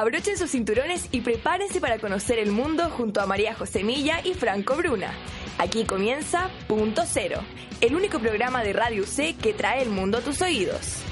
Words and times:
Abrochen 0.00 0.38
sus 0.38 0.52
cinturones 0.52 1.08
y 1.12 1.20
prepárense 1.20 1.78
para 1.78 1.98
conocer 1.98 2.38
el 2.38 2.52
mundo 2.52 2.88
junto 2.88 3.20
a 3.20 3.26
María 3.26 3.54
José 3.54 3.84
Milla 3.84 4.22
y 4.24 4.32
Franco 4.32 4.74
Bruna. 4.74 5.12
Aquí 5.58 5.84
comienza 5.84 6.48
Punto 6.68 7.02
Cero, 7.06 7.42
el 7.82 7.94
único 7.94 8.18
programa 8.18 8.62
de 8.62 8.72
Radio 8.72 9.04
C 9.04 9.36
que 9.36 9.52
trae 9.52 9.82
el 9.82 9.90
mundo 9.90 10.16
a 10.16 10.20
tus 10.22 10.40
oídos. 10.40 11.02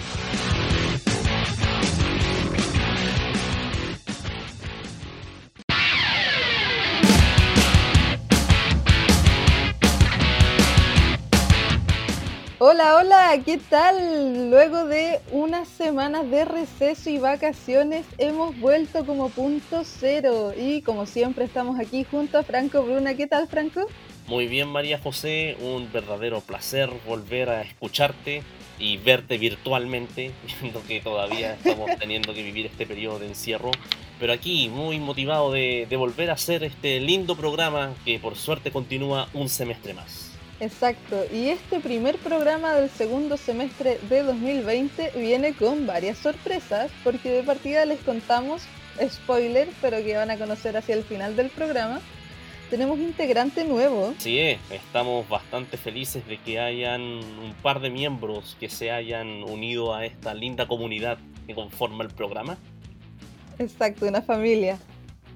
Hola, 12.60 12.96
hola, 12.96 13.40
¿qué 13.44 13.56
tal? 13.56 14.50
Luego 14.50 14.84
de 14.86 15.20
unas 15.30 15.68
semanas 15.68 16.28
de 16.28 16.44
receso 16.44 17.08
y 17.08 17.18
vacaciones 17.18 18.04
hemos 18.18 18.58
vuelto 18.58 19.06
como 19.06 19.28
punto 19.28 19.82
cero 19.84 20.52
y 20.58 20.82
como 20.82 21.06
siempre 21.06 21.44
estamos 21.44 21.78
aquí 21.78 22.02
junto 22.02 22.36
a 22.36 22.42
Franco 22.42 22.82
Bruna. 22.82 23.14
¿Qué 23.14 23.28
tal, 23.28 23.46
Franco? 23.46 23.86
Muy 24.26 24.48
bien, 24.48 24.66
María 24.66 24.98
José, 24.98 25.56
un 25.60 25.88
verdadero 25.92 26.40
placer 26.40 26.90
volver 27.06 27.48
a 27.48 27.62
escucharte 27.62 28.42
y 28.80 28.96
verte 28.96 29.38
virtualmente, 29.38 30.32
viendo 30.60 30.82
que 30.82 31.00
todavía 31.00 31.54
estamos 31.54 31.90
teniendo 32.00 32.34
que 32.34 32.42
vivir 32.42 32.66
este 32.66 32.86
periodo 32.86 33.20
de 33.20 33.28
encierro. 33.28 33.70
Pero 34.18 34.32
aquí, 34.32 34.68
muy 34.68 34.98
motivado 34.98 35.52
de, 35.52 35.86
de 35.88 35.96
volver 35.96 36.28
a 36.30 36.32
hacer 36.32 36.64
este 36.64 36.98
lindo 36.98 37.36
programa 37.36 37.94
que 38.04 38.18
por 38.18 38.34
suerte 38.34 38.72
continúa 38.72 39.28
un 39.32 39.48
semestre 39.48 39.94
más. 39.94 40.27
Exacto, 40.60 41.24
y 41.32 41.50
este 41.50 41.78
primer 41.78 42.18
programa 42.18 42.74
del 42.74 42.90
segundo 42.90 43.36
semestre 43.36 44.00
de 44.08 44.24
2020 44.24 45.12
viene 45.16 45.54
con 45.54 45.86
varias 45.86 46.18
sorpresas, 46.18 46.90
porque 47.04 47.30
de 47.30 47.42
partida 47.44 47.84
les 47.84 48.00
contamos, 48.00 48.62
spoiler, 49.08 49.68
pero 49.80 49.98
que 49.98 50.16
van 50.16 50.32
a 50.32 50.36
conocer 50.36 50.76
hacia 50.76 50.96
el 50.96 51.04
final 51.04 51.36
del 51.36 51.50
programa, 51.50 52.00
tenemos 52.70 52.98
integrante 52.98 53.64
nuevo. 53.64 54.14
Sí, 54.18 54.58
estamos 54.70 55.28
bastante 55.28 55.76
felices 55.76 56.26
de 56.26 56.38
que 56.38 56.58
hayan 56.58 57.02
un 57.02 57.54
par 57.62 57.80
de 57.80 57.90
miembros 57.90 58.56
que 58.58 58.68
se 58.68 58.90
hayan 58.90 59.44
unido 59.44 59.94
a 59.94 60.04
esta 60.04 60.34
linda 60.34 60.66
comunidad 60.66 61.18
que 61.46 61.54
conforma 61.54 62.04
el 62.04 62.10
programa. 62.10 62.58
Exacto, 63.58 64.06
una 64.06 64.22
familia. 64.22 64.78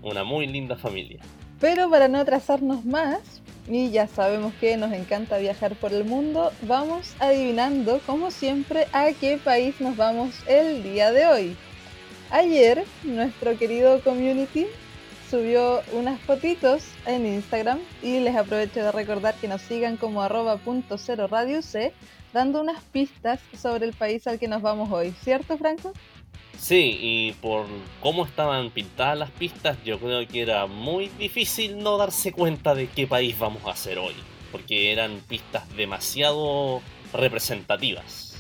Una 0.02 0.24
muy 0.24 0.46
linda 0.46 0.76
familia. 0.76 1.20
Pero 1.60 1.88
para 1.88 2.08
no 2.08 2.18
atrasarnos 2.18 2.84
más, 2.84 3.41
y 3.68 3.90
ya 3.90 4.06
sabemos 4.06 4.52
que 4.60 4.76
nos 4.76 4.92
encanta 4.92 5.38
viajar 5.38 5.76
por 5.76 5.92
el 5.92 6.04
mundo, 6.04 6.52
vamos 6.62 7.14
adivinando, 7.18 8.00
como 8.06 8.30
siempre, 8.30 8.88
a 8.92 9.12
qué 9.12 9.38
país 9.38 9.80
nos 9.80 9.96
vamos 9.96 10.34
el 10.46 10.82
día 10.82 11.12
de 11.12 11.26
hoy. 11.26 11.56
Ayer, 12.30 12.84
nuestro 13.04 13.56
querido 13.58 14.00
community 14.00 14.66
subió 15.30 15.82
unas 15.92 16.20
fotitos 16.20 16.84
en 17.06 17.26
Instagram 17.26 17.78
y 18.02 18.20
les 18.20 18.36
aprovecho 18.36 18.82
de 18.82 18.92
recordar 18.92 19.34
que 19.34 19.48
nos 19.48 19.62
sigan 19.62 19.96
como 19.96 20.22
arroba 20.22 20.56
punto 20.56 20.98
cero 20.98 21.26
radio 21.30 21.62
C, 21.62 21.92
dando 22.32 22.60
unas 22.60 22.82
pistas 22.84 23.40
sobre 23.56 23.86
el 23.86 23.92
país 23.92 24.26
al 24.26 24.38
que 24.38 24.48
nos 24.48 24.62
vamos 24.62 24.90
hoy, 24.90 25.14
¿cierto 25.22 25.56
Franco? 25.56 25.92
Sí, 26.62 26.96
y 27.00 27.32
por 27.32 27.66
cómo 28.00 28.24
estaban 28.24 28.70
pintadas 28.70 29.18
las 29.18 29.30
pistas, 29.32 29.76
yo 29.84 29.98
creo 29.98 30.24
que 30.28 30.42
era 30.42 30.66
muy 30.66 31.08
difícil 31.18 31.82
no 31.82 31.98
darse 31.98 32.30
cuenta 32.30 32.76
de 32.76 32.86
qué 32.86 33.08
país 33.08 33.36
vamos 33.36 33.66
a 33.66 33.72
hacer 33.72 33.98
hoy, 33.98 34.14
porque 34.52 34.92
eran 34.92 35.18
pistas 35.28 35.68
demasiado 35.76 36.80
representativas. 37.12 38.36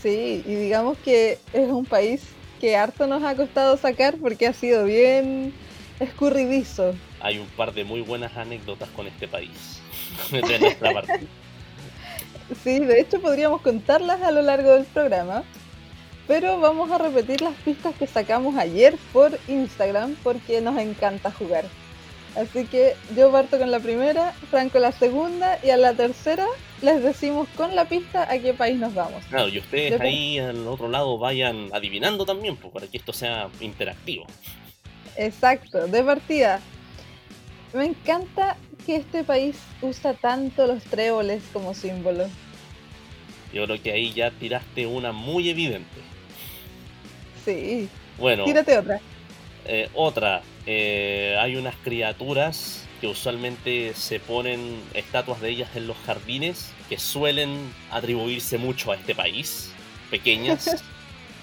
Sí, 0.00 0.42
y 0.46 0.54
digamos 0.54 0.96
que 1.04 1.38
es 1.52 1.68
un 1.68 1.84
país 1.84 2.22
que 2.62 2.76
harto 2.76 3.06
nos 3.06 3.22
ha 3.24 3.36
costado 3.36 3.76
sacar 3.76 4.16
porque 4.16 4.46
ha 4.46 4.54
sido 4.54 4.86
bien 4.86 5.52
escurridizo. 6.00 6.94
Hay 7.20 7.36
un 7.36 7.46
par 7.48 7.74
de 7.74 7.84
muy 7.84 8.00
buenas 8.00 8.34
anécdotas 8.38 8.88
con 8.88 9.06
este 9.06 9.28
país, 9.28 9.82
de 10.30 10.58
nuestra 10.58 10.94
parte. 10.94 11.26
Sí, 12.64 12.80
de 12.80 13.00
hecho 13.02 13.20
podríamos 13.20 13.60
contarlas 13.60 14.22
a 14.22 14.30
lo 14.30 14.40
largo 14.40 14.72
del 14.72 14.86
programa 14.86 15.44
pero 16.26 16.60
vamos 16.60 16.90
a 16.90 16.98
repetir 16.98 17.40
las 17.40 17.54
pistas 17.56 17.94
que 17.96 18.06
sacamos 18.06 18.56
ayer 18.56 18.96
por 19.12 19.38
Instagram 19.48 20.16
porque 20.22 20.60
nos 20.60 20.78
encanta 20.78 21.30
jugar. 21.30 21.64
Así 22.36 22.64
que 22.64 22.94
yo 23.14 23.30
parto 23.30 23.58
con 23.58 23.70
la 23.70 23.80
primera, 23.80 24.32
Franco 24.50 24.78
la 24.78 24.92
segunda 24.92 25.58
y 25.62 25.68
a 25.68 25.76
la 25.76 25.92
tercera 25.92 26.46
les 26.80 27.02
decimos 27.02 27.46
con 27.56 27.76
la 27.76 27.84
pista 27.84 28.22
a 28.30 28.38
qué 28.38 28.54
país 28.54 28.78
nos 28.78 28.94
vamos. 28.94 29.22
Claro, 29.26 29.48
y 29.48 29.58
ustedes 29.58 30.00
ahí 30.00 30.38
al 30.38 30.66
otro 30.66 30.88
lado 30.88 31.18
vayan 31.18 31.68
adivinando 31.72 32.24
también, 32.24 32.56
pues, 32.56 32.72
para 32.72 32.86
que 32.86 32.96
esto 32.96 33.12
sea 33.12 33.50
interactivo. 33.60 34.24
Exacto, 35.16 35.86
de 35.86 36.02
partida. 36.02 36.60
Me 37.74 37.84
encanta 37.84 38.56
que 38.86 38.96
este 38.96 39.24
país 39.24 39.56
usa 39.82 40.14
tanto 40.14 40.66
los 40.66 40.82
tréboles 40.84 41.42
como 41.52 41.74
símbolo. 41.74 42.24
Yo 43.52 43.64
creo 43.66 43.82
que 43.82 43.92
ahí 43.92 44.12
ya 44.12 44.30
tiraste 44.30 44.86
una 44.86 45.12
muy 45.12 45.50
evidente. 45.50 46.11
Sí. 47.44 47.88
Bueno. 48.18 48.44
Tírate 48.44 48.78
otra. 48.78 49.00
Eh, 49.64 49.88
otra. 49.94 50.42
Eh, 50.66 51.36
hay 51.40 51.56
unas 51.56 51.74
criaturas 51.76 52.84
que 53.00 53.06
usualmente 53.06 53.94
se 53.94 54.20
ponen 54.20 54.80
estatuas 54.94 55.40
de 55.40 55.50
ellas 55.50 55.70
en 55.74 55.86
los 55.86 55.96
jardines 55.98 56.70
que 56.88 56.98
suelen 56.98 57.72
atribuirse 57.90 58.58
mucho 58.58 58.92
a 58.92 58.96
este 58.96 59.14
país. 59.14 59.72
Pequeñas. 60.10 60.82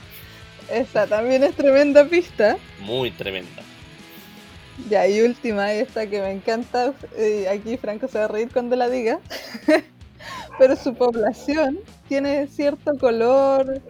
Esta 0.72 1.08
también 1.08 1.44
es 1.44 1.56
tremenda 1.56 2.06
pista. 2.06 2.58
Muy 2.80 3.12
tremenda. 3.12 3.64
Ya, 4.88 5.08
y 5.08 5.22
última, 5.22 5.74
esta 5.74 6.08
que 6.08 6.22
me 6.22 6.32
encanta. 6.32 6.94
aquí 7.52 7.76
Franco 7.78 8.08
se 8.08 8.20
va 8.20 8.26
a 8.26 8.28
reír 8.28 8.50
cuando 8.54 8.76
la 8.76 8.88
diga. 8.88 9.20
Pero 10.60 10.76
su 10.76 10.94
población 10.94 11.80
tiene 12.08 12.48
cierto 12.48 12.98
color 12.98 13.82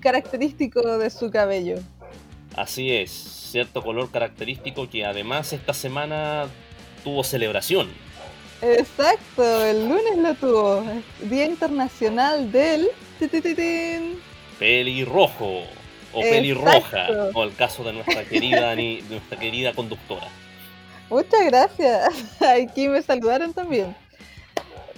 característico 0.00 0.98
de 0.98 1.10
su 1.10 1.30
cabello. 1.30 1.76
Así 2.56 2.92
es, 2.92 3.10
cierto 3.10 3.82
color 3.82 4.10
característico 4.10 4.88
que 4.88 5.04
además 5.04 5.52
esta 5.52 5.74
semana 5.74 6.48
tuvo 7.04 7.22
celebración. 7.24 7.88
Exacto, 8.60 9.64
el 9.64 9.88
lunes 9.88 10.16
lo 10.18 10.34
tuvo, 10.34 10.84
Día 11.22 11.44
Internacional 11.44 12.50
del 12.50 12.88
pelirrojo 14.58 15.62
o 16.12 16.20
pelirroja, 16.20 17.06
o 17.34 17.44
el 17.44 17.54
caso 17.54 17.84
de 17.84 17.92
nuestra 17.92 18.24
querida 18.24 18.74
nuestra 18.74 19.38
querida 19.38 19.72
conductora. 19.74 20.26
Muchas 21.10 21.44
gracias. 21.46 22.40
Aquí 22.42 22.88
me 22.88 23.00
saludaron 23.02 23.52
también. 23.52 23.94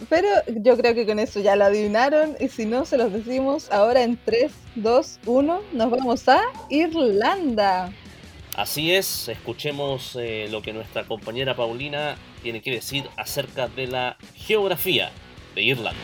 Pero 0.09 0.29
yo 0.47 0.77
creo 0.77 0.95
que 0.95 1.07
con 1.07 1.19
eso 1.19 1.41
ya 1.41 1.57
lo 1.57 1.65
adivinaron 1.65 2.37
y 2.41 2.49
si 2.49 2.67
no, 2.67 2.85
se 2.85 2.97
los 2.97 3.13
decimos 3.13 3.71
ahora 3.71 4.03
en 4.03 4.19
3, 4.25 4.51
2, 4.77 5.21
1, 5.27 5.61
nos 5.73 5.91
vamos 5.91 6.29
a 6.29 6.41
Irlanda. 6.69 7.93
Así 8.55 8.93
es, 8.93 9.29
escuchemos 9.29 10.17
eh, 10.21 10.49
lo 10.51 10.63
que 10.63 10.73
nuestra 10.73 11.05
compañera 11.05 11.55
Paulina 11.55 12.17
tiene 12.43 12.61
que 12.61 12.73
decir 12.73 13.09
acerca 13.17 13.69
de 13.69 13.87
la 13.87 14.17
geografía 14.35 15.11
de 15.55 15.63
Irlanda. 15.63 16.01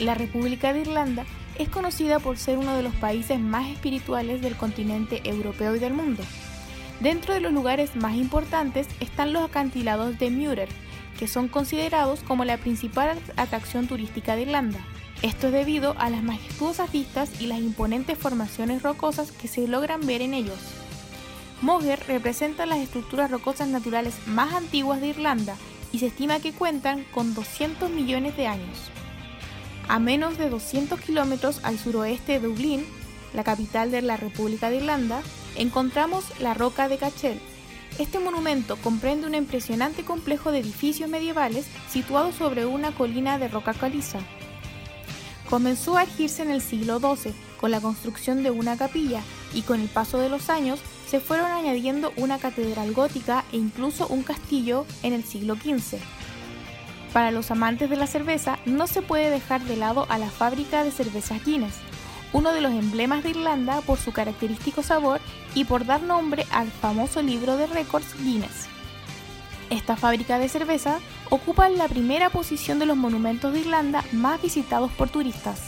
La 0.00 0.14
República 0.14 0.72
de 0.72 0.82
Irlanda 0.82 1.26
es 1.58 1.68
conocida 1.68 2.20
por 2.20 2.38
ser 2.38 2.56
uno 2.56 2.76
de 2.76 2.84
los 2.84 2.94
países 2.94 3.40
más 3.40 3.68
espirituales 3.68 4.40
del 4.40 4.56
continente 4.56 5.20
europeo 5.24 5.74
y 5.74 5.80
del 5.80 5.92
mundo. 5.92 6.22
Dentro 7.00 7.32
de 7.32 7.40
los 7.40 7.52
lugares 7.52 7.94
más 7.94 8.16
importantes 8.16 8.88
están 8.98 9.32
los 9.32 9.44
acantilados 9.44 10.18
de 10.18 10.30
Muir, 10.30 10.68
que 11.16 11.28
son 11.28 11.46
considerados 11.46 12.20
como 12.20 12.44
la 12.44 12.58
principal 12.58 13.16
atracción 13.36 13.86
turística 13.86 14.34
de 14.34 14.42
Irlanda. 14.42 14.80
Esto 15.22 15.46
es 15.46 15.52
debido 15.52 15.94
a 15.98 16.10
las 16.10 16.24
majestuosas 16.24 16.90
vistas 16.90 17.40
y 17.40 17.46
las 17.46 17.60
imponentes 17.60 18.18
formaciones 18.18 18.82
rocosas 18.82 19.30
que 19.30 19.46
se 19.46 19.68
logran 19.68 20.06
ver 20.06 20.22
en 20.22 20.34
ellos. 20.34 20.58
Moher 21.60 22.00
representa 22.06 22.66
las 22.66 22.78
estructuras 22.78 23.30
rocosas 23.30 23.68
naturales 23.68 24.14
más 24.26 24.54
antiguas 24.54 25.00
de 25.00 25.08
Irlanda 25.08 25.56
y 25.92 26.00
se 26.00 26.06
estima 26.06 26.40
que 26.40 26.52
cuentan 26.52 27.04
con 27.12 27.34
200 27.34 27.90
millones 27.90 28.36
de 28.36 28.48
años. 28.48 28.90
A 29.88 29.98
menos 29.98 30.36
de 30.36 30.50
200 30.50 31.00
kilómetros 31.00 31.60
al 31.64 31.78
suroeste 31.78 32.32
de 32.32 32.46
Dublín, 32.46 32.84
la 33.34 33.44
capital 33.44 33.90
de 33.90 34.02
la 34.02 34.16
República 34.16 34.70
de 34.70 34.76
Irlanda, 34.76 35.22
encontramos 35.58 36.24
la 36.38 36.54
Roca 36.54 36.88
de 36.88 36.98
Cachel. 36.98 37.38
Este 37.98 38.20
monumento 38.20 38.76
comprende 38.76 39.26
un 39.26 39.34
impresionante 39.34 40.04
complejo 40.04 40.52
de 40.52 40.60
edificios 40.60 41.10
medievales 41.10 41.66
situado 41.90 42.32
sobre 42.32 42.64
una 42.64 42.92
colina 42.92 43.38
de 43.38 43.48
roca 43.48 43.74
caliza. 43.74 44.20
Comenzó 45.50 45.96
a 45.96 46.04
erigirse 46.04 46.42
en 46.42 46.50
el 46.50 46.62
siglo 46.62 47.00
XII 47.00 47.32
con 47.60 47.72
la 47.72 47.80
construcción 47.80 48.44
de 48.44 48.50
una 48.50 48.76
capilla 48.76 49.20
y 49.52 49.62
con 49.62 49.80
el 49.80 49.88
paso 49.88 50.18
de 50.18 50.28
los 50.28 50.48
años 50.48 50.78
se 51.08 51.18
fueron 51.20 51.50
añadiendo 51.50 52.12
una 52.16 52.38
catedral 52.38 52.92
gótica 52.92 53.44
e 53.50 53.56
incluso 53.56 54.06
un 54.06 54.22
castillo 54.22 54.86
en 55.02 55.12
el 55.12 55.24
siglo 55.24 55.56
XV. 55.56 55.98
Para 57.12 57.32
los 57.32 57.50
amantes 57.50 57.90
de 57.90 57.96
la 57.96 58.06
cerveza 58.06 58.58
no 58.64 58.86
se 58.86 59.02
puede 59.02 59.30
dejar 59.30 59.62
de 59.62 59.76
lado 59.76 60.06
a 60.10 60.18
la 60.18 60.30
fábrica 60.30 60.84
de 60.84 60.92
cervezas 60.92 61.44
Guinness, 61.44 61.74
uno 62.32 62.52
de 62.52 62.60
los 62.60 62.72
emblemas 62.72 63.22
de 63.22 63.30
Irlanda 63.30 63.80
por 63.80 63.98
su 63.98 64.12
característico 64.12 64.82
sabor 64.82 65.20
y 65.54 65.64
por 65.64 65.86
dar 65.86 66.02
nombre 66.02 66.46
al 66.50 66.70
famoso 66.70 67.22
libro 67.22 67.56
de 67.56 67.66
récords 67.66 68.14
Guinness. 68.22 68.68
Esta 69.70 69.96
fábrica 69.96 70.38
de 70.38 70.48
cerveza 70.48 70.98
ocupa 71.30 71.68
la 71.68 71.88
primera 71.88 72.30
posición 72.30 72.78
de 72.78 72.86
los 72.86 72.96
monumentos 72.96 73.52
de 73.52 73.60
Irlanda 73.60 74.02
más 74.12 74.40
visitados 74.40 74.90
por 74.92 75.10
turistas. 75.10 75.60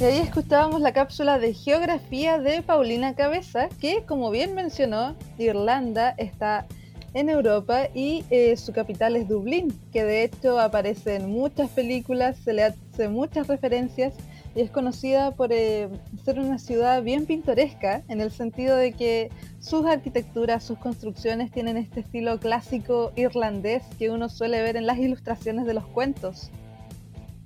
Y 0.00 0.04
ahí 0.04 0.18
escuchábamos 0.18 0.80
la 0.80 0.92
cápsula 0.92 1.38
de 1.38 1.54
geografía 1.54 2.40
de 2.40 2.62
Paulina 2.62 3.14
Cabeza, 3.14 3.68
que 3.80 4.04
como 4.04 4.32
bien 4.32 4.52
mencionó, 4.52 5.14
Irlanda 5.38 6.14
está 6.18 6.66
en 7.14 7.28
Europa 7.28 7.88
y 7.94 8.24
eh, 8.30 8.56
su 8.56 8.72
capital 8.72 9.16
es 9.16 9.28
Dublín, 9.28 9.72
que 9.92 10.04
de 10.04 10.24
hecho 10.24 10.58
aparece 10.58 11.16
en 11.16 11.30
muchas 11.30 11.70
películas, 11.70 12.38
se 12.38 12.52
le 12.52 12.64
hace 12.64 13.08
muchas 13.08 13.48
referencias 13.48 14.14
y 14.54 14.60
es 14.60 14.70
conocida 14.70 15.32
por 15.32 15.52
eh, 15.52 15.88
ser 16.24 16.38
una 16.38 16.58
ciudad 16.58 17.02
bien 17.02 17.26
pintoresca 17.26 18.02
en 18.08 18.20
el 18.20 18.30
sentido 18.30 18.76
de 18.76 18.92
que 18.92 19.30
sus 19.60 19.86
arquitecturas, 19.86 20.64
sus 20.64 20.78
construcciones 20.78 21.50
tienen 21.50 21.76
este 21.76 22.00
estilo 22.00 22.38
clásico 22.38 23.12
irlandés 23.16 23.82
que 23.98 24.10
uno 24.10 24.28
suele 24.28 24.62
ver 24.62 24.76
en 24.76 24.86
las 24.86 24.98
ilustraciones 24.98 25.66
de 25.66 25.74
los 25.74 25.86
cuentos. 25.86 26.50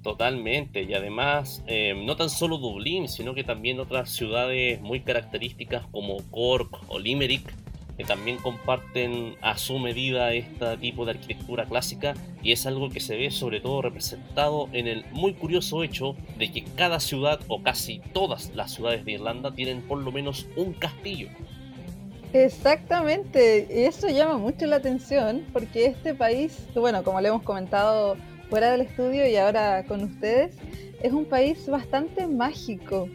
Totalmente, 0.03 0.85
y 0.85 0.95
además 0.95 1.65
eh, 1.67 1.93
no 2.07 2.15
tan 2.15 2.31
solo 2.31 2.59
Dublín, 2.59 3.09
sino 3.09 3.35
que 3.35 3.43
también 3.43 3.81
otras 3.81 4.11
ciudades 4.11 4.81
muy 4.81 5.01
características 5.01 5.85
como 5.91 6.19
Cork 6.31 6.79
o 6.87 7.01
Limerick 7.01 7.53
que 7.97 8.05
también 8.05 8.39
comparten 8.39 9.37
a 9.41 9.57
su 9.57 9.79
medida 9.79 10.33
este 10.33 10.77
tipo 10.79 11.05
de 11.05 11.13
arquitectura 11.13 11.65
clásica 11.65 12.15
y 12.43 12.53
es 12.53 12.67
algo 12.67 12.91
que 12.91 13.01
se 13.01 13.17
ve 13.17 13.31
sobre 13.31 13.61
todo 13.61 13.83
representado 13.83 14.69
en 14.73 14.87
el 14.87 15.05
muy 15.13 15.35
curioso 15.35 15.83
hecho 15.83 16.17
de 16.39 16.53
que 16.53 16.65
cada 16.77 17.01
ciudad 17.01 17.41
o 17.49 17.63
casi 17.63 18.01
todas 18.13 18.55
las 18.55 18.73
ciudades 18.73 19.05
de 19.05 19.13
Irlanda 19.13 19.55
tienen 19.55 19.83
por 19.83 19.99
lo 19.99 20.13
menos 20.13 20.47
un 20.57 20.73
castillo. 20.75 21.29
Exactamente, 22.33 23.87
eso 23.87 24.09
llama 24.09 24.37
mucho 24.37 24.67
la 24.67 24.77
atención 24.77 25.45
porque 25.53 25.87
este 25.87 26.13
país, 26.13 26.59
bueno, 26.75 27.03
como 27.03 27.21
le 27.21 27.29
hemos 27.29 27.43
comentado 27.43 28.17
fuera 28.51 28.73
del 28.73 28.83
estudio 28.83 29.27
y 29.27 29.37
ahora 29.37 29.85
con 29.87 30.03
ustedes, 30.05 30.55
es 31.03 31.13
un 31.13 31.25
país 31.25 31.67
bastante 31.69 32.27
mágico 32.27 33.09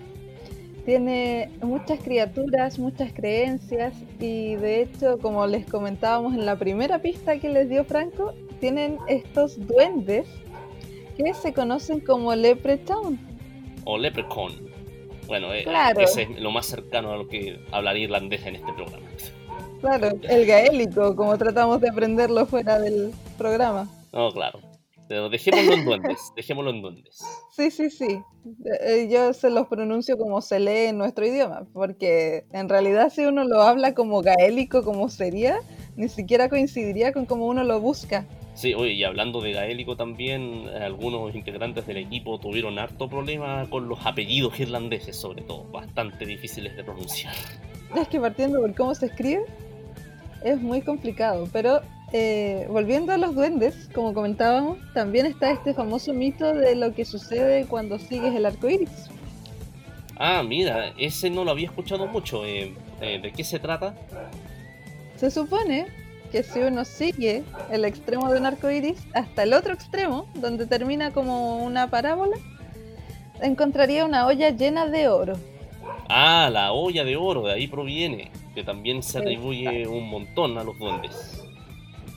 tiene 0.85 1.49
muchas 1.61 1.99
criaturas, 1.99 2.79
muchas 2.79 3.13
creencias 3.13 3.93
y 4.19 4.55
de 4.55 4.81
hecho, 4.81 5.19
como 5.19 5.45
les 5.47 5.65
comentábamos 5.65 6.33
en 6.33 6.45
la 6.45 6.55
primera 6.57 6.99
pista 6.99 7.37
que 7.37 7.49
les 7.49 7.69
dio 7.69 7.83
Franco, 7.85 8.33
tienen 8.59 8.97
estos 9.07 9.65
duendes 9.67 10.27
que 11.17 11.33
se 11.33 11.53
conocen 11.53 11.99
como 11.99 12.33
Leprechaun. 12.33 13.19
O 13.85 13.97
Leprechaun. 13.97 14.69
Bueno, 15.27 15.53
eh, 15.53 15.65
ese 15.99 16.23
es 16.23 16.39
lo 16.39 16.51
más 16.51 16.65
cercano 16.65 17.13
a 17.13 17.17
lo 17.17 17.27
que 17.27 17.59
hablaría 17.71 18.03
irlandés 18.03 18.45
en 18.45 18.55
este 18.55 18.73
programa. 18.73 19.07
Claro, 19.79 20.09
el 20.23 20.45
gaélico, 20.45 21.15
como 21.15 21.37
tratamos 21.37 21.81
de 21.81 21.89
aprenderlo 21.89 22.45
fuera 22.45 22.79
del 22.79 23.11
programa. 23.37 23.87
No, 24.11 24.31
claro. 24.31 24.59
Pero 25.11 25.27
dejémoslo 25.27 25.73
en 25.73 25.83
duendes, 25.83 26.31
dejémoslo 26.37 26.69
en 26.69 26.81
duendes. 26.81 27.19
Sí, 27.49 27.69
sí, 27.69 27.89
sí. 27.89 28.21
Eh, 28.79 29.09
yo 29.11 29.33
se 29.33 29.49
los 29.49 29.67
pronuncio 29.67 30.17
como 30.17 30.39
se 30.39 30.57
lee 30.57 30.87
en 30.87 30.97
nuestro 30.97 31.25
idioma, 31.25 31.67
porque 31.73 32.45
en 32.53 32.69
realidad 32.69 33.11
si 33.11 33.25
uno 33.25 33.43
lo 33.43 33.61
habla 33.61 33.93
como 33.93 34.21
gaélico, 34.21 34.85
como 34.85 35.09
sería, 35.09 35.57
ni 35.97 36.07
siquiera 36.07 36.47
coincidiría 36.47 37.11
con 37.11 37.25
cómo 37.25 37.47
uno 37.47 37.65
lo 37.65 37.81
busca. 37.81 38.25
Sí, 38.53 38.73
oye, 38.73 38.93
y 38.93 39.03
hablando 39.03 39.41
de 39.41 39.51
gaélico 39.51 39.97
también, 39.97 40.69
algunos 40.69 41.35
integrantes 41.35 41.85
del 41.85 41.97
equipo 41.97 42.39
tuvieron 42.39 42.79
harto 42.79 43.09
problema 43.09 43.67
con 43.69 43.89
los 43.89 44.05
apellidos 44.05 44.57
irlandeses, 44.61 45.17
sobre 45.17 45.41
todo, 45.41 45.65
bastante 45.73 46.25
difíciles 46.25 46.77
de 46.77 46.85
pronunciar. 46.85 47.35
Es 47.97 48.07
que 48.07 48.17
partiendo 48.17 48.61
por 48.61 48.73
cómo 48.75 48.95
se 48.95 49.07
escribe, 49.07 49.43
es 50.41 50.61
muy 50.61 50.81
complicado, 50.81 51.49
pero 51.51 51.81
eh, 52.13 52.67
volviendo 52.69 53.13
a 53.13 53.17
los 53.17 53.35
duendes, 53.35 53.89
como 53.93 54.13
comentábamos, 54.13 54.77
también 54.93 55.25
está 55.25 55.51
este 55.51 55.73
famoso 55.73 56.13
mito 56.13 56.53
de 56.53 56.75
lo 56.75 56.93
que 56.93 57.05
sucede 57.05 57.65
cuando 57.65 57.99
sigues 57.99 58.35
el 58.35 58.45
arco 58.45 58.69
iris. 58.69 59.09
Ah, 60.17 60.43
mira, 60.43 60.93
ese 60.97 61.29
no 61.29 61.45
lo 61.45 61.51
había 61.51 61.67
escuchado 61.67 62.07
mucho. 62.07 62.45
Eh, 62.45 62.73
eh, 63.01 63.19
¿De 63.21 63.31
qué 63.31 63.43
se 63.43 63.59
trata? 63.59 63.95
Se 65.15 65.31
supone 65.31 65.87
que 66.31 66.43
si 66.43 66.59
uno 66.59 66.85
sigue 66.85 67.43
el 67.71 67.85
extremo 67.85 68.31
de 68.31 68.39
un 68.39 68.45
arco 68.45 68.69
iris 68.69 68.97
hasta 69.13 69.43
el 69.43 69.53
otro 69.53 69.73
extremo, 69.73 70.27
donde 70.35 70.65
termina 70.65 71.11
como 71.11 71.63
una 71.63 71.89
parábola, 71.89 72.37
encontraría 73.41 74.05
una 74.05 74.27
olla 74.27 74.49
llena 74.49 74.85
de 74.85 75.07
oro. 75.07 75.37
Ah, 76.09 76.49
la 76.51 76.73
olla 76.73 77.05
de 77.05 77.15
oro, 77.15 77.43
de 77.43 77.53
ahí 77.53 77.67
proviene, 77.67 78.31
que 78.53 78.63
también 78.63 79.01
se 79.01 79.17
atribuye 79.17 79.87
un 79.87 80.09
montón 80.09 80.57
a 80.57 80.63
los 80.63 80.77
duendes. 80.77 81.41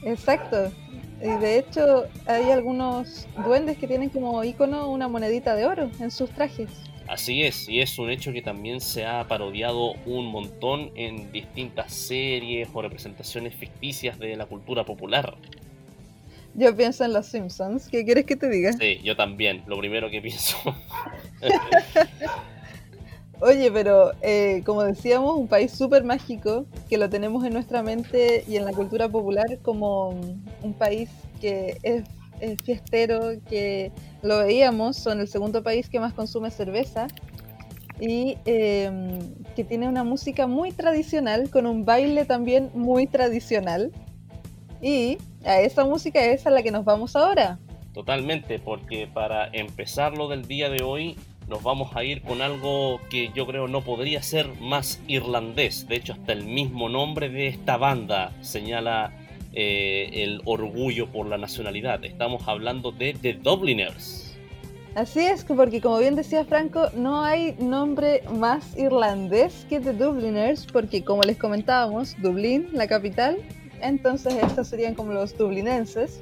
Exacto. 0.05 0.73
Y 1.21 1.29
de 1.41 1.59
hecho 1.59 2.05
hay 2.27 2.51
algunos 2.51 3.27
duendes 3.45 3.79
que 3.79 3.87
tienen 3.87 4.11
como 4.11 4.43
icono 4.45 4.91
una 4.91 5.09
monedita 5.09 5.55
de 5.55 5.65
oro 5.65 5.91
en 6.01 6.11
sus 6.11 6.31
trajes. 6.31 6.69
Así 7.07 7.43
es, 7.43 7.69
y 7.69 7.81
es 7.81 7.99
un 7.99 8.11
hecho 8.11 8.33
que 8.33 8.41
también 8.41 8.81
se 8.81 9.05
ha 9.05 9.29
parodiado 9.29 9.93
un 10.07 10.27
montón 10.27 10.91
en 10.95 11.31
distintas 11.33 11.93
series 11.93 12.69
o 12.73 12.81
representaciones 12.81 13.55
ficticias 13.55 14.19
de 14.19 14.37
la 14.37 14.47
cultura 14.47 14.85
popular. 14.85 15.37
Yo 16.55 16.75
pienso 16.75 17.05
en 17.05 17.13
los 17.13 17.27
Simpsons, 17.27 17.89
¿qué 17.89 18.05
quieres 18.05 18.25
que 18.25 18.37
te 18.37 18.49
diga? 18.49 18.73
Sí, 18.73 19.01
yo 19.03 19.17
también, 19.17 19.63
lo 19.67 19.77
primero 19.79 20.09
que 20.09 20.23
pienso. 20.23 20.57
Oye, 23.41 23.71
pero 23.71 24.13
eh, 24.23 24.63
como 24.65 24.83
decíamos, 24.85 25.37
un 25.37 25.49
país 25.49 25.73
súper 25.73 26.05
mágico 26.05 26.67
que 26.89 26.97
lo 26.97 27.11
tenemos 27.11 27.45
en 27.45 27.53
nuestra 27.53 27.83
mente 27.83 28.45
y 28.47 28.57
en 28.57 28.65
la 28.65 28.73
cultura 28.73 29.09
popular 29.09 29.59
como 29.63 30.11
un 30.63 30.75
país 30.75 31.11
que 31.41 31.79
es, 31.83 32.05
fiestero, 32.63 33.33
que 33.49 33.91
lo 34.23 34.39
veíamos, 34.39 34.97
son 34.97 35.21
el 35.21 35.29
segundo 35.29 35.63
país 35.63 35.89
que 35.89 35.99
más 35.99 36.13
consume 36.13 36.51
cerveza 36.51 37.07
y 37.99 38.37
em, 38.45 39.35
que 39.57 39.65
tiene 39.65 39.89
una 39.89 40.05
música 40.05 40.47
muy 40.47 40.73
tradicional, 40.73 41.49
con 41.49 41.67
un 41.67 41.85
baile 41.85 42.25
también 42.25 42.71
muy 42.75 43.07
tradicional. 43.07 43.93
Y 44.83 45.17
a 45.45 45.61
esa 45.61 45.85
música 45.85 46.23
es 46.23 46.47
a 46.47 46.51
la 46.51 46.63
que 46.63 46.71
nos 46.71 46.85
vamos 46.85 47.17
ahora. 47.17 47.59
Totalmente, 47.95 48.59
porque 48.59 49.07
para 49.07 49.47
empezar 49.53 50.19
lo 50.19 50.29
del 50.29 50.47
día 50.47 50.69
de 50.69 50.83
hoy 50.83 51.17
nos 51.49 51.63
vamos 51.63 51.95
a 51.95 52.05
ir 52.05 52.23
con 52.23 52.43
algo 52.43 53.01
que 53.11 53.31
yo 53.35 53.47
creo 53.47 53.69
no 53.69 53.83
podría 53.83 54.23
ser 54.23 54.49
más 54.61 55.01
irlandés. 55.07 55.87
De 55.89 55.97
hecho, 55.97 56.15
hasta 56.15 56.33
el 56.33 56.45
mismo 56.45 56.89
nombre 56.89 57.29
de 57.29 57.49
esta 57.49 57.77
banda 57.77 58.33
señala 58.41 59.13
eh, 59.53 60.11
el 60.15 60.41
orgullo 60.45 61.09
por 61.13 61.27
la 61.27 61.39
nacionalidad. 61.39 62.05
Estamos 62.05 62.49
hablando 62.49 62.93
de 62.93 63.15
The 63.15 63.35
Dubliners. 63.35 64.35
Así 64.95 65.21
es, 65.21 65.45
porque 65.45 65.81
como 65.81 65.99
bien 65.99 66.15
decía 66.15 66.45
Franco, 66.45 66.89
no 66.95 67.23
hay 67.25 67.57
nombre 67.59 68.23
más 68.33 68.77
irlandés 68.79 69.67
que 69.69 69.81
The 69.81 69.93
Dubliners, 69.93 70.67
porque 70.67 71.03
como 71.03 71.23
les 71.23 71.37
comentábamos, 71.37 72.15
Dublín, 72.23 72.69
la 72.73 72.87
capital, 72.87 73.39
entonces 73.81 74.35
estos 74.35 74.69
serían 74.69 74.95
como 74.95 75.13
los 75.13 75.37
dublinenses. 75.37 76.21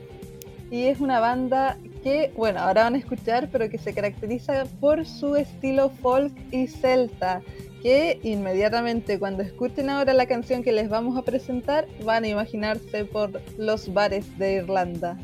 Y 0.71 0.85
es 0.85 1.01
una 1.01 1.21
banda 1.21 1.77
que, 2.03 2.33
bueno, 2.37 2.61
ahora 2.61 2.85
van 2.85 2.95
a 2.95 2.99
escuchar, 2.99 3.49
pero 3.51 3.71
que 3.71 3.79
se 3.79 3.95
caracteriza 3.95 4.65
por 4.81 5.07
su 5.07 5.37
estilo 5.37 5.91
folk 5.91 6.33
y 6.51 6.67
celta, 6.67 7.43
que 7.83 8.21
inmediatamente 8.23 9.19
cuando 9.19 9.43
escuchen 9.43 9.91
ahora 9.91 10.13
la 10.13 10.27
canción 10.27 10.63
que 10.63 10.73
les 10.73 10.89
vamos 10.89 11.17
a 11.17 11.23
presentar, 11.23 11.87
van 12.05 12.25
a 12.25 12.29
imaginarse 12.29 13.05
por 13.05 13.41
los 13.59 13.93
bares 13.93 14.39
de 14.39 14.55
Irlanda. 14.55 15.19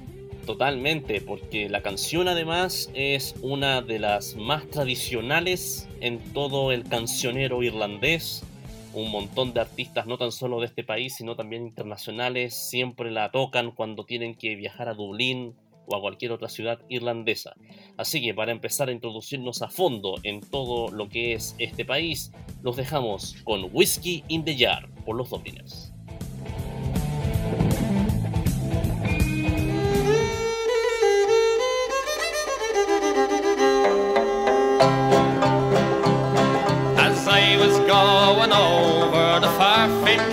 Totalmente, 0.47 1.21
porque 1.21 1.69
la 1.69 1.83
canción 1.83 2.27
además 2.27 2.91
es 2.95 3.35
una 3.43 3.83
de 3.83 3.99
las 3.99 4.35
más 4.35 4.67
tradicionales 4.69 5.87
en 6.01 6.19
todo 6.33 6.73
el 6.73 6.85
cancionero 6.85 7.63
irlandés. 7.63 8.45
Un 8.95 9.11
montón 9.11 9.53
de 9.53 9.61
artistas, 9.61 10.07
no 10.07 10.17
tan 10.17 10.33
solo 10.33 10.59
de 10.61 10.67
este 10.67 10.83
país, 10.83 11.17
sino 11.17 11.37
también 11.37 11.67
internacionales, 11.67 12.55
siempre 12.55 13.11
la 13.11 13.31
tocan 13.31 13.73
cuando 13.73 14.07
tienen 14.07 14.35
que 14.35 14.57
viajar 14.57 14.89
a 14.89 14.95
Dublín 14.95 15.55
o 15.89 15.97
a 15.97 16.01
cualquier 16.01 16.33
otra 16.33 16.49
ciudad 16.49 16.79
irlandesa. 16.89 17.55
Así 17.97 18.23
que 18.23 18.35
para 18.35 18.53
empezar 18.53 18.89
a 18.89 18.93
introducirnos 18.93 19.63
a 19.63 19.69
fondo 19.69 20.15
en 20.23 20.41
todo 20.41 20.91
lo 20.91 21.09
que 21.09 21.33
es 21.33 21.55
este 21.59 21.85
país, 21.85 22.33
los 22.63 22.77
dejamos 22.77 23.37
con 23.45 23.69
Whiskey 23.73 24.25
in 24.29 24.45
the 24.45 24.57
Jar 24.57 24.89
por 25.05 25.17
los 25.17 25.31
Dubliners. 25.31 25.93
Going 37.87 38.53
over 38.53 39.41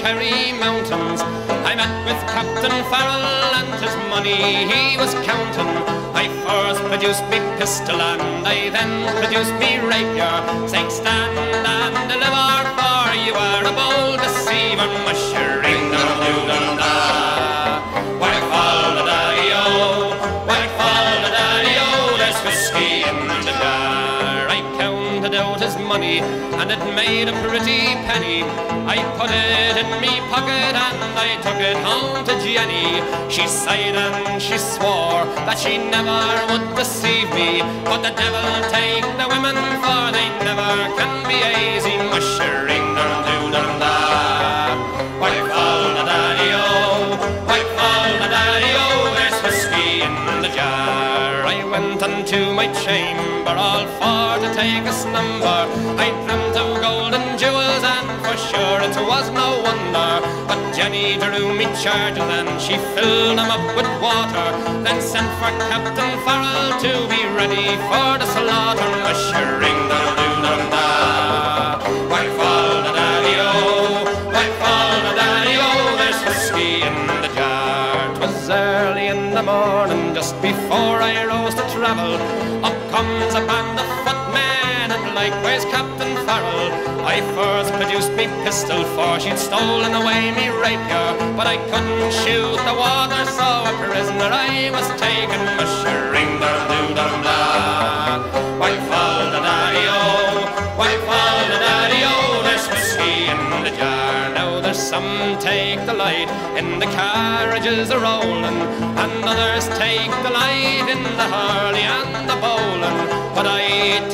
Kerry 0.06 0.52
Mountains. 0.60 1.22
I 1.66 1.74
met 1.74 2.06
with 2.06 2.22
Captain 2.30 2.84
Farrell 2.92 3.45
his 3.82 3.96
money. 4.10 4.38
He 4.72 4.98
was 4.98 5.14
counting. 5.26 5.70
I 6.14 6.26
first 6.46 6.82
produced 6.92 7.24
me 7.32 7.40
pistol 7.58 8.00
and 8.02 8.22
I 8.48 8.70
then 8.70 8.92
produced 9.22 9.54
me 9.62 9.80
rapier, 9.80 10.36
saying 10.68 10.90
stand 10.90 11.38
and 11.66 11.96
deliver, 12.12 12.50
for 12.78 13.06
you 13.26 13.34
are 13.34 13.66
a 13.66 13.74
bold 13.80 14.20
deceiver, 14.22 14.90
mushering 15.06 16.85
money 25.96 26.20
and 26.60 26.70
it 26.76 26.84
made 26.94 27.28
a 27.30 27.36
pretty 27.44 27.82
penny. 28.08 28.44
I 28.96 28.98
put 29.18 29.32
it 29.32 29.76
in 29.82 29.90
me 30.04 30.12
pocket 30.32 30.74
and 30.86 31.00
I 31.28 31.30
took 31.46 31.60
it 31.72 31.78
home 31.88 32.18
to 32.28 32.34
Jenny. 32.44 32.88
She 33.32 33.48
sighed 33.48 33.96
and 33.96 34.42
she 34.42 34.58
swore 34.58 35.24
that 35.48 35.58
she 35.58 35.74
never 35.96 36.20
would 36.50 36.66
deceive 36.76 37.30
me. 37.40 37.64
But 37.90 38.00
the 38.06 38.14
devil 38.22 38.48
take 38.76 39.08
the 39.20 39.28
women, 39.34 39.58
for 39.84 40.04
they 40.16 40.28
never 40.48 40.74
can 40.98 41.14
be 41.30 41.40
easy. 41.64 41.96
Mushering 42.12 42.88
dum 42.98 43.14
doo 43.28 43.44
dum 43.56 43.72
da. 43.84 43.96
White 45.22 45.48
fall 45.52 45.84
the 45.98 46.04
daddy 46.12 46.50
o, 46.64 46.68
white 47.50 47.72
fall 47.78 48.12
the 48.22 48.30
daddy 48.36 48.72
o. 48.84 48.88
There's 49.18 49.38
whiskey 49.46 49.92
in 50.08 50.16
the 50.44 50.52
jar. 50.58 51.48
I 51.56 51.58
went 51.72 52.04
unto 52.04 52.40
my 52.60 52.68
chamber 52.84 53.35
all 53.54 53.86
for 53.98 54.42
to 54.42 54.54
take 54.56 54.86
a 54.86 54.94
slumber. 54.94 55.62
I 56.02 56.10
dreamt 56.26 56.58
of 56.58 56.82
golden 56.82 57.38
jewels 57.38 57.84
and 57.84 58.08
for 58.26 58.36
sure 58.50 58.82
it 58.82 58.96
was 59.06 59.30
no 59.30 59.62
wonder. 59.62 60.26
But 60.48 60.74
Jenny 60.76 61.18
drew 61.18 61.54
me 61.54 61.66
charges 61.84 62.24
and 62.24 62.50
she 62.60 62.78
filled 62.96 63.38
them 63.38 63.50
up 63.52 63.66
with 63.78 63.90
water. 64.02 64.48
Then 64.84 65.02
sent 65.02 65.30
for 65.40 65.52
Captain 65.70 66.14
Farrell 66.26 66.80
to 66.86 66.92
be 67.12 67.22
ready 67.38 67.78
for 67.90 68.18
the 68.18 68.28
slaughter. 68.34 68.90
Mushering 69.06 69.80
the 69.90 70.02
doo 70.18 70.95
likewise 85.30 85.66
Captain 85.66 86.14
Farrell. 86.26 86.70
I 87.14 87.18
first 87.38 87.72
produced 87.74 88.12
me 88.12 88.26
pistol 88.44 88.84
for 88.96 89.20
she'd 89.20 89.40
stolen 89.40 89.94
away 90.02 90.32
me 90.38 90.50
rapier, 90.50 91.08
but 91.38 91.48
I 91.48 91.58
couldn't 91.70 92.12
shoot 92.22 92.58
the 92.70 92.76
water, 92.84 93.24
so 93.38 93.48
a 93.72 93.74
prisoner 93.90 94.30
I 94.32 94.70
was 94.76 94.88
taken. 95.02 95.42
Mushering 95.58 96.32
the 96.44 96.54
doo 96.70 96.94
dum 96.96 98.45
some 104.96 105.38
take 105.40 105.86
the 105.86 105.94
light 105.94 106.30
in 106.58 106.80
the 106.80 106.86
carriages 106.86 107.90
a 107.90 108.00
rolling, 108.00 108.60
and 109.04 109.14
others 109.32 109.68
take 109.78 110.14
the 110.24 110.32
light 110.42 110.88
in 110.96 111.04
the 111.20 111.28
hurley 111.36 111.86
and 111.98 112.30
the 112.30 112.38
bowling. 112.46 113.00
But 113.36 113.46
I 113.46 113.64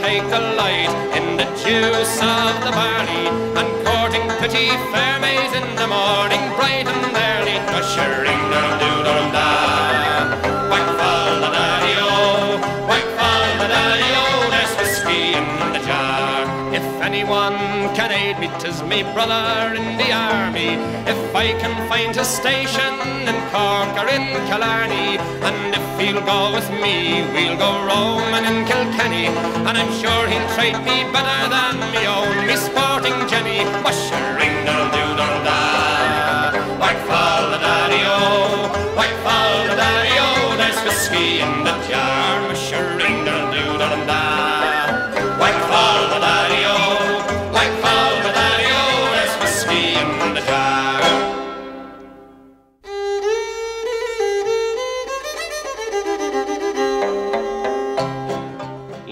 take 0.06 0.26
the 0.36 0.44
light 0.64 0.92
in 1.18 1.38
the 1.38 1.48
juice 1.64 2.18
of 2.36 2.54
the 2.66 2.74
barley 2.80 3.26
and 3.60 3.70
courting 3.86 4.26
pretty 4.40 4.70
fair 4.92 5.20
maids 5.20 5.54
in 5.62 5.68
the 5.82 5.88
morning, 5.98 6.44
bright 6.58 6.88
and 6.94 7.16
early, 7.30 7.58
ushering 7.80 8.42
the 8.54 8.64
doo 8.82 9.04
dum 9.04 9.71
aid 18.32 18.40
me, 18.40 18.50
'tis 18.60 18.82
me 18.84 19.04
brother 19.14 19.74
in 19.76 19.98
the 19.98 20.10
army. 20.12 20.72
If 21.14 21.36
I 21.36 21.48
can 21.62 21.76
find 21.90 22.16
a 22.18 22.26
station 22.26 22.94
in 23.30 23.38
Cork 23.52 23.94
or 24.02 24.08
in 24.18 24.26
Killarney, 24.50 25.18
and 25.48 25.76
if 25.80 25.86
he'll 26.00 26.24
go 26.34 26.40
with 26.56 26.70
me, 26.84 26.96
we'll 27.34 27.58
go 27.66 27.72
roaming 27.90 28.46
in 28.52 28.58
Kilkenny. 28.70 29.28
And 29.68 29.76
I'm 29.82 29.92
sure 30.02 30.24
he'll 30.32 30.50
treat 30.56 30.78
me 30.90 30.98
better 31.16 31.42
than 31.56 31.76
me 31.94 32.02
own, 32.18 32.36
me 32.48 32.56
sporting 32.68 33.20
Jenny. 33.32 33.60
Mushering 33.86 34.56
the 34.68 34.78
doo 34.94 35.12
dum 35.20 35.34
da. 35.48 35.62
Whack 36.82 36.98
fall 37.10 37.44
the 37.54 37.60
daddy 37.66 38.02
o, 38.18 38.20
whack 38.98 39.14
fall 39.24 39.58
the 39.70 39.76
daddy 39.82 40.16
o. 40.28 40.30
There's 40.60 40.80
whiskey 40.86 41.30
in 41.46 41.54
the 41.68 41.71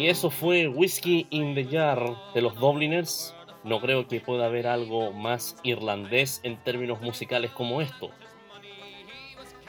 eso 0.10 0.32
fue 0.32 0.68
Whiskey 0.68 1.28
in 1.30 1.54
the 1.54 1.66
Jar 1.66 2.04
de 2.34 2.42
los 2.42 2.56
Dubliners. 2.56 3.36
No 3.64 3.80
creo 3.80 4.08
que 4.08 4.20
pueda 4.20 4.46
haber 4.46 4.66
algo 4.66 5.12
más 5.12 5.56
irlandés 5.62 6.40
en 6.42 6.58
términos 6.64 7.00
musicales 7.00 7.52
como 7.52 7.80
esto. 7.80 8.10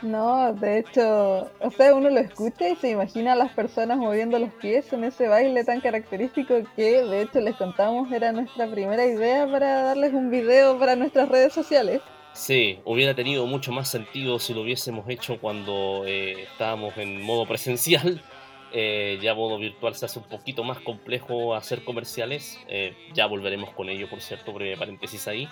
No, 0.00 0.54
de 0.54 0.78
hecho, 0.78 1.50
o 1.60 1.70
sea, 1.70 1.94
uno 1.94 2.08
lo 2.08 2.20
escucha 2.20 2.70
y 2.70 2.76
se 2.76 2.88
imagina 2.88 3.34
a 3.34 3.36
las 3.36 3.52
personas 3.52 3.98
moviendo 3.98 4.38
los 4.38 4.50
pies 4.54 4.90
en 4.94 5.04
ese 5.04 5.28
baile 5.28 5.62
tan 5.62 5.82
característico 5.82 6.54
que, 6.74 7.04
de 7.04 7.20
hecho, 7.20 7.40
les 7.40 7.56
contamos 7.56 8.10
era 8.10 8.32
nuestra 8.32 8.66
primera 8.66 9.04
idea 9.04 9.46
para 9.46 9.82
darles 9.82 10.14
un 10.14 10.30
video 10.30 10.78
para 10.78 10.96
nuestras 10.96 11.28
redes 11.28 11.52
sociales. 11.52 12.00
Sí, 12.32 12.78
hubiera 12.86 13.14
tenido 13.14 13.44
mucho 13.44 13.72
más 13.72 13.90
sentido 13.90 14.38
si 14.38 14.54
lo 14.54 14.62
hubiésemos 14.62 15.06
hecho 15.10 15.38
cuando 15.38 16.04
eh, 16.06 16.44
estábamos 16.44 16.96
en 16.96 17.20
modo 17.20 17.46
presencial. 17.46 18.22
Eh, 18.72 19.18
ya 19.20 19.34
modo 19.34 19.58
virtual 19.58 19.94
se 19.94 20.06
hace 20.06 20.18
un 20.18 20.26
poquito 20.26 20.64
más 20.64 20.78
complejo 20.80 21.54
hacer 21.54 21.84
comerciales. 21.84 22.58
Eh, 22.68 22.94
ya 23.14 23.26
volveremos 23.26 23.70
con 23.70 23.88
ello, 23.88 24.08
por 24.08 24.20
cierto, 24.20 24.52
breve 24.52 24.76
paréntesis 24.76 25.26
ahí. 25.28 25.48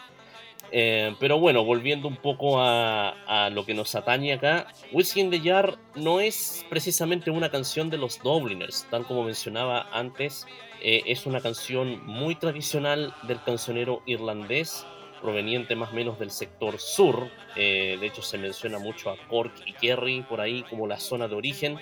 Eh, 0.70 1.14
pero 1.18 1.38
bueno, 1.38 1.64
volviendo 1.64 2.08
un 2.08 2.16
poco 2.16 2.60
a, 2.60 3.10
a 3.26 3.50
lo 3.50 3.64
que 3.64 3.75
nos 3.75 3.94
atañe 3.94 4.34
acá, 4.34 4.66
Whiskey 4.92 5.22
in 5.22 5.30
the 5.30 5.40
Jar 5.40 5.78
no 5.94 6.20
es 6.20 6.66
precisamente 6.68 7.30
una 7.30 7.50
canción 7.50 7.88
de 7.88 7.96
los 7.96 8.22
Dubliners, 8.22 8.87
tal 8.90 9.06
como 9.06 9.22
mencionaba 9.25 9.88
antes, 9.92 10.46
eh, 10.80 11.02
es 11.06 11.26
una 11.26 11.40
canción 11.40 12.04
muy 12.06 12.34
tradicional 12.34 13.14
del 13.25 13.42
cancionero 13.42 14.02
irlandés, 14.06 14.87
proveniente 15.20 15.75
más 15.75 15.90
o 15.90 15.94
menos 15.94 16.18
del 16.18 16.30
sector 16.30 16.78
sur, 16.78 17.28
eh, 17.56 17.96
de 17.98 18.06
hecho 18.06 18.22
se 18.22 18.38
menciona 18.38 18.78
mucho 18.78 19.10
a 19.10 19.16
Cork 19.28 19.52
y 19.66 19.72
Kerry 19.72 20.22
por 20.22 20.40
ahí 20.40 20.62
como 20.70 20.87
la 20.87 21.00
zona 21.00 21.26
de 21.26 21.34
origen, 21.34 21.78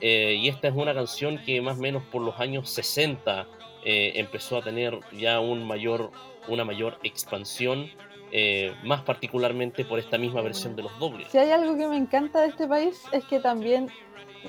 eh, 0.00 0.38
y 0.40 0.48
esta 0.48 0.68
es 0.68 0.74
una 0.74 0.94
canción 0.94 1.38
que 1.44 1.60
más 1.60 1.78
o 1.78 1.80
menos 1.80 2.02
por 2.04 2.22
los 2.22 2.38
años 2.38 2.70
60 2.70 3.46
eh, 3.84 4.12
empezó 4.16 4.58
a 4.58 4.62
tener 4.62 4.98
ya 5.12 5.40
una 5.40 6.64
mayor 6.64 6.98
expansión, 7.02 7.90
eh, 8.30 8.74
más 8.84 9.02
particularmente 9.02 9.84
por 9.84 9.98
esta 9.98 10.18
misma 10.18 10.42
versión 10.42 10.76
de 10.76 10.82
los 10.82 10.98
dobles. 10.98 11.28
Si 11.30 11.38
hay 11.38 11.50
algo 11.50 11.76
que 11.76 11.86
me 11.86 11.96
encanta 11.96 12.42
de 12.42 12.48
este 12.48 12.68
país 12.68 13.02
es 13.12 13.24
que 13.24 13.40
también, 13.40 13.88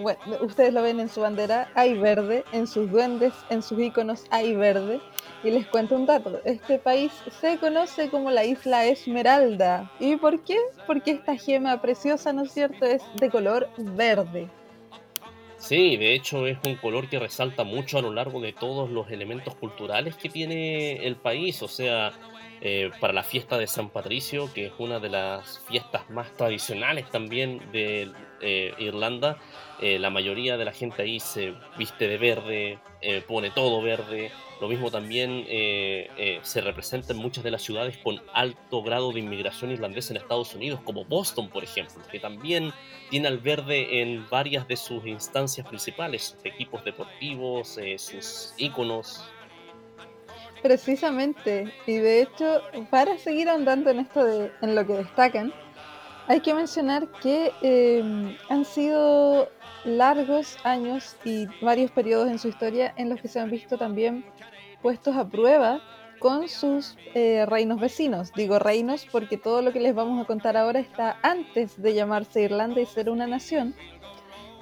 bueno, 0.02 0.20
ustedes 0.42 0.74
lo 0.74 0.82
ven 0.82 1.00
en 1.00 1.10
su 1.10 1.22
bandera, 1.22 1.72
hay 1.76 1.98
verde, 1.98 2.44
en 2.52 2.68
sus 2.68 2.92
duendes, 2.92 3.34
en 3.50 3.64
sus 3.64 3.80
iconos 3.80 4.26
hay 4.30 4.56
verde. 4.56 5.00
Y 5.42 5.52
les 5.52 5.66
cuento 5.68 5.96
un 5.96 6.06
dato, 6.06 6.42
este 6.44 6.80
país 6.80 7.14
se 7.40 7.58
conoce 7.60 8.10
como 8.10 8.30
la 8.30 8.44
isla 8.44 8.86
Esmeralda. 8.86 9.90
¿Y 9.98 10.18
por 10.18 10.44
qué? 10.44 10.58
Porque 10.86 11.12
esta 11.12 11.38
gema 11.38 11.82
preciosa, 11.82 12.34
¿no 12.34 12.44
es 12.44 12.52
cierto?, 12.52 12.86
es 12.86 13.02
de 13.16 13.30
color 13.30 13.70
verde. 13.78 14.50
Sí, 15.62 15.98
de 15.98 16.14
hecho 16.16 16.48
es 16.48 16.58
un 16.64 16.78
color 16.78 17.10
que 17.10 17.20
resalta 17.20 17.66
mucho 17.66 17.98
a 17.98 18.02
lo 18.02 18.14
largo 18.14 18.40
de 18.40 18.54
todos 18.54 18.90
los 18.90 19.12
elementos 19.12 19.56
culturales 19.58 20.16
que 20.16 20.30
tiene 20.30 21.06
el 21.06 21.20
país. 21.20 21.62
O 21.62 21.68
sea, 21.68 22.18
eh, 22.62 22.92
para 23.00 23.14
la 23.14 23.24
fiesta 23.24 23.58
de 23.58 23.68
San 23.68 23.90
Patricio, 23.90 24.52
que 24.54 24.68
es 24.68 24.74
una 24.78 25.00
de 25.00 25.10
las 25.10 25.60
fiestas 25.68 26.10
más 26.10 26.36
tradicionales 26.36 27.10
también 27.10 27.72
de 27.72 28.12
eh, 28.42 28.74
Irlanda, 28.78 29.38
eh, 29.82 29.98
la 30.00 30.10
mayoría 30.10 30.58
de 30.58 30.66
la 30.66 30.74
gente 30.74 31.02
ahí 31.02 31.20
se 31.20 31.54
viste 31.78 32.08
de 32.08 32.18
verde, 32.18 32.80
eh, 33.02 33.24
pone 33.26 33.50
todo 33.52 33.82
verde. 33.82 34.32
Lo 34.60 34.68
mismo 34.68 34.92
también 34.92 35.46
eh, 35.48 36.10
eh, 36.18 36.40
se 36.42 36.60
representa 36.60 37.14
en 37.14 37.20
muchas 37.20 37.46
de 37.46 37.52
las 37.52 37.62
ciudades 37.62 37.98
con 37.98 38.22
alto 38.34 38.84
grado 38.84 39.14
de 39.14 39.22
inmigración 39.22 39.72
irlandesa 39.72 40.12
en 40.12 40.18
Estados 40.18 40.54
Unidos, 40.54 40.82
como 40.84 41.06
Boston, 41.06 41.48
por 41.48 41.64
ejemplo, 41.64 41.96
que 42.12 42.20
también 42.20 42.74
tiene 43.10 43.30
al 43.30 43.38
verde 43.38 44.02
en 44.02 44.28
varias 44.30 44.68
de 44.68 44.76
sus 44.76 45.06
instancias 45.06 45.66
principales, 45.66 46.36
sus 46.36 46.46
equipos 46.46 46.84
deportivos, 46.84 47.80
sus 47.98 48.54
íconos. 48.58 49.24
Precisamente, 50.62 51.74
y 51.88 51.98
de 51.98 52.22
hecho, 52.22 52.62
para 52.90 53.18
seguir 53.18 53.50
andando 53.50 53.90
en 53.90 54.00
esto 54.00 54.26
de 54.26 54.52
en 54.62 54.76
lo 54.76 54.86
que 54.86 54.94
destacan, 54.94 55.54
hay 56.28 56.42
que 56.42 56.54
mencionar 56.54 57.08
que 57.22 57.52
eh, 57.62 58.38
han 58.50 58.66
sido 58.66 59.50
largos 59.84 60.58
años 60.64 61.16
y 61.24 61.48
varios 61.62 61.92
periodos 61.92 62.30
en 62.30 62.40
su 62.40 62.50
historia 62.50 62.94
en 62.98 63.10
los 63.10 63.22
que 63.22 63.28
se 63.28 63.40
han 63.40 63.50
visto 63.50 63.78
también 63.78 64.26
puestos 64.82 65.16
a 65.16 65.28
prueba 65.28 65.82
con 66.20 66.48
sus 66.50 66.98
eh, 67.16 67.46
reinos 67.48 67.80
vecinos. 67.80 68.32
Digo 68.34 68.60
reinos 68.60 69.08
porque 69.12 69.38
todo 69.38 69.62
lo 69.62 69.72
que 69.72 69.80
les 69.80 69.96
vamos 69.96 70.22
a 70.22 70.28
contar 70.28 70.58
ahora 70.58 70.80
está 70.80 71.18
antes 71.24 71.82
de 71.82 71.94
llamarse 71.94 72.42
Irlanda 72.42 72.82
y 72.82 72.86
ser 72.86 73.10
una 73.10 73.26
nación. 73.26 73.74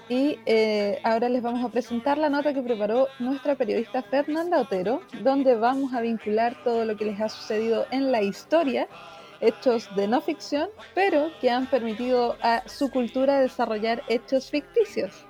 Y 0.09 0.39
eh, 0.45 0.99
ahora 1.03 1.27
les 1.27 1.41
vamos 1.41 1.63
a 1.65 1.69
presentar 1.69 2.17
la 2.17 2.29
nota 2.29 2.53
que 2.53 2.61
preparó 2.61 3.07
nuestra 3.19 3.55
periodista 3.55 4.01
Fernanda 4.03 4.61
Otero, 4.61 5.01
donde 5.21 5.55
vamos 5.55 5.93
a 5.93 5.99
vincular 5.99 6.55
todo 6.63 6.85
lo 6.85 6.95
que 6.95 7.05
les 7.05 7.19
ha 7.19 7.27
sucedido 7.27 7.85
en 7.91 8.11
la 8.11 8.21
historia, 8.21 8.87
hechos 9.41 9.93
de 9.97 10.07
no 10.07 10.21
ficción, 10.21 10.69
pero 10.95 11.29
que 11.41 11.49
han 11.49 11.67
permitido 11.67 12.37
a 12.41 12.65
su 12.67 12.89
cultura 12.89 13.41
desarrollar 13.41 14.01
hechos 14.07 14.49
ficticios. 14.49 15.25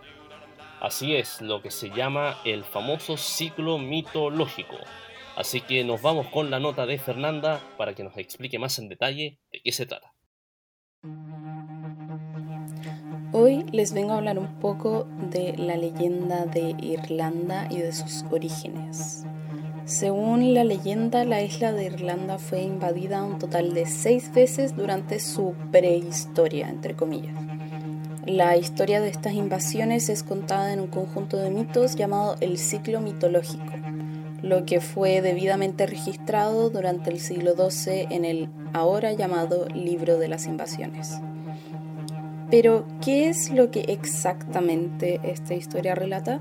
Así 0.80 1.16
es, 1.16 1.42
lo 1.42 1.64
que 1.64 1.72
se 1.72 1.90
llama 1.90 2.38
el 2.46 2.64
famoso 2.64 3.18
ciclo 3.18 3.80
mitológico. 3.80 4.78
Así 5.36 5.62
que 5.62 5.84
nos 5.84 6.04
vamos 6.04 6.28
con 6.28 6.52
la 6.52 6.60
nota 6.60 6.86
de 6.86 7.00
Fernanda 7.00 7.62
para 7.78 7.96
que 7.96 8.04
nos 8.04 8.16
explique 8.18 8.60
más 8.60 8.78
en 8.78 8.90
detalle 8.90 9.40
de 9.52 9.62
qué 9.64 9.72
se 9.72 9.88
trata. 9.88 10.14
Hoy 13.34 13.66
les 13.74 13.92
vengo 13.92 14.14
a 14.14 14.18
hablar 14.18 14.40
un 14.40 14.48
poco 14.62 15.06
de 15.30 15.54
la 15.58 15.76
leyenda 15.76 16.46
de 16.46 16.76
Irlanda 16.80 17.68
y 17.70 17.80
de 17.80 17.92
sus 17.92 18.24
orígenes. 18.32 19.26
Según 19.84 20.54
la 20.54 20.64
leyenda, 20.64 21.26
la 21.26 21.42
isla 21.42 21.74
de 21.74 21.86
Irlanda 21.86 22.38
fue 22.38 22.62
invadida 22.62 23.24
un 23.24 23.38
total 23.38 23.74
de 23.74 23.86
seis 23.86 24.34
veces 24.34 24.78
durante 24.78 25.20
su 25.20 25.56
prehistoria, 25.72 26.70
entre 26.70 26.96
comillas. 26.96 27.36
La 28.26 28.56
historia 28.56 29.02
de 29.02 29.10
estas 29.10 29.34
invasiones 29.34 30.08
es 30.08 30.24
contada 30.24 30.72
en 30.72 30.80
un 30.80 30.88
conjunto 30.88 31.36
de 31.36 31.50
mitos 31.50 31.96
llamado 31.96 32.38
el 32.40 32.58
ciclo 32.58 33.02
mitológico, 33.02 33.74
lo 34.42 34.66
que 34.66 34.80
fue 34.80 35.22
debidamente 35.22 35.86
registrado 35.86 36.70
durante 36.70 37.10
el 37.10 37.20
siglo 37.20 37.56
XII 37.56 38.08
en 38.10 38.24
el 38.24 38.50
ahora 38.72 39.12
llamado 39.12 39.68
Libro 39.76 40.18
de 40.18 40.30
las 40.30 40.46
Invasiones. 40.46 41.20
Pero, 42.50 42.86
¿qué 43.04 43.28
es 43.28 43.52
lo 43.52 43.72
que 43.72 43.82
exactamente 43.82 45.20
esta 45.24 45.54
historia 45.54 45.96
relata? 45.96 46.40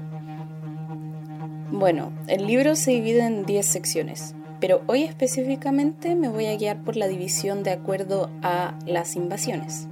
Bueno, 1.73 2.13
el 2.29 2.47
libro 2.47 2.77
se 2.77 2.93
divide 2.93 3.25
en 3.25 3.45
10 3.45 3.67
secciones, 3.67 4.35
pero 4.61 4.83
hoy 4.87 5.03
específicamente 5.03 6.15
me 6.15 6.29
voy 6.29 6.47
a 6.47 6.57
guiar 6.57 6.85
por 6.85 6.97
la 6.97 7.09
división 7.09 7.65
de 7.65 7.73
acuerdo 7.73 8.31
a 8.43 8.79
las 8.87 9.17
invasiones. 9.17 9.89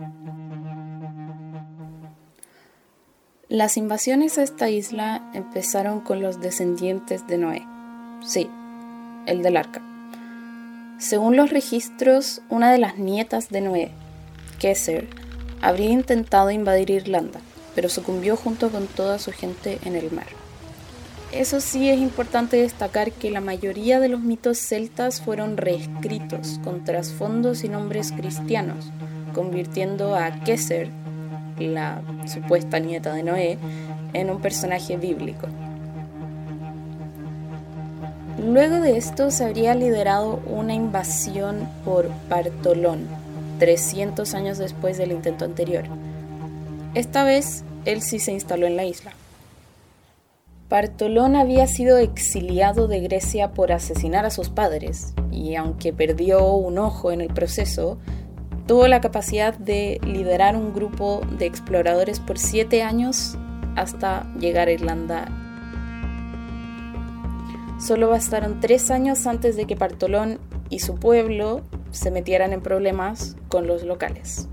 Las 3.48 3.76
invasiones 3.76 4.38
a 4.38 4.42
esta 4.42 4.70
isla 4.70 5.30
empezaron 5.34 6.00
con 6.00 6.22
los 6.22 6.40
descendientes 6.40 7.26
de 7.26 7.38
Noé. 7.38 7.66
Sí, 8.22 8.48
el 9.26 9.42
del 9.42 9.56
arca. 9.56 9.82
Según 10.98 11.36
los 11.36 11.50
registros, 11.50 12.40
una 12.48 12.72
de 12.72 12.78
las 12.78 12.98
nietas 12.98 13.50
de 13.50 13.60
Noé, 13.60 13.90
Kesser, 14.58 15.08
habría 15.64 15.90
intentado 15.90 16.50
invadir 16.50 16.90
Irlanda, 16.90 17.40
pero 17.74 17.88
sucumbió 17.88 18.36
junto 18.36 18.68
con 18.70 18.86
toda 18.86 19.18
su 19.18 19.32
gente 19.32 19.78
en 19.84 19.96
el 19.96 20.12
mar. 20.12 20.26
Eso 21.32 21.58
sí 21.60 21.88
es 21.88 21.98
importante 21.98 22.58
destacar 22.58 23.12
que 23.12 23.30
la 23.30 23.40
mayoría 23.40 23.98
de 23.98 24.10
los 24.10 24.20
mitos 24.20 24.58
celtas 24.58 25.22
fueron 25.22 25.56
reescritos 25.56 26.60
con 26.62 26.84
trasfondos 26.84 27.64
y 27.64 27.70
nombres 27.70 28.12
cristianos, 28.12 28.90
convirtiendo 29.34 30.14
a 30.14 30.38
Kesser, 30.44 30.90
la 31.58 32.02
supuesta 32.26 32.78
nieta 32.78 33.14
de 33.14 33.22
Noé, 33.22 33.58
en 34.12 34.28
un 34.28 34.42
personaje 34.42 34.98
bíblico. 34.98 35.48
Luego 38.38 38.80
de 38.80 38.98
esto 38.98 39.30
se 39.30 39.44
habría 39.44 39.74
liderado 39.74 40.42
una 40.46 40.74
invasión 40.74 41.66
por 41.86 42.10
Bartolón, 42.28 43.23
300 43.58 44.34
años 44.34 44.58
después 44.58 44.98
del 44.98 45.12
intento 45.12 45.44
anterior. 45.44 45.84
Esta 46.94 47.24
vez, 47.24 47.64
él 47.84 48.02
sí 48.02 48.18
se 48.18 48.32
instaló 48.32 48.66
en 48.66 48.76
la 48.76 48.84
isla. 48.84 49.12
Bartolón 50.70 51.36
había 51.36 51.66
sido 51.66 51.98
exiliado 51.98 52.88
de 52.88 53.00
Grecia 53.00 53.52
por 53.52 53.70
asesinar 53.70 54.24
a 54.24 54.30
sus 54.30 54.48
padres, 54.48 55.14
y 55.30 55.54
aunque 55.56 55.92
perdió 55.92 56.52
un 56.54 56.78
ojo 56.78 57.12
en 57.12 57.20
el 57.20 57.28
proceso, 57.28 57.98
tuvo 58.66 58.88
la 58.88 59.00
capacidad 59.00 59.54
de 59.54 60.00
liderar 60.04 60.56
un 60.56 60.72
grupo 60.72 61.20
de 61.38 61.46
exploradores 61.46 62.18
por 62.18 62.38
siete 62.38 62.82
años 62.82 63.36
hasta 63.76 64.26
llegar 64.38 64.68
a 64.68 64.72
Irlanda. 64.72 65.28
Solo 67.78 68.08
bastaron 68.08 68.60
tres 68.60 68.90
años 68.90 69.26
antes 69.26 69.56
de 69.56 69.66
que 69.66 69.74
Bartolón 69.74 70.38
y 70.70 70.78
su 70.78 70.94
pueblo 70.94 71.62
se 71.94 72.10
metieran 72.10 72.52
en 72.52 72.60
problemas 72.60 73.36
con 73.48 73.66
los 73.66 73.84
locales. 73.84 74.48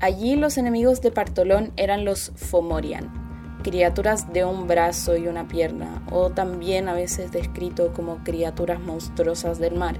Allí 0.00 0.36
los 0.36 0.58
enemigos 0.58 1.00
de 1.00 1.10
Partolón 1.10 1.72
eran 1.76 2.04
los 2.04 2.32
Fomorian, 2.36 3.60
criaturas 3.64 4.32
de 4.32 4.44
un 4.44 4.68
brazo 4.68 5.16
y 5.16 5.26
una 5.26 5.48
pierna, 5.48 6.04
o 6.12 6.30
también 6.30 6.88
a 6.88 6.94
veces 6.94 7.32
descrito 7.32 7.92
como 7.92 8.22
criaturas 8.22 8.78
monstruosas 8.78 9.58
del 9.58 9.74
mar, 9.74 9.96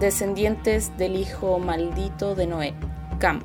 descendientes 0.00 0.96
del 0.96 1.16
hijo 1.16 1.58
maldito 1.58 2.34
de 2.34 2.46
Noé, 2.46 2.74
Cam. 3.18 3.40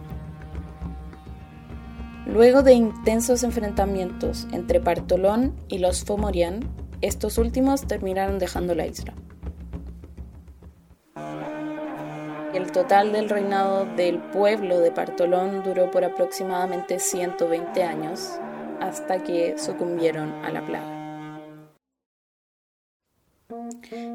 Luego 2.25 2.63
de 2.63 2.73
intensos 2.73 3.43
enfrentamientos 3.43 4.47
entre 4.53 4.79
Partolón 4.79 5.53
y 5.67 5.79
los 5.79 6.05
Fomorian, 6.05 6.61
estos 7.01 7.37
últimos 7.37 7.87
terminaron 7.87 8.39
dejando 8.39 8.75
la 8.75 8.85
isla. 8.85 9.13
El 12.53 12.71
total 12.71 13.13
del 13.13 13.29
reinado 13.29 13.85
del 13.95 14.19
pueblo 14.19 14.79
de 14.79 14.91
Partolón 14.91 15.63
duró 15.63 15.89
por 15.89 16.03
aproximadamente 16.03 16.99
120 16.99 17.83
años, 17.83 18.39
hasta 18.81 19.23
que 19.23 19.57
sucumbieron 19.57 20.31
a 20.43 20.51
la 20.51 20.65
plaga. 20.65 21.01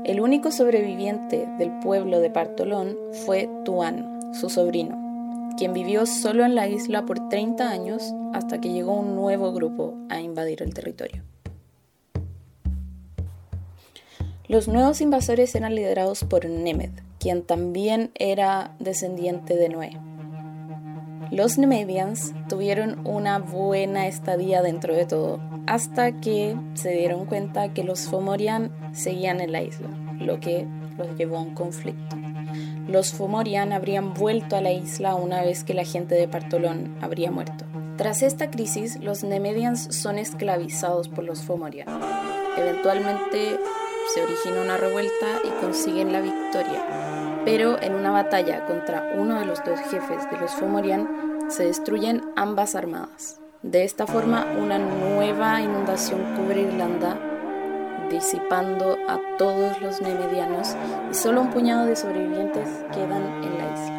El 0.05 0.21
único 0.21 0.51
sobreviviente 0.51 1.49
del 1.59 1.79
pueblo 1.81 2.21
de 2.21 2.31
Partolón 2.31 2.97
fue 3.25 3.49
Tuan, 3.65 4.35
su 4.35 4.51
sobrino, 4.51 5.53
quien 5.57 5.73
vivió 5.73 6.05
solo 6.07 6.45
en 6.45 6.55
la 6.55 6.69
isla 6.69 7.07
por 7.07 7.29
30 7.29 7.69
años 7.69 8.15
hasta 8.35 8.61
que 8.61 8.71
llegó 8.71 8.95
un 8.95 9.15
nuevo 9.15 9.53
grupo 9.53 9.95
a 10.11 10.21
invadir 10.21 10.63
el 10.63 10.75
territorio. 10.75 11.23
Los 14.49 14.69
nuevos 14.69 15.01
invasores 15.01 15.55
eran 15.57 15.75
liderados 15.75 16.23
por 16.23 16.49
Nemed, 16.49 16.91
quien 17.19 17.43
también 17.43 18.13
era 18.15 18.77
descendiente 18.79 19.57
de 19.57 19.69
Noé. 19.69 19.99
Los 21.33 21.59
Nemedians 21.59 22.33
tuvieron 22.49 23.05
una 23.05 23.41
buena 23.41 24.07
estadía 24.07 24.63
dentro 24.63 24.95
de 24.95 25.05
todo, 25.05 25.41
hasta 25.67 26.13
que 26.21 26.57
se 26.75 26.93
dieron 26.93 27.27
cuenta 27.27 27.75
que 27.75 27.83
los 27.83 28.03
Fomorian 28.03 28.71
seguían 28.93 29.41
en 29.41 29.51
la 29.51 29.63
isla, 29.63 29.89
lo 30.21 30.39
que 30.39 30.65
los 30.97 31.17
llevó 31.19 31.39
a 31.39 31.43
un 31.43 31.55
conflicto. 31.55 32.17
Los 32.87 33.13
Fomorian 33.13 33.73
habrían 33.73 34.15
vuelto 34.15 34.55
a 34.55 34.61
la 34.61 34.71
isla 34.71 35.17
una 35.17 35.43
vez 35.43 35.65
que 35.65 35.75
la 35.75 35.85
gente 35.85 36.15
de 36.15 36.29
Partolón 36.29 36.97
habría 37.01 37.33
muerto. 37.33 37.65
Tras 37.97 38.23
esta 38.23 38.53
crisis, 38.53 39.01
los 39.01 39.25
Nemedians 39.25 39.89
son 39.97 40.19
esclavizados 40.19 41.09
por 41.09 41.25
los 41.25 41.43
Fomorian. 41.43 41.89
Eventualmente 42.57 43.59
se 44.13 44.23
origina 44.23 44.61
una 44.61 44.77
revuelta 44.77 45.41
y 45.45 45.49
consiguen 45.61 46.13
la 46.13 46.21
victoria. 46.21 47.43
Pero 47.45 47.81
en 47.81 47.95
una 47.95 48.11
batalla 48.11 48.65
contra 48.67 49.13
uno 49.15 49.39
de 49.39 49.47
los 49.47 49.65
dos 49.65 49.79
jefes 49.91 50.31
de 50.31 50.39
los 50.39 50.53
Fomorian 50.53 51.47
se 51.49 51.65
destruyen 51.65 52.23
ambas 52.37 52.75
armadas. 52.75 53.41
De 53.63 53.85
esta 53.85 54.07
forma, 54.07 54.47
una 54.59 54.79
nueva 54.79 55.61
inundación 55.61 56.37
cubre 56.37 56.63
Irlanda, 56.63 57.19
disipando 58.11 58.97
a 59.09 59.21
todos 59.39 59.81
los 59.81 60.01
nemedianos 60.01 60.77
y 61.11 61.15
solo 61.15 61.41
un 61.41 61.51
puñado 61.51 61.87
de 61.87 61.97
sobrevivientes 61.97 62.69
quedan 62.93 63.45
en 63.45 63.59
la 63.59 63.75
isla. 63.75 63.97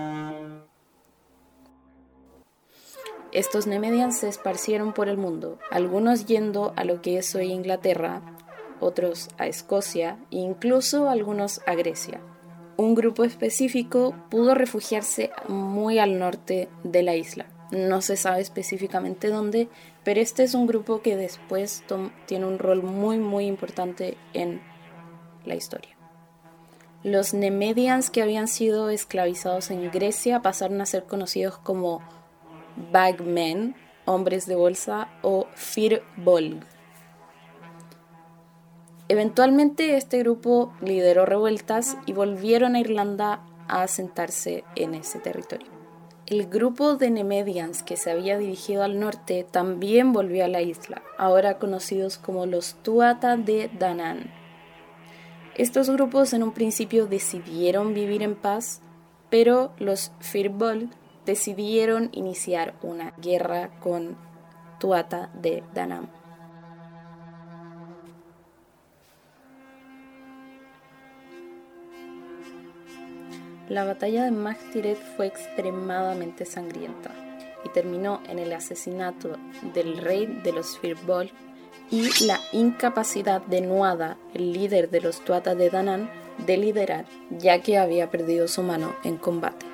Estos 3.34 3.68
Nemedians 3.68 4.18
se 4.18 4.30
esparcieron 4.30 4.94
por 4.94 5.10
el 5.10 5.18
mundo, 5.18 5.60
algunos 5.70 6.26
yendo 6.26 6.74
a 6.78 6.86
lo 6.86 7.02
que 7.02 7.18
es 7.18 7.36
hoy 7.36 7.52
Inglaterra, 7.52 8.22
otros 8.80 9.30
a 9.38 9.48
Escocia 9.48 10.18
e 10.32 10.38
incluso 10.38 11.10
algunos 11.10 11.62
a 11.66 11.76
Grecia. 11.76 12.22
Un 12.78 12.94
grupo 12.94 13.24
específico 13.24 14.14
pudo 14.30 14.54
refugiarse 14.54 15.32
muy 15.48 16.00
al 16.00 16.20
norte 16.20 16.70
de 16.84 17.04
la 17.04 17.16
isla. 17.16 17.48
No 17.72 18.02
se 18.02 18.16
sabe 18.16 18.42
específicamente 18.42 19.30
dónde, 19.30 19.68
pero 20.04 20.22
este 20.22 20.44
es 20.44 20.54
un 20.54 20.68
grupo 20.68 21.02
que 21.02 21.18
después 21.18 21.84
tiene 22.28 22.46
un 22.46 22.60
rol 22.60 22.84
muy 22.84 23.18
muy 23.18 23.46
importante 23.46 24.16
en 24.34 24.62
la 25.46 25.56
historia. 25.56 25.98
Los 27.04 27.34
Nemedians 27.34 28.10
que 28.10 28.22
habían 28.22 28.48
sido 28.48 28.90
esclavizados 28.90 29.72
en 29.72 29.92
Grecia 29.92 30.42
pasaron 30.42 30.82
a 30.82 30.86
ser 30.86 31.04
conocidos 31.04 31.58
como 31.58 32.02
bagmen, 32.92 33.76
hombres 34.06 34.46
de 34.46 34.56
bolsa, 34.56 35.10
o 35.22 35.48
firbolg. 35.56 36.64
Eventualmente 39.10 39.96
este 39.96 40.20
grupo 40.20 40.74
lideró 40.82 41.26
revueltas 41.26 41.98
y 42.06 42.14
volvieron 42.14 42.76
a 42.76 42.80
Irlanda 42.80 43.42
a 43.68 43.84
asentarse 43.84 44.66
en 44.76 44.96
ese 44.96 45.20
territorio. 45.20 45.68
El 46.26 46.48
grupo 46.48 46.96
de 46.96 47.10
Nemedians 47.10 47.84
que 47.84 47.96
se 47.96 48.12
había 48.12 48.38
dirigido 48.38 48.84
al 48.84 49.00
norte 49.00 49.46
también 49.50 50.12
volvió 50.12 50.44
a 50.44 50.50
la 50.50 50.62
isla, 50.62 51.02
ahora 51.18 51.58
conocidos 51.58 52.18
como 52.18 52.46
los 52.46 52.76
Tuatha 52.84 53.38
de 53.38 53.70
Danann. 53.80 54.30
Estos 55.56 55.90
grupos 55.90 56.34
en 56.34 56.44
un 56.44 56.52
principio 56.52 57.08
decidieron 57.08 57.94
vivir 57.94 58.24
en 58.24 58.36
paz, 58.36 58.82
pero 59.30 59.72
los 59.80 60.12
Firbolg 60.20 60.90
decidieron 61.26 62.10
iniciar 62.12 62.76
una 62.82 63.14
guerra 63.22 63.70
con 63.80 64.18
Tuatha 64.80 65.30
de 65.34 65.64
Danann. 65.74 66.17
La 73.70 73.84
batalla 73.84 74.24
de 74.24 74.32
Magtiret 74.32 74.98
fue 75.18 75.28
extremadamente 75.28 76.46
sangrienta 76.46 77.12
y 77.66 77.70
terminó 77.70 78.22
en 78.30 78.40
el 78.40 78.54
asesinato 78.54 79.36
del 79.74 79.98
rey 79.98 80.26
de 80.44 80.54
los 80.54 80.80
Firbolg 80.80 81.32
y 81.92 82.26
la 82.26 82.40
incapacidad 82.54 83.42
de 83.42 83.60
Nuada, 83.60 84.18
el 84.34 84.54
líder 84.54 84.90
de 84.90 85.02
los 85.02 85.20
Tuatha 85.20 85.54
de 85.54 85.70
Danann, 85.70 86.10
de 86.46 86.56
liderar, 86.56 87.06
ya 87.30 87.62
que 87.62 87.78
había 87.78 88.10
perdido 88.10 88.48
su 88.48 88.64
mano 88.64 88.96
en 89.04 89.18
combate. 89.18 89.66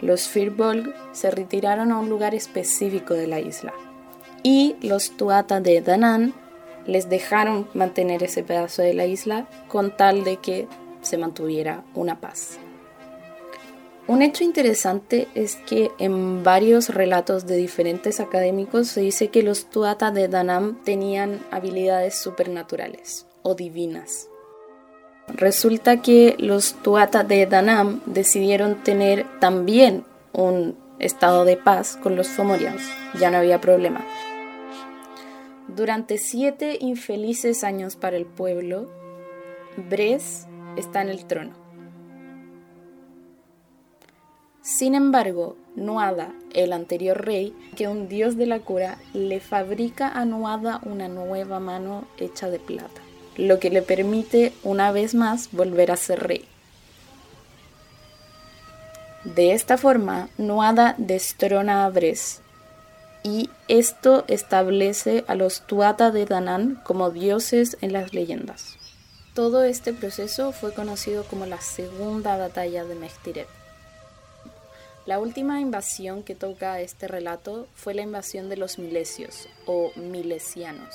Los 0.00 0.28
Firbolg 0.28 0.92
se 1.12 1.30
retiraron 1.30 1.92
a 1.92 1.98
un 1.98 2.08
lugar 2.08 2.34
específico 2.34 3.14
de 3.14 3.28
la 3.28 3.38
isla 3.38 3.72
y 4.42 4.74
los 4.82 5.16
Tuatha 5.16 5.60
de 5.60 5.80
Danann 5.80 6.34
les 6.84 7.08
dejaron 7.08 7.68
mantener 7.74 8.24
ese 8.24 8.42
pedazo 8.42 8.82
de 8.82 8.92
la 8.92 9.06
isla 9.06 9.46
con 9.68 9.96
tal 9.96 10.24
de 10.24 10.36
que 10.38 10.66
se 11.04 11.18
mantuviera 11.18 11.84
una 11.94 12.20
paz. 12.20 12.58
Un 14.06 14.20
hecho 14.20 14.44
interesante 14.44 15.28
es 15.34 15.56
que 15.56 15.90
en 15.98 16.44
varios 16.44 16.90
relatos 16.90 17.46
de 17.46 17.56
diferentes 17.56 18.20
académicos 18.20 18.88
se 18.88 19.00
dice 19.00 19.28
que 19.28 19.42
los 19.42 19.70
Tuatha 19.70 20.10
de 20.10 20.28
Danam 20.28 20.82
tenían 20.84 21.40
habilidades 21.50 22.14
supernaturales 22.14 23.26
o 23.42 23.54
divinas. 23.54 24.28
Resulta 25.28 26.02
que 26.02 26.36
los 26.38 26.74
Tuatha 26.82 27.24
de 27.24 27.46
Danam 27.46 28.02
decidieron 28.04 28.82
tener 28.82 29.24
también 29.40 30.04
un 30.34 30.76
estado 30.98 31.46
de 31.46 31.56
paz 31.56 31.96
con 32.02 32.14
los 32.14 32.28
Fomorians, 32.28 32.82
ya 33.18 33.30
no 33.30 33.38
había 33.38 33.62
problema. 33.62 34.04
Durante 35.66 36.18
siete 36.18 36.76
infelices 36.78 37.64
años 37.64 37.96
para 37.96 38.18
el 38.18 38.26
pueblo, 38.26 38.90
Bres 39.76 40.46
está 40.76 41.02
en 41.02 41.08
el 41.08 41.24
trono. 41.26 41.64
Sin 44.64 44.94
embargo, 44.94 45.56
Nuada, 45.76 46.32
el 46.54 46.72
anterior 46.72 47.22
rey, 47.22 47.54
que 47.76 47.86
un 47.86 48.08
dios 48.08 48.36
de 48.36 48.46
la 48.46 48.60
cura, 48.60 48.96
le 49.12 49.40
fabrica 49.40 50.08
a 50.08 50.24
Nuada 50.24 50.80
una 50.84 51.08
nueva 51.08 51.60
mano 51.60 52.06
hecha 52.16 52.48
de 52.48 52.58
plata, 52.58 53.02
lo 53.36 53.58
que 53.58 53.68
le 53.70 53.82
permite 53.82 54.52
una 54.62 54.90
vez 54.90 55.14
más 55.14 55.50
volver 55.52 55.90
a 55.90 55.96
ser 55.96 56.20
rey. 56.20 56.46
De 59.24 59.52
esta 59.52 59.76
forma, 59.76 60.28
Nuada 60.38 60.94
destrona 60.96 61.84
a 61.84 61.90
Bres, 61.90 62.40
y 63.22 63.50
esto 63.68 64.24
establece 64.28 65.24
a 65.26 65.34
los 65.34 65.66
Tuatha 65.66 66.10
de 66.10 66.24
Danann 66.24 66.80
como 66.84 67.10
dioses 67.10 67.76
en 67.80 67.92
las 67.92 68.14
leyendas. 68.14 68.78
Todo 69.34 69.64
este 69.64 69.92
proceso 69.92 70.52
fue 70.52 70.72
conocido 70.72 71.24
como 71.24 71.44
la 71.44 71.60
Segunda 71.60 72.36
Batalla 72.36 72.84
de 72.84 72.94
Mechtiret. 72.94 73.48
La 75.06 75.18
última 75.18 75.60
invasión 75.60 76.22
que 76.22 76.36
toca 76.36 76.80
este 76.80 77.08
relato 77.08 77.66
fue 77.74 77.94
la 77.94 78.02
invasión 78.02 78.48
de 78.48 78.56
los 78.56 78.78
milesios 78.78 79.48
o 79.66 79.90
milesianos, 79.96 80.94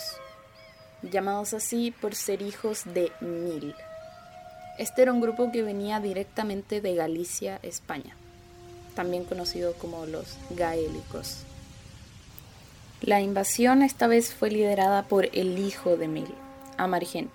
llamados 1.01 1.53
así 1.53 1.91
por 1.91 2.15
ser 2.15 2.41
hijos 2.41 2.83
de 2.85 3.11
Mil. 3.19 3.75
Este 4.77 5.01
era 5.01 5.11
un 5.11 5.19
grupo 5.19 5.51
que 5.51 5.61
venía 5.61 5.99
directamente 5.99 6.79
de 6.79 6.95
Galicia, 6.95 7.59
España, 7.61 8.15
también 8.95 9.25
conocido 9.25 9.73
como 9.73 10.05
los 10.05 10.37
gaélicos. 10.51 11.39
La 13.01 13.19
invasión 13.19 13.83
esta 13.83 14.07
vez 14.07 14.33
fue 14.33 14.49
liderada 14.49 15.03
por 15.03 15.25
el 15.33 15.59
hijo 15.59 15.97
de 15.97 16.07
Mil, 16.07 16.33
Amargen, 16.77 17.29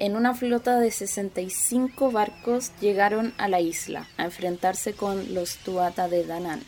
en 0.00 0.16
una 0.16 0.34
flota 0.34 0.78
de 0.78 0.90
65 0.90 2.10
barcos 2.10 2.72
llegaron 2.80 3.34
a 3.38 3.48
la 3.48 3.60
isla 3.60 4.06
a 4.16 4.24
enfrentarse 4.24 4.92
con 4.92 5.34
los 5.34 5.56
Tuatha 5.56 6.08
de 6.08 6.24
Danann. 6.24 6.62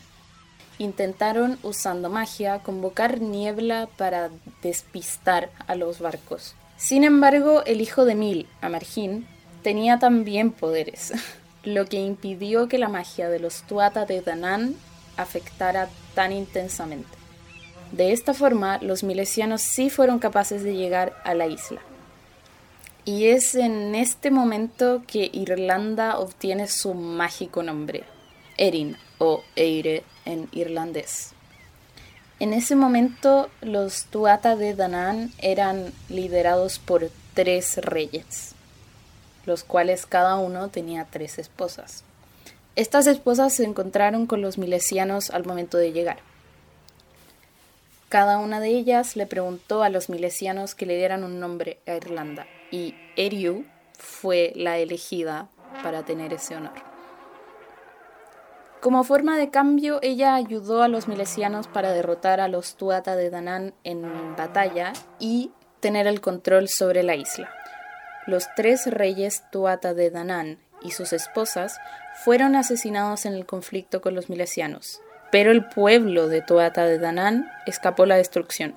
Intentaron, 0.77 1.57
usando 1.63 2.09
magia, 2.09 2.59
convocar 2.59 3.21
niebla 3.21 3.87
para 3.97 4.29
despistar 4.61 5.49
a 5.67 5.75
los 5.75 5.99
barcos. 5.99 6.55
Sin 6.77 7.03
embargo, 7.03 7.63
el 7.65 7.79
hijo 7.81 8.05
de 8.05 8.15
Mil, 8.15 8.47
Amargin, 8.61 9.27
tenía 9.61 9.99
también 9.99 10.51
poderes, 10.51 11.13
lo 11.63 11.85
que 11.85 12.01
impidió 12.01 12.67
que 12.67 12.79
la 12.79 12.89
magia 12.89 13.29
de 13.29 13.39
los 13.39 13.61
Tuatha 13.63 14.05
de 14.05 14.21
Danann 14.21 14.75
afectara 15.17 15.89
tan 16.15 16.31
intensamente. 16.31 17.09
De 17.91 18.13
esta 18.13 18.33
forma, 18.33 18.77
los 18.79 19.03
milesianos 19.03 19.61
sí 19.61 19.89
fueron 19.89 20.19
capaces 20.19 20.63
de 20.63 20.75
llegar 20.75 21.13
a 21.23 21.33
la 21.33 21.47
isla. 21.47 21.81
Y 23.11 23.27
es 23.27 23.55
en 23.55 23.93
este 23.93 24.31
momento 24.31 25.03
que 25.05 25.29
Irlanda 25.33 26.17
obtiene 26.17 26.69
su 26.69 26.93
mágico 26.93 27.61
nombre, 27.61 28.05
Erin 28.55 28.95
o 29.17 29.43
Eire 29.57 30.05
en 30.23 30.47
irlandés. 30.53 31.33
En 32.39 32.53
ese 32.53 32.73
momento 32.77 33.49
los 33.59 34.05
Tuatha 34.05 34.55
de 34.55 34.75
Danann 34.75 35.33
eran 35.39 35.91
liderados 36.07 36.79
por 36.79 37.11
tres 37.33 37.79
reyes, 37.79 38.55
los 39.45 39.65
cuales 39.65 40.05
cada 40.05 40.37
uno 40.37 40.69
tenía 40.69 41.05
tres 41.11 41.37
esposas. 41.37 42.05
Estas 42.77 43.07
esposas 43.07 43.53
se 43.53 43.65
encontraron 43.65 44.25
con 44.25 44.41
los 44.41 44.57
milesianos 44.57 45.31
al 45.31 45.43
momento 45.43 45.77
de 45.77 45.91
llegar. 45.91 46.19
Cada 48.07 48.37
una 48.37 48.61
de 48.61 48.69
ellas 48.69 49.17
le 49.17 49.25
preguntó 49.25 49.83
a 49.83 49.89
los 49.89 50.07
milesianos 50.07 50.75
que 50.75 50.85
le 50.85 50.95
dieran 50.95 51.25
un 51.25 51.41
nombre 51.41 51.77
a 51.85 51.95
Irlanda, 51.95 52.47
y 52.71 52.95
Eriu 53.15 53.65
fue 53.97 54.53
la 54.55 54.77
elegida 54.77 55.49
para 55.83 56.03
tener 56.03 56.33
ese 56.33 56.55
honor. 56.55 56.91
Como 58.81 59.03
forma 59.03 59.37
de 59.37 59.51
cambio, 59.51 59.99
ella 60.01 60.33
ayudó 60.33 60.81
a 60.81 60.87
los 60.87 61.07
milesianos 61.07 61.67
para 61.67 61.91
derrotar 61.91 62.39
a 62.39 62.47
los 62.47 62.75
Tuatha 62.77 63.15
de 63.15 63.29
Danann 63.29 63.75
en 63.83 64.35
batalla 64.35 64.93
y 65.19 65.51
tener 65.81 66.07
el 66.07 66.19
control 66.19 66.67
sobre 66.67 67.03
la 67.03 67.15
isla. 67.15 67.53
Los 68.25 68.47
tres 68.55 68.87
reyes 68.87 69.43
Tuatha 69.51 69.93
de 69.93 70.09
Danann 70.09 70.57
y 70.81 70.91
sus 70.91 71.13
esposas 71.13 71.79
fueron 72.23 72.55
asesinados 72.55 73.27
en 73.27 73.33
el 73.33 73.45
conflicto 73.45 74.01
con 74.01 74.15
los 74.15 74.29
milesianos, 74.29 74.99
pero 75.31 75.51
el 75.51 75.65
pueblo 75.65 76.27
de 76.27 76.41
Tuatha 76.41 76.85
de 76.85 76.97
Danann 76.97 77.51
escapó 77.67 78.07
la 78.07 78.15
destrucción. 78.15 78.75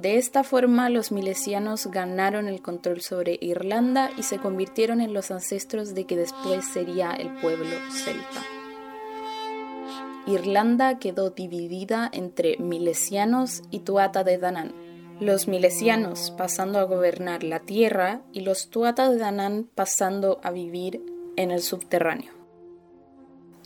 De 0.00 0.16
esta 0.16 0.44
forma, 0.44 0.90
los 0.90 1.10
milesianos 1.10 1.88
ganaron 1.88 2.46
el 2.46 2.62
control 2.62 3.00
sobre 3.00 3.36
Irlanda 3.40 4.10
y 4.16 4.22
se 4.22 4.38
convirtieron 4.38 5.00
en 5.00 5.12
los 5.12 5.32
ancestros 5.32 5.92
de 5.92 6.04
que 6.04 6.16
después 6.16 6.64
sería 6.72 7.14
el 7.14 7.34
pueblo 7.40 7.74
celta. 7.90 8.44
Irlanda 10.24 11.00
quedó 11.00 11.30
dividida 11.30 12.08
entre 12.12 12.58
milesianos 12.58 13.62
y 13.72 13.80
Tuatha 13.80 14.22
de 14.22 14.38
Danann. 14.38 14.72
Los 15.18 15.48
milesianos 15.48 16.32
pasando 16.38 16.78
a 16.78 16.84
gobernar 16.84 17.42
la 17.42 17.58
tierra 17.58 18.22
y 18.32 18.42
los 18.42 18.70
Tuatha 18.70 19.10
de 19.10 19.18
Danann 19.18 19.68
pasando 19.74 20.38
a 20.44 20.52
vivir 20.52 21.02
en 21.34 21.50
el 21.50 21.60
subterráneo. 21.60 22.30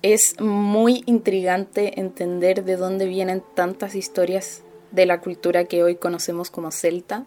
Es 0.00 0.40
muy 0.40 1.02
intrigante 1.04 2.00
entender 2.00 2.64
de 2.64 2.76
dónde 2.76 3.04
vienen 3.04 3.42
tantas 3.54 3.94
historias 3.94 4.64
de 4.92 5.06
la 5.06 5.20
cultura 5.20 5.64
que 5.64 5.82
hoy 5.82 5.96
conocemos 5.96 6.50
como 6.50 6.70
celta. 6.70 7.24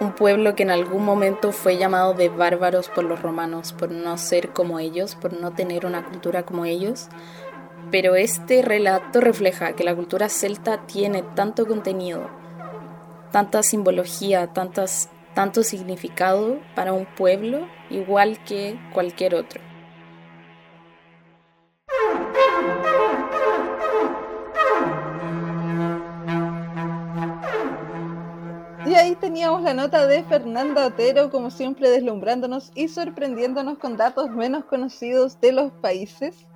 Un 0.00 0.14
pueblo 0.14 0.54
que 0.54 0.62
en 0.64 0.70
algún 0.70 1.04
momento 1.04 1.52
fue 1.52 1.76
llamado 1.76 2.14
de 2.14 2.28
bárbaros 2.28 2.88
por 2.88 3.04
los 3.04 3.20
romanos 3.22 3.72
por 3.72 3.90
no 3.90 4.18
ser 4.18 4.50
como 4.50 4.78
ellos, 4.78 5.14
por 5.14 5.32
no 5.32 5.52
tener 5.52 5.86
una 5.86 6.04
cultura 6.04 6.44
como 6.44 6.64
ellos. 6.64 7.08
Pero 7.90 8.16
este 8.16 8.62
relato 8.62 9.20
refleja 9.20 9.72
que 9.72 9.84
la 9.84 9.94
cultura 9.94 10.28
celta 10.28 10.86
tiene 10.86 11.22
tanto 11.22 11.66
contenido 11.66 12.28
tanta 13.30 13.62
simbología, 13.62 14.48
tantas, 14.48 15.10
tanto 15.34 15.62
significado 15.62 16.58
para 16.74 16.92
un 16.92 17.06
pueblo 17.06 17.66
igual 17.90 18.42
que 18.44 18.78
cualquier 18.92 19.34
otro. 19.34 19.67
Y 28.88 28.94
ahí 28.94 29.16
teníamos 29.16 29.60
la 29.60 29.74
nota 29.74 30.06
de 30.06 30.24
Fernanda 30.24 30.86
Otero, 30.86 31.30
como 31.30 31.50
siempre 31.50 31.90
deslumbrándonos 31.90 32.72
y 32.74 32.88
sorprendiéndonos 32.88 33.76
con 33.76 33.98
datos 33.98 34.30
menos 34.30 34.64
conocidos 34.64 35.38
de 35.42 35.52
los 35.52 35.70
países. 35.72 36.46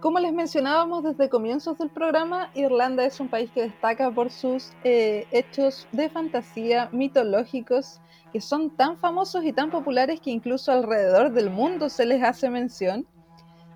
Como 0.00 0.20
les 0.20 0.32
mencionábamos 0.32 1.02
desde 1.02 1.28
comienzos 1.28 1.76
del 1.78 1.90
programa, 1.90 2.48
Irlanda 2.54 3.04
es 3.04 3.18
un 3.18 3.26
país 3.26 3.50
que 3.50 3.62
destaca 3.62 4.08
por 4.12 4.30
sus 4.30 4.70
eh, 4.84 5.26
hechos 5.32 5.88
de 5.90 6.08
fantasía 6.08 6.90
mitológicos 6.92 8.00
que 8.32 8.40
son 8.40 8.70
tan 8.70 8.96
famosos 8.98 9.44
y 9.44 9.52
tan 9.52 9.72
populares 9.72 10.20
que 10.20 10.30
incluso 10.30 10.70
alrededor 10.70 11.32
del 11.32 11.50
mundo 11.50 11.88
se 11.88 12.06
les 12.06 12.22
hace 12.22 12.50
mención. 12.50 13.04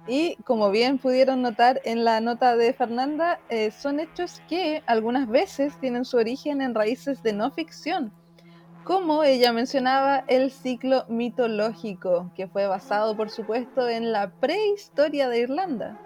Y 0.08 0.36
como 0.44 0.70
bien 0.70 0.96
pudieron 0.96 1.42
notar 1.42 1.82
en 1.84 2.02
la 2.02 2.22
nota 2.22 2.56
de 2.56 2.72
Fernanda, 2.72 3.40
eh, 3.50 3.70
son 3.70 4.00
hechos 4.00 4.40
que 4.48 4.82
algunas 4.86 5.28
veces 5.28 5.78
tienen 5.78 6.06
su 6.06 6.16
origen 6.16 6.62
en 6.62 6.74
raíces 6.74 7.22
de 7.22 7.34
no 7.34 7.50
ficción, 7.50 8.10
como 8.84 9.22
ella 9.22 9.52
mencionaba 9.52 10.24
el 10.26 10.50
ciclo 10.50 11.04
mitológico, 11.10 12.32
que 12.34 12.48
fue 12.48 12.66
basado 12.66 13.14
por 13.18 13.28
supuesto 13.28 13.86
en 13.86 14.10
la 14.10 14.30
prehistoria 14.30 15.28
de 15.28 15.40
Irlanda. 15.40 16.00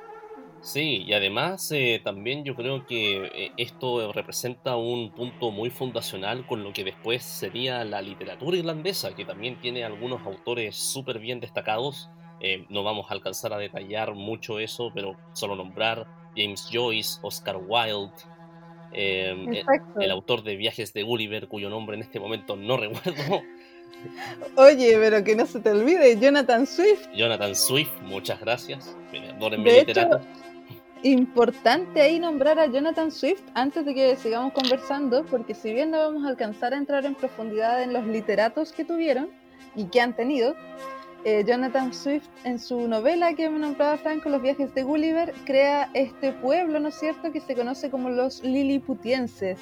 Sí, 0.60 1.04
y 1.06 1.12
además 1.12 1.70
eh, 1.70 2.00
también 2.02 2.44
yo 2.44 2.56
creo 2.56 2.84
que 2.86 3.26
eh, 3.26 3.52
esto 3.56 4.12
representa 4.12 4.74
un 4.74 5.12
punto 5.12 5.52
muy 5.52 5.70
fundacional 5.70 6.44
con 6.44 6.64
lo 6.64 6.72
que 6.72 6.82
después 6.82 7.22
sería 7.22 7.84
la 7.84 8.02
literatura 8.02 8.56
irlandesa, 8.56 9.14
que 9.14 9.24
también 9.24 9.60
tiene 9.60 9.84
algunos 9.84 10.26
autores 10.26 10.74
súper 10.74 11.20
bien 11.20 11.38
destacados 11.38 12.10
eh, 12.44 12.66
no 12.70 12.82
vamos 12.82 13.08
a 13.08 13.14
alcanzar 13.14 13.52
a 13.52 13.58
detallar 13.58 14.14
mucho 14.14 14.58
eso, 14.58 14.90
pero 14.92 15.16
solo 15.32 15.54
nombrar 15.54 16.08
James 16.36 16.68
Joyce, 16.72 17.20
Oscar 17.22 17.56
Wilde, 17.56 18.12
eh, 18.92 19.62
el, 20.00 20.10
autor 20.10 20.42
de 20.42 20.56
Viajes 20.56 20.92
de 20.92 21.04
Gulliver, 21.04 21.46
cuyo 21.46 21.70
nombre 21.70 21.96
en 21.96 22.02
este 22.02 22.18
momento 22.18 22.56
no 22.56 22.76
recuerdo. 22.78 23.42
Oye, 24.56 24.96
pero 24.98 25.22
que 25.22 25.36
no 25.36 25.46
se 25.46 25.60
te 25.60 25.70
olvide, 25.70 26.18
Jonathan 26.18 26.66
Swift. 26.66 27.06
Jonathan 27.14 27.54
Swift, 27.54 27.92
muchas 28.02 28.40
gracias. 28.40 28.96
de 29.12 30.20
importante 31.04 32.00
ahí 32.00 32.18
nombrar 32.18 32.58
a 32.58 32.66
Jonathan 32.66 33.12
Swift 33.12 33.42
antes 33.54 33.84
de 33.84 33.94
que 33.94 34.16
sigamos 34.16 34.52
conversando, 34.52 35.24
porque 35.26 35.54
si 35.54 35.72
bien 35.72 35.92
no 35.92 35.98
vamos 35.98 36.24
a 36.24 36.28
alcanzar 36.28 36.74
a 36.74 36.76
entrar 36.76 37.04
en 37.04 37.14
profundidad 37.14 37.82
en 37.82 37.92
los 37.92 38.04
literatos 38.04 38.72
que 38.72 38.84
tuvieron 38.84 39.30
y 39.76 39.84
que 39.86 40.00
han 40.00 40.14
tenido, 40.14 40.54
eh, 41.24 41.44
Jonathan 41.46 41.92
Swift, 41.94 42.28
en 42.44 42.58
su 42.58 42.88
novela 42.88 43.34
que 43.34 43.48
nombraba 43.48 43.96
Franco, 43.96 44.28
Los 44.28 44.42
viajes 44.42 44.74
de 44.74 44.82
Gulliver, 44.82 45.32
crea 45.44 45.90
este 45.94 46.32
pueblo, 46.32 46.80
¿no 46.80 46.88
es 46.88 46.96
cierto?, 46.96 47.32
que 47.32 47.40
se 47.40 47.54
conoce 47.54 47.90
como 47.90 48.10
los 48.10 48.42
Lilliputienses. 48.42 49.60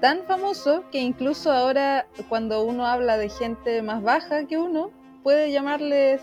Tan 0.00 0.24
famoso 0.26 0.84
que 0.90 0.98
incluso 0.98 1.50
ahora, 1.52 2.06
cuando 2.28 2.64
uno 2.64 2.86
habla 2.86 3.16
de 3.16 3.28
gente 3.28 3.80
más 3.82 4.02
baja 4.02 4.46
que 4.46 4.58
uno, 4.58 4.90
puede 5.22 5.50
llamarles 5.52 6.20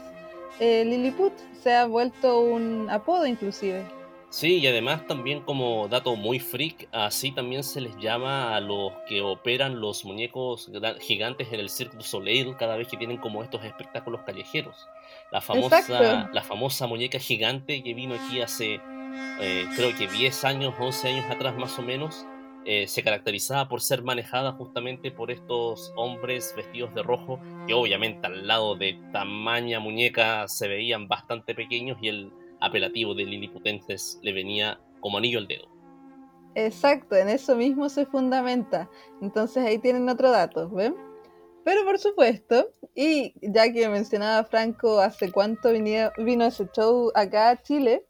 eh, 0.60 0.86
Lilliput. 0.86 1.34
Se 1.62 1.74
ha 1.74 1.86
vuelto 1.86 2.42
un 2.42 2.90
apodo, 2.90 3.26
inclusive. 3.26 3.84
Sí, 4.34 4.58
y 4.58 4.66
además 4.66 5.06
también 5.06 5.42
como 5.42 5.88
dato 5.88 6.16
muy 6.16 6.40
freak, 6.40 6.90
así 6.92 7.32
también 7.32 7.64
se 7.64 7.80
les 7.80 7.96
llama 7.98 8.56
a 8.56 8.62
los 8.62 8.92
que 9.08 9.22
operan 9.22 9.80
los 9.80 10.04
muñecos 10.06 10.72
gigantes 11.02 11.54
en 11.54 11.60
el 11.60 11.70
Cirque 11.70 11.98
du 11.98 12.02
Soleil 12.02 12.56
cada 12.58 12.76
vez 12.76 12.88
que 12.88 12.98
tienen 12.98 13.18
como 13.18 13.44
estos 13.44 13.64
espectáculos 13.64 14.22
callejeros. 14.26 14.90
La 15.32 15.40
famosa, 15.40 16.32
la 16.34 16.42
famosa 16.42 16.88
muñeca 16.88 17.20
gigante 17.20 17.84
que 17.84 17.94
vino 17.94 18.16
aquí 18.16 18.42
hace 18.42 18.82
eh, 19.40 19.68
creo 19.76 19.96
que 19.96 20.08
10 20.08 20.46
años, 20.46 20.74
11 20.80 21.10
años 21.10 21.26
atrás 21.30 21.56
más 21.56 21.78
o 21.78 21.84
menos, 21.84 22.26
eh, 22.66 22.88
se 22.88 23.04
caracterizaba 23.04 23.70
por 23.70 23.82
ser 23.82 24.02
manejada 24.02 24.54
justamente 24.54 25.12
por 25.12 25.30
estos 25.30 25.94
hombres 25.96 26.56
vestidos 26.58 26.92
de 26.96 27.04
rojo, 27.04 27.40
que 27.68 27.76
obviamente 27.76 28.26
al 28.26 28.48
lado 28.48 28.74
de 28.74 29.00
tamaña 29.12 29.80
muñeca 29.80 30.48
se 30.48 30.68
veían 30.68 31.08
bastante 31.08 31.54
pequeños 31.54 32.00
y 32.02 32.08
el 32.08 32.32
apelativo 32.64 33.14
de 33.14 33.26
liliputenses 33.26 34.20
le 34.24 34.34
venía 34.34 34.80
como 35.02 35.18
anillo 35.18 35.40
al 35.40 35.48
dedo. 35.48 35.68
Exacto, 36.56 37.16
en 37.16 37.30
eso 37.30 37.56
mismo 37.56 37.90
se 37.90 38.06
fundamenta. 38.06 38.90
Entonces 39.22 39.66
ahí 39.66 39.80
tienen 39.80 40.08
otro 40.10 40.32
dato, 40.32 40.70
¿ven? 40.70 40.96
Pero 41.66 41.84
por 41.84 42.00
supuesto, 42.00 42.74
y 42.96 43.34
ya 43.42 43.72
que 43.72 43.88
mencionaba 43.90 44.44
Franco 44.44 45.00
hace 45.00 45.32
cuánto 45.32 45.72
vino, 45.72 46.46
ese 46.46 46.68
show 46.76 47.12
acá 47.16 47.50
a 47.50 47.62
Chile, 47.62 48.06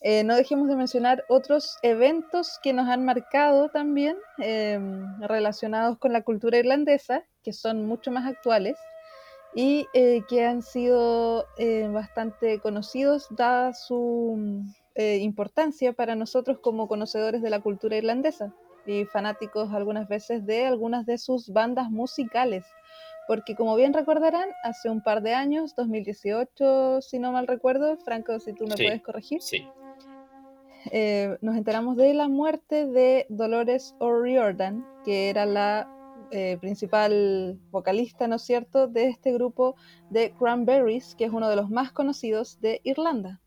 eh, 0.00 0.24
no 0.24 0.36
dejemos 0.36 0.68
de 0.68 0.76
mencionar 0.76 1.24
otros 1.28 1.78
eventos 1.82 2.58
que 2.62 2.72
nos 2.72 2.88
han 2.88 3.04
marcado 3.04 3.70
también 3.70 4.16
em, 4.38 5.20
relacionados 5.22 5.98
con 5.98 6.12
la 6.12 6.22
cultura 6.22 6.58
irlandesa, 6.58 7.24
que 7.42 7.52
son 7.52 7.86
mucho 7.86 8.10
más 8.10 8.26
actuales 8.26 8.76
y 9.56 9.88
eh, 9.94 10.22
que 10.28 10.44
han 10.44 10.60
sido 10.60 11.46
eh, 11.56 11.88
bastante 11.90 12.60
conocidos 12.60 13.26
dada 13.30 13.72
su 13.72 14.62
eh, 14.94 15.16
importancia 15.22 15.94
para 15.94 16.14
nosotros 16.14 16.58
como 16.60 16.86
conocedores 16.86 17.40
de 17.40 17.48
la 17.48 17.60
cultura 17.60 17.96
irlandesa 17.96 18.52
y 18.84 19.06
fanáticos 19.06 19.72
algunas 19.72 20.08
veces 20.08 20.44
de 20.44 20.66
algunas 20.66 21.06
de 21.06 21.16
sus 21.16 21.48
bandas 21.48 21.90
musicales. 21.90 22.66
Porque 23.26 23.56
como 23.56 23.74
bien 23.76 23.94
recordarán, 23.94 24.50
hace 24.62 24.90
un 24.90 25.02
par 25.02 25.22
de 25.22 25.32
años, 25.32 25.74
2018, 25.74 27.00
si 27.00 27.18
no 27.18 27.32
mal 27.32 27.46
recuerdo, 27.46 27.96
Franco, 27.96 28.38
si 28.38 28.52
tú 28.52 28.66
me 28.66 28.76
puedes 28.76 29.02
corregir, 29.02 29.40
sí. 29.40 29.66
nos 31.40 31.56
enteramos 31.56 31.96
de 31.96 32.12
la 32.12 32.28
muerte 32.28 32.86
de 32.86 33.24
Dolores 33.30 33.96
O'Riordan, 34.00 34.86
que 35.02 35.30
era 35.30 35.46
la 35.46 35.95
eh, 36.30 36.58
principal 36.60 37.58
vocalista, 37.70 38.26
¿no 38.28 38.36
es 38.36 38.42
cierto?, 38.42 38.88
de 38.88 39.08
este 39.08 39.32
grupo 39.32 39.76
de 40.10 40.32
Cranberries, 40.32 41.14
que 41.14 41.24
es 41.24 41.32
uno 41.32 41.48
de 41.48 41.56
los 41.56 41.70
más 41.70 41.92
conocidos 41.92 42.60
de 42.60 42.80
Irlanda. 42.84 43.40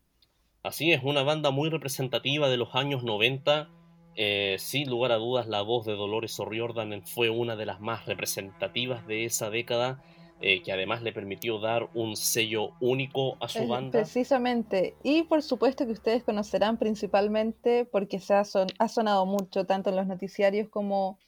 Así 0.62 0.92
es, 0.92 1.02
una 1.02 1.22
banda 1.22 1.50
muy 1.50 1.70
representativa 1.70 2.48
de 2.48 2.56
los 2.56 2.74
años 2.74 3.02
90. 3.02 3.70
Eh, 4.16 4.56
sin 4.58 4.90
lugar 4.90 5.12
a 5.12 5.16
dudas, 5.16 5.46
la 5.46 5.62
voz 5.62 5.86
de 5.86 5.92
Dolores 5.92 6.38
O'Riordan 6.38 7.06
fue 7.06 7.30
una 7.30 7.56
de 7.56 7.66
las 7.66 7.80
más 7.80 8.06
representativas 8.06 9.06
de 9.06 9.24
esa 9.24 9.50
década. 9.50 10.02
Eh, 10.42 10.62
que 10.62 10.72
además 10.72 11.02
le 11.02 11.12
permitió 11.12 11.58
dar 11.58 11.90
un 11.92 12.16
sello 12.16 12.70
único 12.80 13.36
a 13.40 13.48
su 13.48 13.66
banda. 13.68 13.98
Precisamente, 13.98 14.94
y 15.02 15.24
por 15.24 15.42
supuesto 15.42 15.84
que 15.84 15.92
ustedes 15.92 16.24
conocerán 16.24 16.78
principalmente 16.78 17.84
porque 17.84 18.20
se 18.20 18.32
ha, 18.32 18.42
ha 18.78 18.88
sonado 18.88 19.26
mucho 19.26 19.66
tanto 19.66 19.90
en 19.90 19.96
los 19.96 20.06
noticiarios 20.06 20.70
como 20.70 21.18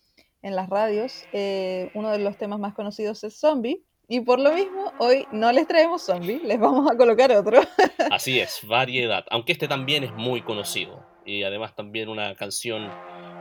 en 0.42 0.57
las 0.57 0.68
radios, 0.68 1.24
eh, 1.33 1.90
uno 1.94 2.11
de 2.11 2.18
los 2.18 2.37
temas 2.37 2.59
más 2.59 2.74
conocidos 2.74 3.22
es 3.24 3.38
Zombie. 3.38 3.83
Y 4.09 4.20
por 4.20 4.40
lo 4.40 4.52
mismo, 4.52 4.92
hoy 4.98 5.26
no 5.33 5.50
les 5.52 5.66
traemos 5.66 6.02
Zombie, 6.05 6.40
les 6.44 6.59
vamos 6.59 6.90
a 6.90 6.96
colocar 6.96 7.33
otro. 7.33 7.61
Así 8.11 8.40
es, 8.40 8.61
variedad. 8.66 9.24
Aunque 9.31 9.52
este 9.52 9.68
también 9.68 10.05
es 10.05 10.12
muy 10.12 10.42
conocido. 10.42 11.07
Y 11.24 11.44
además 11.44 11.74
también 11.74 12.09
una 12.09 12.35
canción 12.35 12.90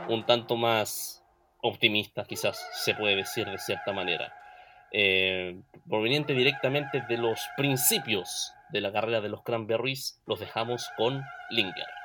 un 0.08 0.24
tanto 0.24 0.56
más 0.56 1.24
optimista, 1.60 2.24
quizás 2.24 2.64
se 2.74 2.94
puede 2.94 3.16
decir 3.16 3.46
de 3.46 3.58
cierta 3.58 3.92
manera. 3.92 4.32
Eh, 4.92 5.60
proveniente 5.88 6.34
directamente 6.34 7.02
de 7.08 7.16
los 7.16 7.40
principios 7.56 8.52
de 8.70 8.80
la 8.80 8.92
carrera 8.92 9.20
de 9.20 9.28
los 9.28 9.42
Cranberries, 9.42 10.22
los 10.26 10.40
dejamos 10.40 10.88
con 10.96 11.22
Linger. 11.50 12.01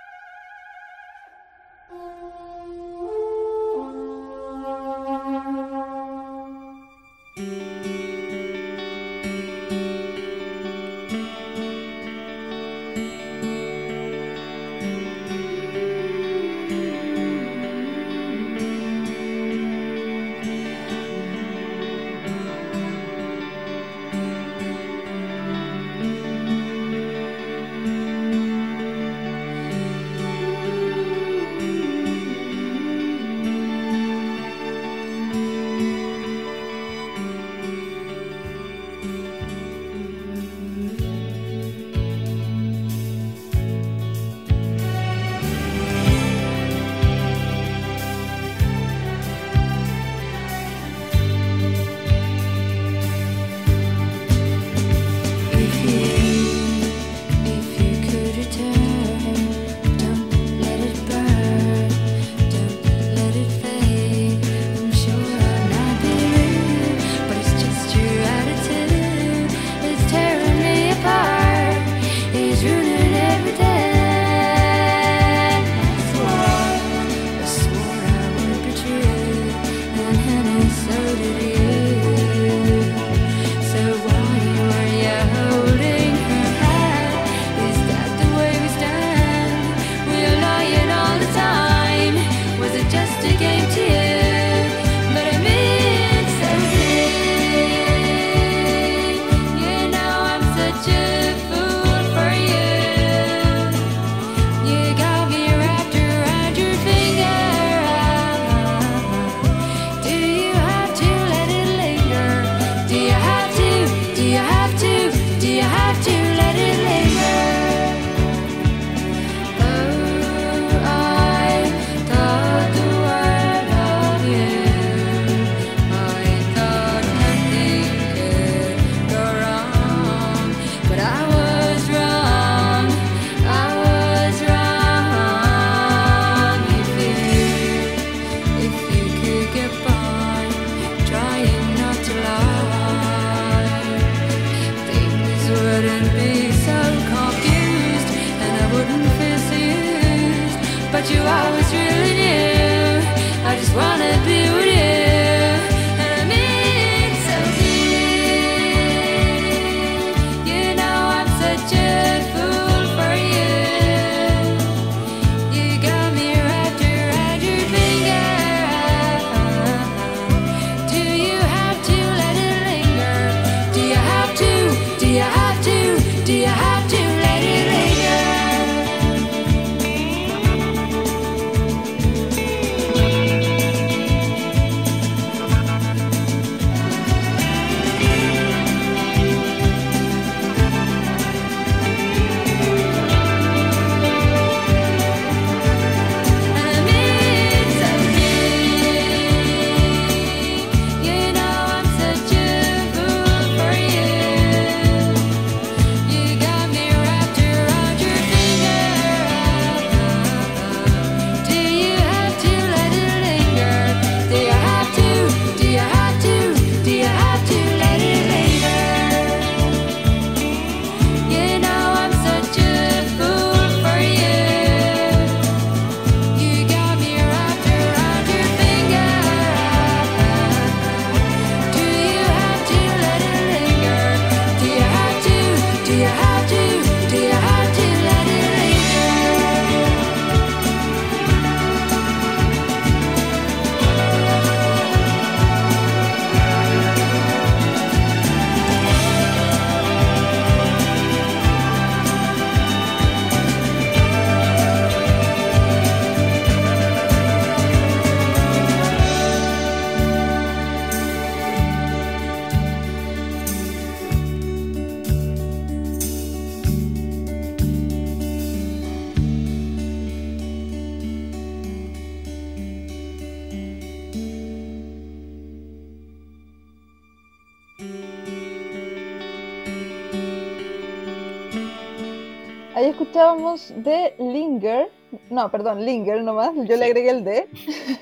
De 283.78 284.16
Linger, 284.18 284.90
no, 285.30 285.50
perdón, 285.52 285.86
Linger 285.86 286.24
nomás, 286.24 286.52
yo 286.56 286.76
le 286.76 286.86
agregué 286.86 287.10
el 287.12 287.24
D, 287.24 287.48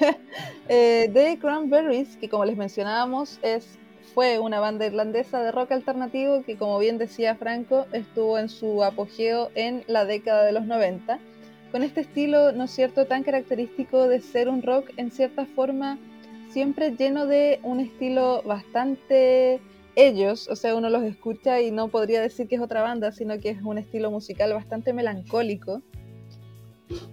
eh, 0.70 1.10
de 1.12 1.38
Cranberries, 1.38 2.16
que 2.18 2.30
como 2.30 2.46
les 2.46 2.56
mencionábamos 2.56 3.40
es, 3.42 3.78
fue 4.14 4.40
una 4.40 4.60
banda 4.60 4.86
irlandesa 4.86 5.42
de 5.42 5.52
rock 5.52 5.74
alternativo 5.74 6.44
que 6.44 6.58
como 6.58 6.80
bien 6.80 6.98
decía 6.98 7.36
Franco, 7.36 7.86
estuvo 7.92 8.40
en 8.40 8.48
su 8.48 8.84
apogeo 8.84 9.50
en 9.56 9.84
la 9.88 10.06
década 10.06 10.46
de 10.46 10.54
los 10.54 10.66
90, 10.66 11.20
con 11.72 11.84
este 11.84 12.02
estilo, 12.02 12.54
¿no 12.54 12.64
es 12.64 12.72
cierto?, 12.72 13.06
tan 13.06 13.24
característico 13.24 14.08
de 14.08 14.22
ser 14.22 14.48
un 14.48 14.62
rock 14.62 14.92
en 14.96 15.12
cierta 15.12 15.46
forma 15.46 16.00
siempre 16.52 16.96
lleno 16.96 17.26
de 17.26 17.60
un 17.64 17.82
estilo 17.82 18.42
bastante 18.44 19.60
ellos, 19.96 20.48
o 20.50 20.56
sea, 20.56 20.76
uno 20.76 20.90
los 20.90 21.04
escucha 21.04 21.62
y 21.62 21.72
no 21.72 21.88
podría 21.88 22.22
decir 22.22 22.48
que 22.48 22.56
es 22.56 22.62
otra 22.62 22.82
banda, 22.82 23.12
sino 23.12 23.40
que 23.40 23.50
es 23.50 23.62
un 23.62 23.78
estilo 23.78 24.12
musical 24.12 24.54
bastante 24.54 24.94
melancólico. 24.94 25.82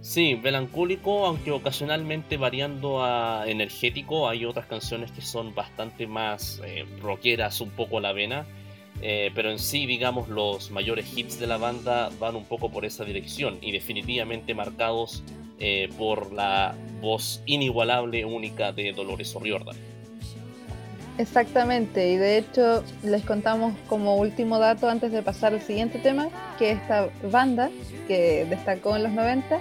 Sí, 0.01 0.35
melancólico, 0.35 1.25
aunque 1.25 1.51
ocasionalmente 1.51 2.37
variando 2.37 3.03
a 3.03 3.45
energético, 3.47 4.29
hay 4.29 4.45
otras 4.45 4.67
canciones 4.67 5.11
que 5.11 5.21
son 5.21 5.55
bastante 5.55 6.05
más 6.05 6.61
eh, 6.65 6.85
rockeras, 7.01 7.59
un 7.59 7.71
poco 7.71 7.97
a 7.97 8.01
la 8.01 8.13
vena, 8.13 8.45
eh, 9.01 9.31
pero 9.33 9.49
en 9.49 9.59
sí, 9.59 9.85
digamos, 9.85 10.29
los 10.29 10.69
mayores 10.69 11.17
hits 11.17 11.39
de 11.39 11.47
la 11.47 11.57
banda 11.57 12.11
van 12.19 12.35
un 12.35 12.45
poco 12.45 12.71
por 12.71 12.85
esa 12.85 13.03
dirección 13.03 13.57
y 13.61 13.71
definitivamente 13.71 14.53
marcados 14.53 15.23
eh, 15.59 15.89
por 15.97 16.31
la 16.31 16.75
voz 17.01 17.41
inigualable, 17.45 18.25
única 18.25 18.71
de 18.71 18.91
Dolores 18.91 19.35
O'Riordan. 19.35 19.92
Exactamente, 21.19 22.09
y 22.09 22.17
de 22.17 22.37
hecho 22.39 22.83
les 23.03 23.23
contamos 23.23 23.75
como 23.87 24.15
último 24.15 24.57
dato 24.57 24.89
antes 24.89 25.11
de 25.11 25.21
pasar 25.21 25.53
al 25.53 25.61
siguiente 25.61 25.99
tema, 25.99 26.29
que 26.57 26.71
esta 26.71 27.09
banda, 27.31 27.69
que 28.07 28.45
destacó 28.49 28.95
en 28.95 29.03
los 29.03 29.11
90, 29.11 29.59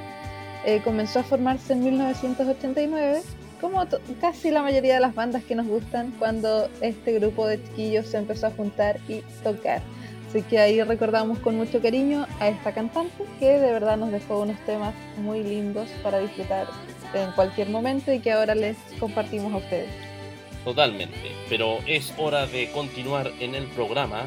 eh, 0.64 0.80
comenzó 0.82 1.20
a 1.20 1.22
formarse 1.24 1.74
en 1.74 1.84
1989, 1.84 3.20
como 3.61 3.84
casi 4.20 4.50
la 4.50 4.62
mayoría 4.62 4.94
de 4.94 5.00
las 5.00 5.14
bandas 5.14 5.44
que 5.44 5.55
nos 5.55 5.66
gustan, 5.66 6.12
cuando 6.18 6.70
este 6.80 7.12
grupo 7.18 7.46
de 7.46 7.62
chiquillos 7.62 8.07
se 8.07 8.16
empezó 8.16 8.46
a 8.46 8.50
juntar 8.53 8.98
y 9.07 9.20
tocar. 9.44 9.82
Así 10.30 10.40
que 10.42 10.59
ahí 10.59 10.82
recordamos 10.82 11.38
con 11.40 11.57
mucho 11.57 11.82
cariño 11.82 12.26
a 12.40 12.48
esta 12.48 12.72
cantante 12.72 13.24
que 13.38 13.59
de 13.59 13.72
verdad 13.72 13.98
nos 13.98 14.11
dejó 14.11 14.40
unos 14.40 14.59
temas 14.64 14.94
muy 15.18 15.42
lindos 15.42 15.86
para 16.03 16.20
disfrutar 16.20 16.66
en 17.12 17.30
cualquier 17.32 17.68
momento 17.68 18.11
y 18.11 18.20
que 18.20 18.32
ahora 18.32 18.55
les 18.55 18.78
compartimos 18.98 19.53
a 19.53 19.59
ustedes. 19.59 20.11
Totalmente, 20.64 21.32
pero 21.48 21.78
es 21.86 22.14
hora 22.18 22.46
de 22.46 22.70
continuar 22.70 23.32
en 23.40 23.54
el 23.54 23.66
programa 23.68 24.26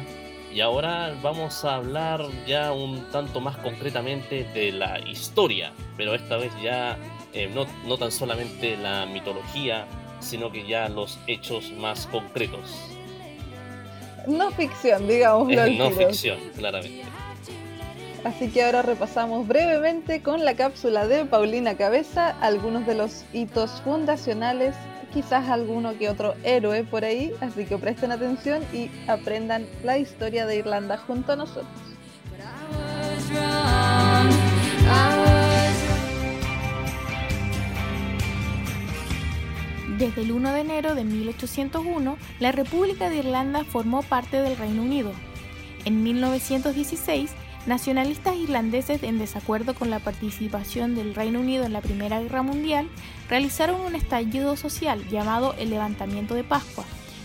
y 0.52 0.60
ahora 0.60 1.14
vamos 1.22 1.64
a 1.64 1.76
hablar 1.76 2.26
ya 2.46 2.72
un 2.72 3.10
tanto 3.10 3.40
más 3.40 3.56
concretamente 3.58 4.44
de 4.54 4.72
la 4.72 4.98
historia, 5.00 5.72
pero 5.96 6.14
esta 6.14 6.36
vez 6.36 6.52
ya 6.62 6.98
eh, 7.32 7.50
no, 7.54 7.66
no 7.86 7.98
tan 7.98 8.10
solamente 8.10 8.76
la 8.76 9.06
mitología, 9.06 9.86
sino 10.20 10.50
que 10.50 10.66
ya 10.66 10.88
los 10.88 11.18
hechos 11.26 11.72
más 11.72 12.06
concretos. 12.06 12.70
No 14.26 14.50
ficción, 14.50 15.06
digamos. 15.06 15.48
no 15.78 15.90
ficción, 15.90 16.38
claramente. 16.56 17.04
Así 18.24 18.48
que 18.48 18.64
ahora 18.64 18.82
repasamos 18.82 19.46
brevemente 19.46 20.20
con 20.20 20.44
la 20.44 20.54
cápsula 20.54 21.06
de 21.06 21.26
Paulina 21.26 21.76
Cabeza 21.76 22.36
algunos 22.40 22.86
de 22.86 22.94
los 22.94 23.24
hitos 23.32 23.82
fundacionales 23.82 24.74
quizás 25.16 25.48
alguno 25.48 25.96
que 25.96 26.10
otro 26.10 26.34
héroe 26.44 26.84
por 26.84 27.02
ahí, 27.02 27.32
así 27.40 27.64
que 27.64 27.78
presten 27.78 28.12
atención 28.12 28.62
y 28.70 28.90
aprendan 29.08 29.64
la 29.82 29.96
historia 29.96 30.44
de 30.44 30.56
Irlanda 30.56 30.98
junto 30.98 31.32
a 31.32 31.36
nosotros. 31.36 31.66
Desde 39.96 40.20
el 40.20 40.32
1 40.32 40.52
de 40.52 40.60
enero 40.60 40.94
de 40.94 41.04
1801, 41.04 42.18
la 42.38 42.52
República 42.52 43.08
de 43.08 43.16
Irlanda 43.16 43.64
formó 43.64 44.02
parte 44.02 44.42
del 44.42 44.58
Reino 44.58 44.82
Unido. 44.82 45.12
En 45.86 46.02
1916, 46.02 47.30
Nacionalistas 47.66 48.36
irlandeses, 48.36 49.02
en 49.02 49.18
desacuerdo 49.18 49.74
con 49.74 49.90
la 49.90 49.98
participación 49.98 50.94
del 50.94 51.16
Reino 51.16 51.40
Unido 51.40 51.64
en 51.64 51.72
la 51.72 51.80
Primera 51.80 52.20
Guerra 52.20 52.42
Mundial, 52.42 52.88
realizaron 53.28 53.80
un 53.80 53.96
estallido 53.96 54.56
social 54.56 55.04
llamado 55.08 55.52
el 55.58 55.70
Levantamiento 55.70 56.36
de 56.36 56.44
Pascua, 56.44 56.84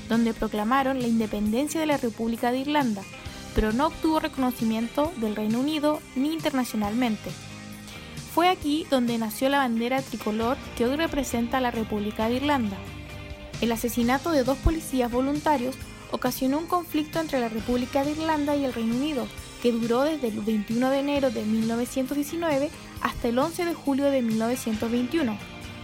donde 0.09 0.33
proclamaron 0.33 0.99
la 0.99 1.07
independencia 1.07 1.79
de 1.79 1.85
la 1.85 1.97
República 1.97 2.51
de 2.51 2.57
Irlanda, 2.57 3.03
pero 3.53 3.71
no 3.71 3.87
obtuvo 3.87 4.19
reconocimiento 4.19 5.13
del 5.17 5.35
Reino 5.35 5.59
Unido 5.59 6.01
ni 6.15 6.33
internacionalmente. 6.33 7.29
Fue 8.33 8.49
aquí 8.49 8.87
donde 8.89 9.19
nació 9.19 9.47
la 9.47 9.59
bandera 9.59 10.01
tricolor 10.01 10.57
que 10.75 10.85
hoy 10.85 10.95
representa 10.95 11.59
a 11.59 11.61
la 11.61 11.69
República 11.69 12.29
de 12.29 12.37
Irlanda. 12.37 12.77
El 13.61 13.71
asesinato 13.71 14.31
de 14.31 14.43
dos 14.43 14.57
policías 14.57 15.11
voluntarios 15.11 15.75
ocasionó 16.09 16.57
un 16.57 16.65
conflicto 16.65 17.19
entre 17.19 17.39
la 17.39 17.49
República 17.49 18.03
de 18.03 18.13
Irlanda 18.13 18.55
y 18.55 18.65
el 18.65 18.73
Reino 18.73 18.95
Unido, 18.95 19.27
que 19.61 19.71
duró 19.71 20.01
desde 20.01 20.29
el 20.29 20.41
21 20.41 20.89
de 20.89 20.99
enero 20.99 21.31
de 21.31 21.43
1919 21.43 22.69
hasta 23.01 23.27
el 23.27 23.37
11 23.37 23.65
de 23.65 23.73
julio 23.73 24.05
de 24.05 24.21
1921. 24.21 25.37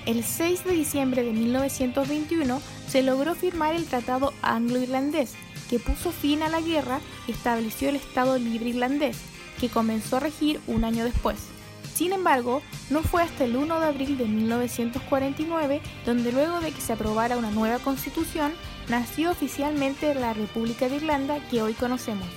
El 0.06 0.24
6 0.24 0.64
de 0.64 0.72
diciembre 0.72 1.24
de 1.24 1.34
1921 1.34 2.62
se 2.88 3.04
logró 3.04 3.36
firmar 3.36 3.76
el 3.76 3.86
Tratado 3.86 4.34
Anglo-Irlandés, 4.42 5.34
que 5.70 5.80
puso 5.80 6.12
fin 6.12 6.42
a 6.44 6.50
la 6.50 6.62
guerra 6.62 7.00
y 7.28 7.32
estableció 7.32 7.90
el 7.90 7.98
Estado 7.98 8.38
Libre 8.38 8.70
Irlandés, 8.70 9.18
que 9.60 9.70
comenzó 9.70 10.18
a 10.18 10.22
regir 10.22 10.62
un 10.68 10.84
año 10.86 11.04
después. 11.04 11.38
Sin 11.94 12.14
embargo, 12.14 12.62
no 12.90 13.02
fue 13.02 13.24
hasta 13.24 13.44
el 13.44 13.56
1 13.56 13.80
de 13.80 13.86
abril 13.86 14.18
de 14.18 14.26
1949 14.26 15.82
donde 16.06 16.32
luego 16.32 16.60
de 16.62 16.72
que 16.72 16.80
se 16.80 16.94
aprobara 16.94 17.38
una 17.38 17.52
nueva 17.52 17.80
constitución, 17.80 18.54
nació 18.88 19.32
oficialmente 19.32 20.14
la 20.14 20.34
República 20.34 20.88
de 20.90 20.98
Irlanda 20.98 21.40
que 21.50 21.64
hoy 21.64 21.74
conocemos. 21.74 22.28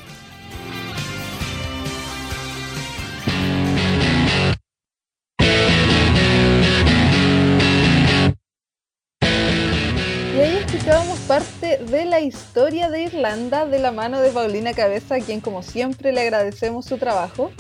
De 11.89 12.05
la 12.05 12.21
historia 12.21 12.91
de 12.91 13.05
Irlanda 13.05 13.65
de 13.67 13.79
la 13.79 13.91
mano 13.91 14.21
de 14.21 14.31
Paulina 14.31 14.75
Cabeza, 14.75 15.17
a 15.17 15.21
quien 15.21 15.41
como 15.41 15.63
siempre 15.63 16.13
le 16.13 16.21
agradecemos 16.21 16.85
su 16.85 16.99
trabajo. 16.99 17.51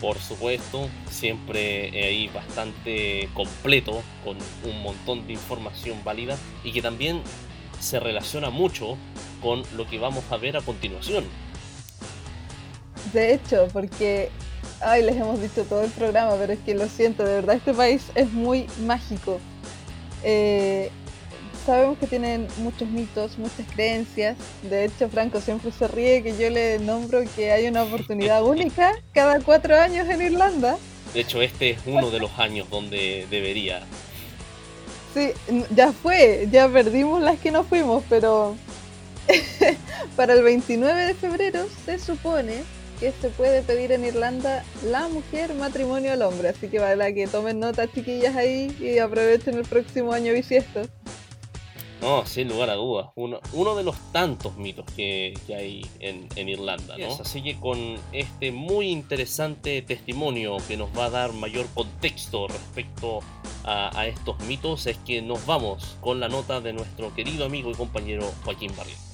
Por 0.00 0.18
supuesto, 0.18 0.88
siempre 1.10 1.90
ahí 2.04 2.28
bastante 2.28 3.28
completo, 3.34 4.02
con 4.24 4.36
un 4.64 4.82
montón 4.82 5.26
de 5.26 5.32
información 5.32 5.98
válida 6.04 6.36
y 6.64 6.72
que 6.72 6.82
también 6.82 7.22
se 7.80 8.00
relaciona 8.00 8.50
mucho 8.50 8.96
con 9.40 9.62
lo 9.76 9.86
que 9.86 9.98
vamos 9.98 10.24
a 10.30 10.36
ver 10.36 10.56
a 10.56 10.60
continuación. 10.60 11.24
De 13.12 13.34
hecho, 13.34 13.68
porque, 13.72 14.30
ay, 14.80 15.02
les 15.02 15.16
hemos 15.16 15.40
dicho 15.40 15.64
todo 15.64 15.82
el 15.82 15.90
programa, 15.90 16.34
pero 16.38 16.52
es 16.52 16.58
que 16.60 16.74
lo 16.74 16.88
siento, 16.88 17.24
de 17.24 17.34
verdad 17.34 17.56
este 17.56 17.74
país 17.74 18.02
es 18.14 18.32
muy 18.32 18.66
mágico. 18.84 19.40
Eh, 20.24 20.90
sabemos 21.68 21.98
que 21.98 22.06
tienen 22.06 22.48
muchos 22.60 22.88
mitos, 22.88 23.36
muchas 23.36 23.70
creencias. 23.74 24.38
De 24.62 24.86
hecho, 24.86 25.10
Franco 25.10 25.38
siempre 25.38 25.70
se 25.70 25.86
ríe 25.86 26.22
que 26.22 26.34
yo 26.38 26.48
le 26.48 26.78
nombro 26.78 27.20
que 27.36 27.52
hay 27.52 27.66
una 27.66 27.82
oportunidad 27.82 28.42
única 28.42 28.94
cada 29.12 29.38
cuatro 29.40 29.78
años 29.78 30.08
en 30.08 30.22
Irlanda. 30.22 30.78
De 31.12 31.20
hecho, 31.20 31.42
este 31.42 31.68
es 31.68 31.80
uno 31.84 32.10
de 32.10 32.20
los 32.20 32.38
años 32.38 32.70
donde 32.70 33.26
debería. 33.28 33.82
Sí, 35.12 35.32
ya 35.74 35.92
fue, 35.92 36.48
ya 36.50 36.70
perdimos 36.70 37.20
las 37.20 37.38
que 37.38 37.50
no 37.50 37.64
fuimos, 37.64 38.02
pero 38.08 38.56
para 40.16 40.32
el 40.32 40.42
29 40.42 41.04
de 41.04 41.14
febrero 41.14 41.66
se 41.84 41.98
supone 41.98 42.62
que 42.98 43.12
se 43.20 43.28
puede 43.28 43.60
pedir 43.60 43.92
en 43.92 44.06
Irlanda 44.06 44.64
la 44.86 45.06
mujer 45.08 45.52
matrimonio 45.52 46.12
al 46.14 46.22
hombre. 46.22 46.48
Así 46.48 46.68
que 46.68 46.78
vale 46.78 47.12
que 47.12 47.26
tomen 47.26 47.60
nota, 47.60 47.92
chiquillas, 47.92 48.36
ahí 48.36 48.74
y 48.80 49.00
aprovechen 49.00 49.58
el 49.58 49.66
próximo 49.66 50.14
año 50.14 50.32
bisiesto. 50.32 50.88
No, 52.00 52.24
sin 52.26 52.48
lugar 52.48 52.70
a 52.70 52.74
dudas. 52.74 53.08
Uno, 53.16 53.40
uno 53.52 53.74
de 53.74 53.82
los 53.82 53.96
tantos 54.12 54.56
mitos 54.56 54.84
que, 54.92 55.34
hay 55.48 55.84
en, 55.98 56.48
Irlanda, 56.48 56.96
¿no? 56.96 57.12
Así 57.20 57.42
que 57.42 57.58
con 57.58 57.96
este 58.12 58.52
muy 58.52 58.90
interesante 58.90 59.82
testimonio 59.82 60.58
que 60.68 60.76
nos 60.76 60.96
va 60.96 61.06
a 61.06 61.10
dar 61.10 61.32
mayor 61.32 61.66
contexto 61.74 62.46
respecto 62.46 63.20
a, 63.64 64.06
estos 64.06 64.38
mitos, 64.44 64.86
es 64.86 64.96
que 64.98 65.20
nos 65.20 65.44
vamos 65.44 65.98
con 66.00 66.20
la 66.20 66.28
nota 66.28 66.60
de 66.60 66.72
nuestro 66.72 67.14
querido 67.14 67.44
amigo 67.44 67.70
y 67.70 67.74
compañero 67.74 68.32
Joaquín 68.44 68.72
Barrientos. 68.76 69.04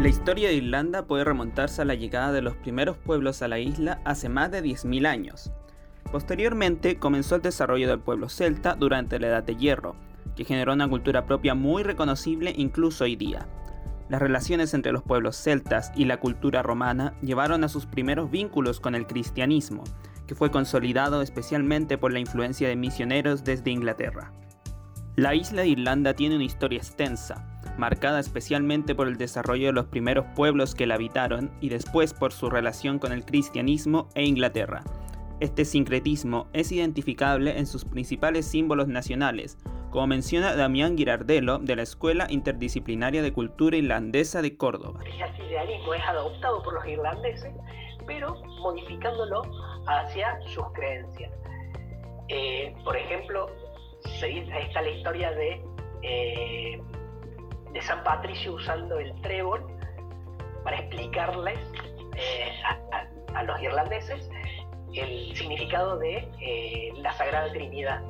La 0.00 0.08
historia 0.08 0.48
de 0.48 0.54
Irlanda 0.54 1.06
puede 1.06 1.24
remontarse 1.24 1.82
a 1.82 1.84
la 1.84 1.94
llegada 1.94 2.32
de 2.32 2.40
los 2.40 2.56
primeros 2.56 2.96
pueblos 2.96 3.42
a 3.42 3.48
la 3.48 3.58
isla 3.58 4.00
hace 4.06 4.30
más 4.30 4.50
de 4.50 4.62
10.000 4.62 5.06
años. 5.06 5.52
Posteriormente 6.12 6.98
comenzó 6.98 7.36
el 7.36 7.42
desarrollo 7.42 7.88
del 7.88 8.00
pueblo 8.00 8.28
celta 8.28 8.74
durante 8.74 9.18
la 9.20 9.28
Edad 9.28 9.44
de 9.44 9.56
Hierro, 9.56 9.94
que 10.34 10.44
generó 10.44 10.72
una 10.72 10.88
cultura 10.88 11.26
propia 11.26 11.54
muy 11.54 11.82
reconocible 11.82 12.52
incluso 12.56 13.04
hoy 13.04 13.16
día. 13.16 13.46
Las 14.08 14.20
relaciones 14.20 14.74
entre 14.74 14.90
los 14.90 15.04
pueblos 15.04 15.36
celtas 15.36 15.92
y 15.94 16.04
la 16.04 16.18
cultura 16.18 16.62
romana 16.62 17.14
llevaron 17.22 17.62
a 17.62 17.68
sus 17.68 17.86
primeros 17.86 18.28
vínculos 18.28 18.80
con 18.80 18.96
el 18.96 19.06
cristianismo, 19.06 19.84
que 20.26 20.34
fue 20.34 20.50
consolidado 20.50 21.22
especialmente 21.22 21.96
por 21.96 22.12
la 22.12 22.18
influencia 22.18 22.68
de 22.68 22.74
misioneros 22.74 23.44
desde 23.44 23.70
Inglaterra. 23.70 24.32
La 25.14 25.36
isla 25.36 25.62
de 25.62 25.68
Irlanda 25.68 26.14
tiene 26.14 26.34
una 26.34 26.44
historia 26.44 26.78
extensa, 26.78 27.46
marcada 27.78 28.18
especialmente 28.18 28.96
por 28.96 29.06
el 29.06 29.16
desarrollo 29.16 29.66
de 29.66 29.72
los 29.72 29.86
primeros 29.86 30.26
pueblos 30.34 30.74
que 30.74 30.86
la 30.86 30.96
habitaron 30.96 31.52
y 31.60 31.68
después 31.68 32.12
por 32.12 32.32
su 32.32 32.50
relación 32.50 32.98
con 32.98 33.12
el 33.12 33.24
cristianismo 33.24 34.08
e 34.14 34.24
Inglaterra. 34.24 34.82
Este 35.40 35.64
sincretismo 35.64 36.48
es 36.52 36.70
identificable 36.70 37.58
en 37.58 37.66
sus 37.66 37.86
principales 37.86 38.44
símbolos 38.44 38.88
nacionales, 38.88 39.56
como 39.90 40.06
menciona 40.06 40.54
Damián 40.54 40.98
Girardello 40.98 41.56
de 41.56 41.76
la 41.76 41.82
Escuela 41.82 42.26
Interdisciplinaria 42.28 43.22
de 43.22 43.32
Cultura 43.32 43.78
Irlandesa 43.78 44.42
de 44.42 44.58
Córdoba. 44.58 45.00
El 45.02 45.46
idealismo 45.46 45.94
es 45.94 46.02
adoptado 46.02 46.62
por 46.62 46.74
los 46.74 46.86
irlandeses, 46.86 47.54
pero 48.06 48.34
modificándolo 48.60 49.42
hacia 49.86 50.38
sus 50.42 50.64
creencias. 50.74 51.32
Eh, 52.28 52.74
por 52.84 52.96
ejemplo, 52.96 53.46
está 54.04 54.82
la 54.82 54.90
historia 54.90 55.32
de, 55.32 55.64
eh, 56.02 56.82
de 57.72 57.80
San 57.80 58.04
Patricio 58.04 58.54
usando 58.54 58.98
el 58.98 59.18
trébol 59.22 59.64
para 60.64 60.80
explicarles 60.80 61.58
eh, 62.14 62.52
a, 63.34 63.42
los 63.44 63.62
irlandeses 63.62 64.28
el 64.94 65.36
significado 65.36 65.98
de 65.98 66.28
eh, 66.40 66.92
la 66.96 67.12
Sagrada 67.12 67.50
Trinidad. 67.52 68.02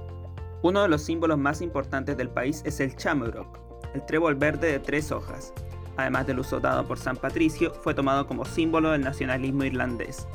Uno 0.63 0.83
de 0.83 0.89
los 0.89 1.03
símbolos 1.03 1.39
más 1.39 1.63
importantes 1.63 2.17
del 2.17 2.29
país 2.29 2.63
es 2.65 2.81
el 2.81 2.97
chamrock, 2.97 3.59
el 3.95 4.05
trébol 4.05 4.35
verde 4.35 4.73
de 4.73 4.79
tres 4.79 5.11
hojas. 5.13 5.53
Además 5.97 6.27
del 6.27 6.39
uso 6.39 6.61
dado 6.61 6.87
por 6.87 6.99
San 6.99 7.17
Patricio, 7.17 7.73
fue 7.75 7.95
tomado 7.95 8.27
como 8.27 8.45
símbolo 8.45 8.93
del 8.93 9.03
nacionalismo 9.03 9.65
irlandés. 9.65 10.27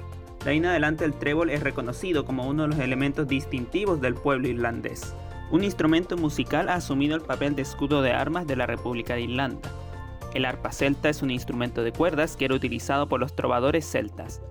De 0.43 0.51
ahí 0.51 0.57
en 0.57 0.65
adelante 0.67 1.05
el 1.05 1.13
trébol 1.13 1.49
es 1.49 1.63
reconocido 1.63 2.25
como 2.25 2.47
uno 2.47 2.63
de 2.63 2.69
los 2.69 2.79
elementos 2.79 3.27
distintivos 3.27 3.99
del 4.01 4.13
pueblo 4.13 4.47
irlandés. 4.47 5.15
Un 5.51 5.63
instrumento 5.63 6.17
musical 6.17 6.69
ha 6.69 6.75
asumido 6.75 7.15
el 7.15 7.21
papel 7.21 7.55
de 7.55 7.61
escudo 7.61 8.01
de 8.01 8.13
armas 8.13 8.45
de 8.45 8.55
la 8.55 8.65
República 8.65 9.15
de 9.15 9.21
Irlanda. 9.21 9.71
El 10.33 10.45
arpa 10.45 10.71
celta 10.71 11.09
es 11.09 11.21
un 11.21 11.31
instrumento 11.31 11.83
de 11.83 11.93
cuerdas 11.93 12.35
que 12.35 12.45
era 12.45 12.55
utilizado 12.55 13.07
por 13.07 13.19
los 13.19 13.35
trovadores 13.35 13.89
celtas. 13.89 14.41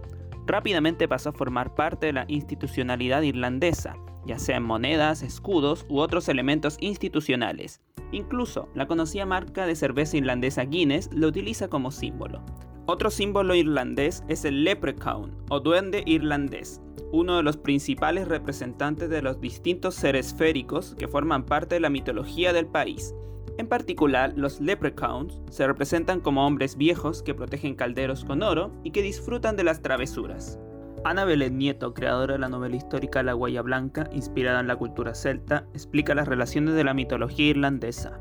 Rápidamente 0.47 1.09
pasó 1.09 1.31
a 1.31 1.33
formar 1.33 1.75
parte 1.75 2.07
de 2.07 2.13
la 2.13 2.25
institucionalidad 2.29 3.23
irlandesa, 3.23 3.97
ya 4.27 4.39
sea 4.39 4.59
en 4.59 4.65
monedas, 4.65 5.23
escudos 5.23 5.87
u 5.89 5.99
otros 5.99 6.29
elementos 6.29 6.77
institucionales. 6.81 7.81
Incluso 8.13 8.69
la 8.75 8.87
conocida 8.87 9.27
marca 9.27 9.67
de 9.67 9.75
cerveza 9.75 10.17
irlandesa 10.17 10.65
Guinness 10.65 11.11
lo 11.13 11.29
utiliza 11.29 11.69
como 11.69 11.91
símbolo. 11.91 12.45
Otro 12.87 13.11
símbolo 13.11 13.55
irlandés 13.55 14.23
es 14.29 14.45
el 14.45 14.63
leprechaun 14.63 15.35
o 15.49 15.61
duende 15.61 16.03
irlandés, 16.05 16.83
uno 17.13 17.39
de 17.39 17.43
los 17.43 17.57
principales 17.57 18.29
representantes 18.29 19.09
de 19.09 19.23
los 19.23 19.41
distintos 19.41 19.95
seres 19.95 20.35
féricos 20.35 20.95
que 20.99 21.09
forman 21.09 21.45
parte 21.47 21.77
de 21.77 21.81
la 21.81 21.89
mitología 21.89 22.53
del 22.53 22.67
país. 22.67 23.15
En 23.57 23.69
particular, 23.69 24.33
los 24.35 24.61
leprechauns 24.61 25.41
se 25.49 25.67
representan 25.67 26.21
como 26.21 26.45
hombres 26.45 26.77
viejos 26.77 27.23
que 27.23 27.35
protegen 27.35 27.77
calderos 27.77 28.25
con 28.25 28.43
oro 28.43 28.73
y 28.83 28.91
que 28.91 29.03
disfrutan 29.03 29.57
de 29.57 29.63
las 29.63 29.81
travesuras. 29.81 30.59
Ana 31.05 31.25
Belén 31.25 31.59
Nieto, 31.59 31.95
creadora 31.95 32.33
de 32.33 32.41
la 32.41 32.49
novela 32.49 32.75
histórica 32.75 33.23
La 33.23 33.37
Huella 33.37 33.63
Blanca, 33.63 34.09
inspirada 34.11 34.61
en 34.61 34.67
la 34.67 34.77
cultura 34.77 35.15
celta, 35.15 35.67
explica 35.73 36.15
las 36.15 36.27
relaciones 36.27 36.75
de 36.75 36.83
la 36.83 36.95
mitología 36.95 37.51
irlandesa. 37.51 38.19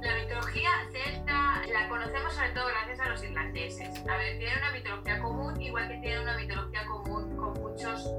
La 0.00 0.14
mitología 0.22 0.70
celta 0.92 1.62
la 1.72 1.88
conocemos 1.88 2.32
sobre 2.32 2.50
todo 2.50 2.66
gracias 2.66 3.00
a 3.00 3.08
los 3.08 3.24
irlandeses. 3.24 3.88
A 4.08 4.16
ver, 4.16 4.38
tienen 4.38 4.58
una 4.58 4.72
mitología 4.72 5.20
común, 5.20 5.60
igual 5.60 5.88
que 5.88 5.98
tienen 5.98 6.22
una 6.22 6.36
mitología 6.36 6.86
común 6.86 7.36
con 7.36 7.54
muchos 7.54 8.12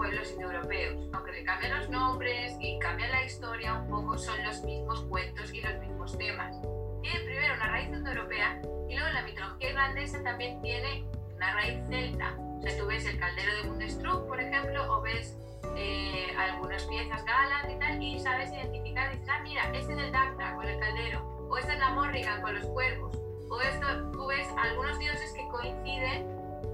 pueblos 0.00 0.32
indoeuropeos. 0.32 1.08
Aunque 1.12 1.32
le 1.32 1.44
cambian 1.44 1.78
los 1.78 1.90
nombres 1.90 2.56
y 2.58 2.78
cambian 2.78 3.10
la 3.10 3.22
historia 3.22 3.74
un 3.74 3.86
poco, 3.90 4.16
son 4.16 4.42
los 4.44 4.62
mismos 4.62 5.02
cuentos 5.02 5.52
y 5.52 5.60
los 5.60 5.78
mismos 5.78 6.16
temas. 6.16 6.56
Tiene 7.02 7.20
primero 7.20 7.54
una 7.54 7.66
raíz 7.66 7.88
indoeuropea 7.90 8.62
y 8.88 8.94
luego 8.94 9.12
la 9.12 9.22
mitología 9.24 9.68
irlandesa 9.68 10.22
también 10.22 10.58
tiene 10.62 11.04
una 11.36 11.52
raíz 11.52 11.82
celta. 11.90 12.34
O 12.38 12.62
sea, 12.62 12.78
tú 12.78 12.86
ves 12.86 13.04
el 13.04 13.18
caldero 13.18 13.54
de 13.56 13.68
Bundestrup, 13.68 14.26
por 14.26 14.40
ejemplo, 14.40 14.90
o 14.90 15.02
ves 15.02 15.36
eh, 15.76 16.28
algunas 16.34 16.82
piezas 16.84 17.22
galas 17.26 17.66
y 17.70 17.78
tal, 17.78 18.02
y 18.02 18.18
sabes 18.20 18.50
identificar, 18.52 19.12
y 19.12 19.18
dices, 19.18 19.28
ah, 19.30 19.40
mira, 19.42 19.70
este 19.74 19.92
es 19.92 19.98
el 19.98 20.12
Dacta 20.12 20.54
con 20.56 20.66
el 20.66 20.80
caldero, 20.80 21.46
o 21.50 21.58
esta 21.58 21.74
es 21.74 21.78
la 21.78 21.90
Morrigan 21.90 22.40
con 22.40 22.54
los 22.54 22.64
cuervos, 22.64 23.14
o 23.50 23.60
esto, 23.60 24.12
tú 24.12 24.26
ves 24.28 24.48
algunos 24.56 24.98
dioses 24.98 25.30
que 25.34 25.46
coinciden, 25.48 26.26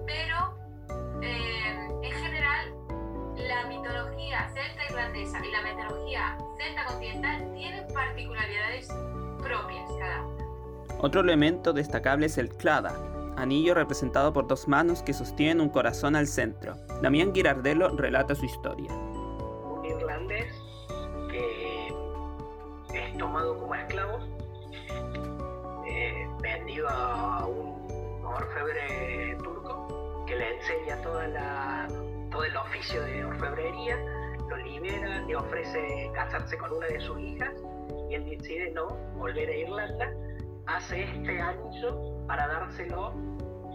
pero 0.07 0.57
eh, 1.23 1.89
en 2.03 2.13
general 2.13 2.86
la 3.37 3.67
mitología 3.67 4.49
celta 4.55 4.85
irlandesa 4.89 5.45
y 5.45 5.51
la 5.51 5.63
mitología 5.63 6.39
celta 6.57 6.85
continental 6.87 7.53
tienen 7.55 7.87
particularidades 7.93 8.89
propias 9.43 9.91
cada 9.99 10.23
una. 10.25 10.45
Otro 10.99 11.21
elemento 11.21 11.73
destacable 11.73 12.27
es 12.27 12.39
el 12.39 12.49
clada, 12.49 12.95
anillo 13.37 13.75
representado 13.75 14.33
por 14.33 14.47
dos 14.47 14.67
manos 14.67 15.03
que 15.03 15.13
sostienen 15.13 15.61
un 15.61 15.69
corazón 15.69 16.17
al 16.17 16.27
centro. 16.27 16.77
Damián 17.03 17.35
Girardello 17.35 17.89
relata 17.97 18.35
su 18.35 18.47
historia. 18.47 18.93
Un 18.93 19.85
irlandés 19.85 20.53
que 21.31 21.89
es 22.95 23.19
tomado 23.19 23.59
como 23.59 23.75
esclavo 23.75 24.37
vendido 26.41 26.89
a 26.89 27.47
un 27.47 28.25
orfebre 28.25 29.37
turco 29.43 30.25
que 30.27 30.37
le 30.37 30.57
enseña 30.57 31.01
toda 31.03 31.27
la, 31.29 31.89
todo 32.37 32.45
el 32.45 32.57
oficio 32.59 33.01
de 33.03 33.25
orfebrería, 33.25 33.97
lo 34.51 34.57
libera, 34.59 35.23
le 35.23 35.37
ofrece 35.37 36.11
casarse 36.15 36.59
con 36.59 36.71
una 36.71 36.87
de 36.87 37.01
sus 37.01 37.19
hijas 37.19 37.51
y 38.11 38.15
él 38.15 38.29
decide 38.29 38.73
no 38.73 38.89
volver 39.17 39.49
a 39.49 39.57
Irlanda, 39.57 40.13
hace 40.67 41.05
este 41.05 41.41
anillo 41.41 42.27
para 42.27 42.47
dárselo 42.47 43.15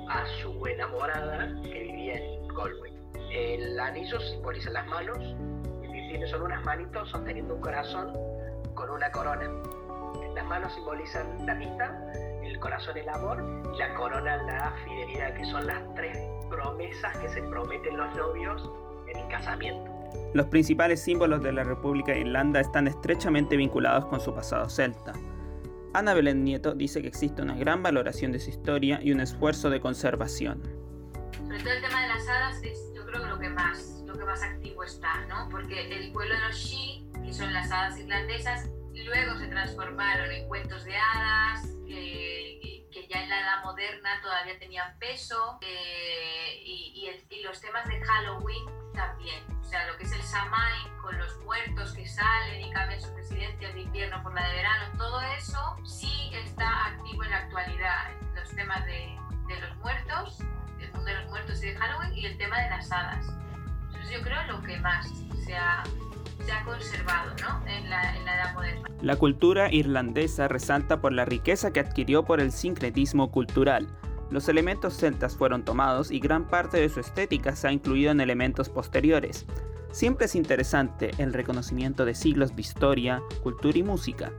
a 0.08 0.24
su 0.44 0.68
enamorada 0.68 1.48
que 1.64 1.80
vivía 1.80 2.14
en 2.14 2.48
Galway. 2.50 2.94
El 3.32 3.80
anillo 3.80 4.20
simboliza 4.20 4.70
las 4.70 4.86
manos 4.86 5.18
tiene 6.10 6.28
son 6.28 6.44
unas 6.44 6.64
manitos 6.64 7.10
sosteniendo 7.10 7.56
un 7.56 7.62
corazón 7.62 8.14
con 8.76 8.92
una 8.92 9.12
corona. 9.12 9.50
Las 10.36 10.46
manos 10.46 10.72
simbolizan 10.76 11.46
la 11.48 11.54
amistad 11.54 11.92
el 12.44 12.60
corazón 12.60 12.98
el 12.98 13.10
amor 13.10 13.44
y 13.74 13.78
la 13.78 13.94
corona 13.94 14.38
la 14.44 14.74
fidelidad, 14.84 15.34
que 15.36 15.46
son 15.46 15.68
las 15.68 15.82
tres 15.96 16.18
promesas 16.50 17.18
que 17.18 17.30
se 17.30 17.42
prometen 17.44 17.98
los 17.98 18.16
novios 18.16 18.70
en 19.08 19.18
el 19.18 19.28
casamiento. 19.28 19.92
Los 20.34 20.48
principales 20.48 21.02
símbolos 21.02 21.42
de 21.42 21.52
la 21.52 21.64
República 21.64 22.12
de 22.12 22.20
Irlanda 22.20 22.60
están 22.60 22.88
estrechamente 22.88 23.56
vinculados 23.58 24.06
con 24.06 24.20
su 24.20 24.34
pasado 24.34 24.70
celta. 24.70 25.14
Ana 25.94 26.14
Belén 26.14 26.44
Nieto 26.44 26.74
dice 26.74 27.02
que 27.02 27.10
existe 27.10 27.42
una 27.42 27.56
gran 27.56 27.84
valoración 27.84 28.32
de 28.32 28.40
su 28.40 28.50
historia 28.50 29.00
y 29.02 29.12
un 29.12 29.20
esfuerzo 29.20 29.70
de 29.70 29.82
conservación. 29.82 30.62
Sobre 31.36 31.60
todo 31.60 31.74
el 31.74 31.82
tema 31.82 32.02
de 32.02 32.08
las 32.08 32.28
hadas 32.30 32.64
es 32.64 32.92
yo 32.96 33.06
creo 33.06 33.22
que 33.22 33.28
lo 33.28 33.40
que 33.40 33.50
más, 33.50 34.04
lo 34.06 34.18
que 34.18 34.24
más 34.24 34.42
activo 34.42 34.84
está, 34.84 35.26
¿no? 35.26 35.50
Porque 35.50 35.94
el 35.94 36.14
pueblo 36.14 36.34
de 36.34 36.42
los 36.48 36.56
Shi, 36.56 37.06
que 37.26 37.34
son 37.34 37.52
las 37.52 37.70
hadas 37.72 38.00
irlandesas, 38.00 38.70
luego 39.12 39.38
se 39.38 39.48
transformaron 39.48 40.32
en 40.32 40.48
cuentos 40.48 40.86
de 40.86 40.96
hadas, 40.96 41.68
que, 41.86 42.88
ya 43.10 43.24
en 43.24 43.30
la 43.30 43.42
edad 43.42 43.64
moderna 43.66 44.22
todavía 44.22 44.58
tenían 44.58 44.98
peso, 45.00 45.60
eh, 45.62 46.62
y, 46.64 47.42
los 47.44 47.60
temas 47.60 47.86
de 47.88 48.00
Halloween 48.00 48.64
también. 48.94 49.44
O 49.60 49.64
sea, 49.66 49.86
lo 49.88 49.98
que 49.98 50.04
es 50.04 50.12
el 50.14 50.22
Samhain 50.22 50.96
con 51.02 51.18
los 51.18 51.38
muertos 51.40 51.92
que 51.94 52.08
salen 52.08 52.62
y 52.62 52.72
cambian 52.72 53.02
sus 53.02 53.12
residencias 53.16 53.74
de 53.74 53.82
invierno 53.82 54.22
por 54.24 54.34
la 54.34 54.48
de 54.48 54.56
verano, 54.56 54.98
todo 54.98 55.20
eso 55.38 55.76
sí 55.84 56.32
está 56.34 56.86
activo 56.86 57.24
en 57.24 57.32
la 57.32 57.38
actualidad. 57.38 58.12
Los 58.36 58.50
temas 58.56 58.86
de, 58.86 59.18
los 59.60 59.76
muertos, 59.78 60.40
el 60.80 60.92
mundo 60.94 61.06
de 61.06 61.14
los 61.16 61.30
muertos 61.30 61.64
y 61.64 61.72
de 61.72 61.76
Halloween, 61.76 62.16
y 62.16 62.26
el 62.28 62.38
tema 62.38 62.62
de 62.62 62.70
las 62.70 62.92
hadas. 62.92 63.26
Entonces 63.88 64.12
yo 64.12 64.22
creo 64.22 64.44
lo 64.44 64.62
que 64.62 64.78
más 64.78 65.10
se 65.44 65.58
ha 65.58 65.84
ha 66.50 66.64
conservado 66.64 67.32
en 67.68 67.90
la 67.90 68.16
edad 68.16 68.54
moderna. 68.54 68.90
La 69.02 69.16
cultura 69.16 69.72
irlandesa 69.72 70.48
resalta 70.48 71.02
por 71.02 71.12
la 71.12 71.26
riqueza 71.26 71.72
que 71.72 71.80
adquirió 71.80 72.24
por 72.24 72.40
el 72.40 72.52
sincretismo 72.52 73.32
cultural. 73.32 73.88
Los 74.30 74.48
elementos 74.48 74.96
celtas 74.96 75.36
fueron 75.36 75.66
tomados 75.66 76.10
y 76.10 76.20
gran 76.20 76.48
parte 76.48 76.80
de 76.80 76.88
su 76.88 77.02
estética 77.02 77.56
se 77.56 77.68
ha 77.68 77.72
incluido 77.72 78.12
en 78.12 78.22
elementos 78.22 78.70
posteriores. 78.70 79.46
Siempre 79.92 80.28
es 80.28 80.36
interesante 80.36 81.12
el 81.18 81.34
reconocimiento 81.34 82.06
de 82.06 82.16
siglos 82.16 82.56
de 82.56 82.62
historia, 82.62 83.22
cultura 83.44 83.78
y 83.78 83.84
música, 83.84 84.32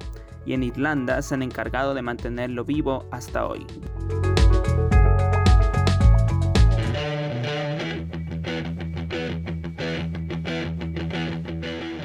y 0.47 0.55
en 0.55 0.63
Irlanda 0.63 1.21
se 1.21 1.35
han 1.35 1.43
encargado 1.43 1.93
de 1.93 2.03
mantenerlo 2.03 2.65
vivo 2.65 3.05
hasta 3.11 3.47
hoy. 3.47 3.67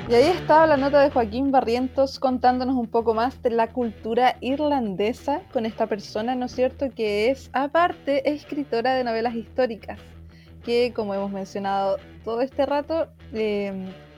Y 0.09 0.13
ahí 0.13 0.27
estaba 0.27 0.65
la 0.67 0.77
nota 0.77 1.01
de 1.01 1.09
Joaquín 1.09 1.51
Barrientos 1.51 2.17
contándonos 2.17 2.77
un 2.77 2.87
poco 2.87 3.13
más 3.13 3.41
de 3.43 3.49
la 3.49 3.73
cultura 3.73 4.37
irlandesa 4.39 5.41
con 5.51 5.65
esta 5.65 5.85
persona, 5.87 6.33
¿no 6.33 6.45
es 6.45 6.53
cierto?, 6.53 6.89
que 6.95 7.29
es 7.29 7.49
aparte 7.51 8.31
escritora 8.31 8.93
de 8.93 9.03
novelas 9.03 9.35
históricas, 9.35 9.99
que 10.63 10.93
como 10.95 11.13
hemos 11.13 11.31
mencionado 11.31 11.97
todo 12.23 12.39
este 12.39 12.65
rato, 12.65 13.09
eh, 13.33 13.73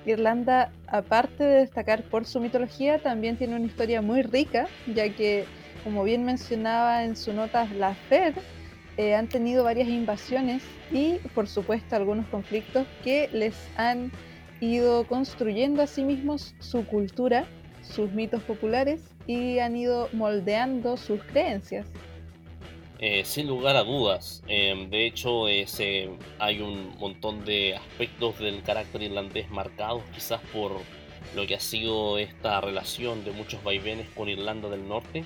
Irlanda, 0.06 0.72
aparte 0.86 1.44
de 1.44 1.60
destacar 1.62 2.04
por 2.04 2.26
su 2.26 2.40
mitología, 2.40 3.00
también 3.00 3.38
tiene 3.38 3.56
una 3.56 3.66
historia 3.66 4.04
muy 4.04 4.22
rica, 4.22 4.68
ya 4.94 5.10
que, 5.10 5.46
como 5.84 6.04
bien 6.04 6.24
mencionaba 6.24 7.04
en 7.04 7.16
su 7.16 7.34
nota 7.34 7.66
la 7.66 7.96
FED, 7.96 8.36
eh, 8.98 9.16
han 9.16 9.28
tenido 9.28 9.64
varias 9.64 9.88
invasiones 9.88 10.62
y, 10.92 11.16
por 11.34 11.48
supuesto, 11.48 11.96
algunos 11.96 12.28
conflictos 12.28 12.86
que 13.04 13.28
les 13.34 13.56
han 13.76 14.12
ido 14.62 15.06
construyendo 15.08 15.82
a 15.82 15.88
sí 15.88 16.04
mismos 16.04 16.54
su 16.60 16.86
cultura, 16.86 17.46
sus 17.82 18.12
mitos 18.12 18.44
populares 18.44 19.14
y 19.28 19.60
han 19.60 19.76
ido 19.76 20.10
moldeando 20.14 20.98
sus 20.98 21.24
creencias. 21.24 21.88
Eh, 23.02 23.24
sin 23.24 23.48
lugar 23.48 23.78
a 23.78 23.84
dudas. 23.84 24.44
Em, 24.48 24.90
de 24.90 25.06
hecho, 25.06 25.46
hay 25.46 26.60
un 26.60 26.98
montón 27.00 27.46
de 27.46 27.76
aspectos 27.76 28.40
del 28.40 28.62
carácter 28.62 29.04
irlandés 29.04 29.50
marcados 29.50 30.04
quizás 30.14 30.42
por 30.52 30.74
lo 31.34 31.48
que 31.48 31.56
ha 31.56 31.60
sido 31.60 32.18
esta 32.18 32.60
relación 32.60 33.24
de 33.24 33.32
muchos 33.32 33.64
vaivenes 33.64 34.10
con 34.10 34.28
Irlanda 34.28 34.68
del 34.70 34.86
Norte. 34.88 35.24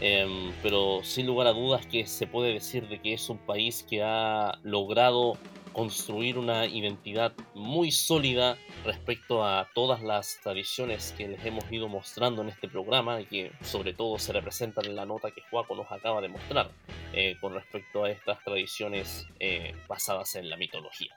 Em, 0.00 0.52
pero 0.62 1.00
sin 1.02 1.26
lugar 1.26 1.46
a 1.46 1.52
dudas 1.52 1.86
que 1.86 2.06
se 2.06 2.26
puede 2.26 2.52
decir 2.52 2.86
de 2.88 3.00
que 3.00 3.14
es 3.14 3.30
un 3.30 3.38
país 3.38 3.82
que 3.88 4.02
ha 4.02 4.58
logrado 4.62 5.38
construir 5.76 6.38
una 6.38 6.64
identidad 6.64 7.34
muy 7.54 7.92
sólida 7.92 8.56
respecto 8.86 9.44
a 9.44 9.68
todas 9.74 10.02
las 10.02 10.40
tradiciones 10.42 11.14
que 11.18 11.28
les 11.28 11.44
hemos 11.44 11.70
ido 11.70 11.86
mostrando 11.86 12.40
en 12.40 12.48
este 12.48 12.66
programa 12.66 13.20
y 13.20 13.26
que 13.26 13.52
sobre 13.60 13.92
todo 13.92 14.18
se 14.18 14.32
representan 14.32 14.86
en 14.86 14.96
la 14.96 15.04
nota 15.04 15.32
que 15.32 15.42
Juaco 15.50 15.76
nos 15.76 15.92
acaba 15.92 16.22
de 16.22 16.28
mostrar 16.28 16.70
eh, 17.12 17.36
con 17.42 17.52
respecto 17.52 18.04
a 18.04 18.10
estas 18.10 18.42
tradiciones 18.42 19.26
eh, 19.38 19.74
basadas 19.86 20.34
en 20.36 20.48
la 20.48 20.56
mitología. 20.56 21.14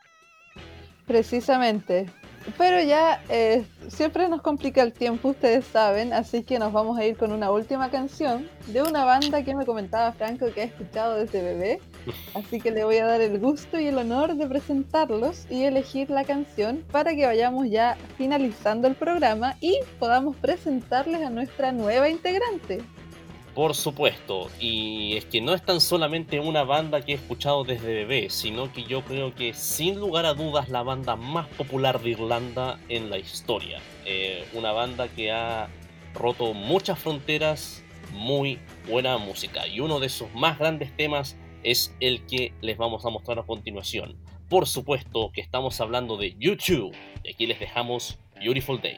Precisamente, 1.10 2.06
pero 2.56 2.80
ya 2.84 3.20
eh, 3.30 3.66
siempre 3.88 4.30
nos 4.30 4.44
complica 4.44 4.84
el 4.84 4.94
tiempo, 4.94 5.30
ustedes 5.30 5.66
saben, 5.66 6.14
así 6.14 6.44
que 6.44 6.60
nos 6.60 6.72
vamos 6.72 7.00
a 7.00 7.04
ir 7.04 7.18
con 7.18 7.32
una 7.32 7.50
última 7.50 7.90
canción 7.90 8.48
de 8.68 8.84
una 8.84 9.06
banda 9.06 9.44
que 9.44 9.56
me 9.56 9.66
comentaba 9.66 10.12
Franco 10.12 10.54
que 10.54 10.62
ha 10.62 10.66
escuchado 10.66 11.16
desde 11.16 11.42
bebé. 11.42 11.80
Así 12.36 12.62
que 12.62 12.70
le 12.70 12.84
voy 12.84 12.98
a 12.98 13.08
dar 13.08 13.22
el 13.22 13.40
gusto 13.40 13.80
y 13.80 13.88
el 13.88 13.98
honor 13.98 14.36
de 14.36 14.46
presentarlos 14.46 15.48
y 15.50 15.64
elegir 15.64 16.12
la 16.12 16.26
canción 16.26 16.86
para 16.92 17.16
que 17.16 17.26
vayamos 17.26 17.68
ya 17.72 17.98
finalizando 18.16 18.88
el 18.88 18.94
programa 18.94 19.56
y 19.62 19.80
podamos 19.98 20.36
presentarles 20.36 21.24
a 21.24 21.32
nuestra 21.32 21.72
nueva 21.72 22.08
integrante. 22.08 22.84
Por 23.56 23.76
supuesto, 23.76 24.50
y 24.60 25.18
es 25.18 25.26
que 25.26 25.42
no 25.42 25.54
es 25.54 25.64
tan 25.64 25.82
solamente 25.82 26.40
una 26.40 26.64
banda 26.64 27.02
que 27.02 27.14
he 27.14 27.16
escuchado 27.16 27.64
desde 27.64 27.94
bebé, 27.94 28.30
sino 28.30 28.72
que 28.72 28.84
yo 28.84 29.04
creo 29.04 29.34
que 29.34 29.54
sin 29.54 30.00
lugar 30.00 30.26
a 30.26 30.34
dudas 30.34 30.70
la 30.70 30.84
banda 30.84 31.16
más 31.16 31.48
popular 31.48 32.00
de 32.02 32.12
Irlanda 32.12 32.80
en 32.90 33.10
la 33.10 33.18
historia. 33.18 33.82
Eh, 34.06 34.48
una 34.54 34.72
banda 34.72 35.08
que 35.08 35.32
ha 35.32 35.68
roto 36.14 36.54
muchas 36.54 37.00
fronteras, 37.00 37.84
muy 38.14 38.60
buena 38.88 39.18
música. 39.18 39.68
Y 39.68 39.80
uno 39.80 40.00
de 40.00 40.10
sus 40.10 40.34
más 40.34 40.58
grandes 40.60 40.96
temas 40.96 41.38
es 41.64 41.94
el 42.00 42.26
que 42.26 42.54
les 42.62 42.78
vamos 42.78 43.06
a 43.06 43.10
mostrar 43.10 43.40
a 43.40 43.44
continuación. 43.44 44.16
Por 44.48 44.68
supuesto 44.68 45.32
que 45.34 45.42
estamos 45.42 45.80
hablando 45.82 46.18
de 46.18 46.36
YouTube. 46.40 46.96
Y 47.24 47.32
aquí 47.32 47.46
les 47.46 47.60
dejamos 47.60 48.18
Beautiful 48.40 48.82
Day. 48.82 48.98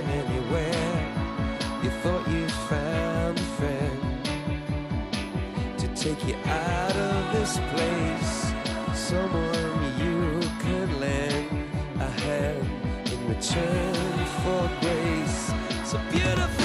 out 6.45 6.95
of 6.95 7.33
this 7.33 7.59
place. 7.71 8.53
Someone 8.93 9.81
you 9.99 10.39
could 10.59 10.93
lend 10.99 11.69
a 11.99 12.09
hand 12.21 12.67
in 13.11 13.27
return 13.27 14.25
for 14.43 14.69
grace. 14.81 15.51
A 15.93 15.99
beautiful. 16.09 16.60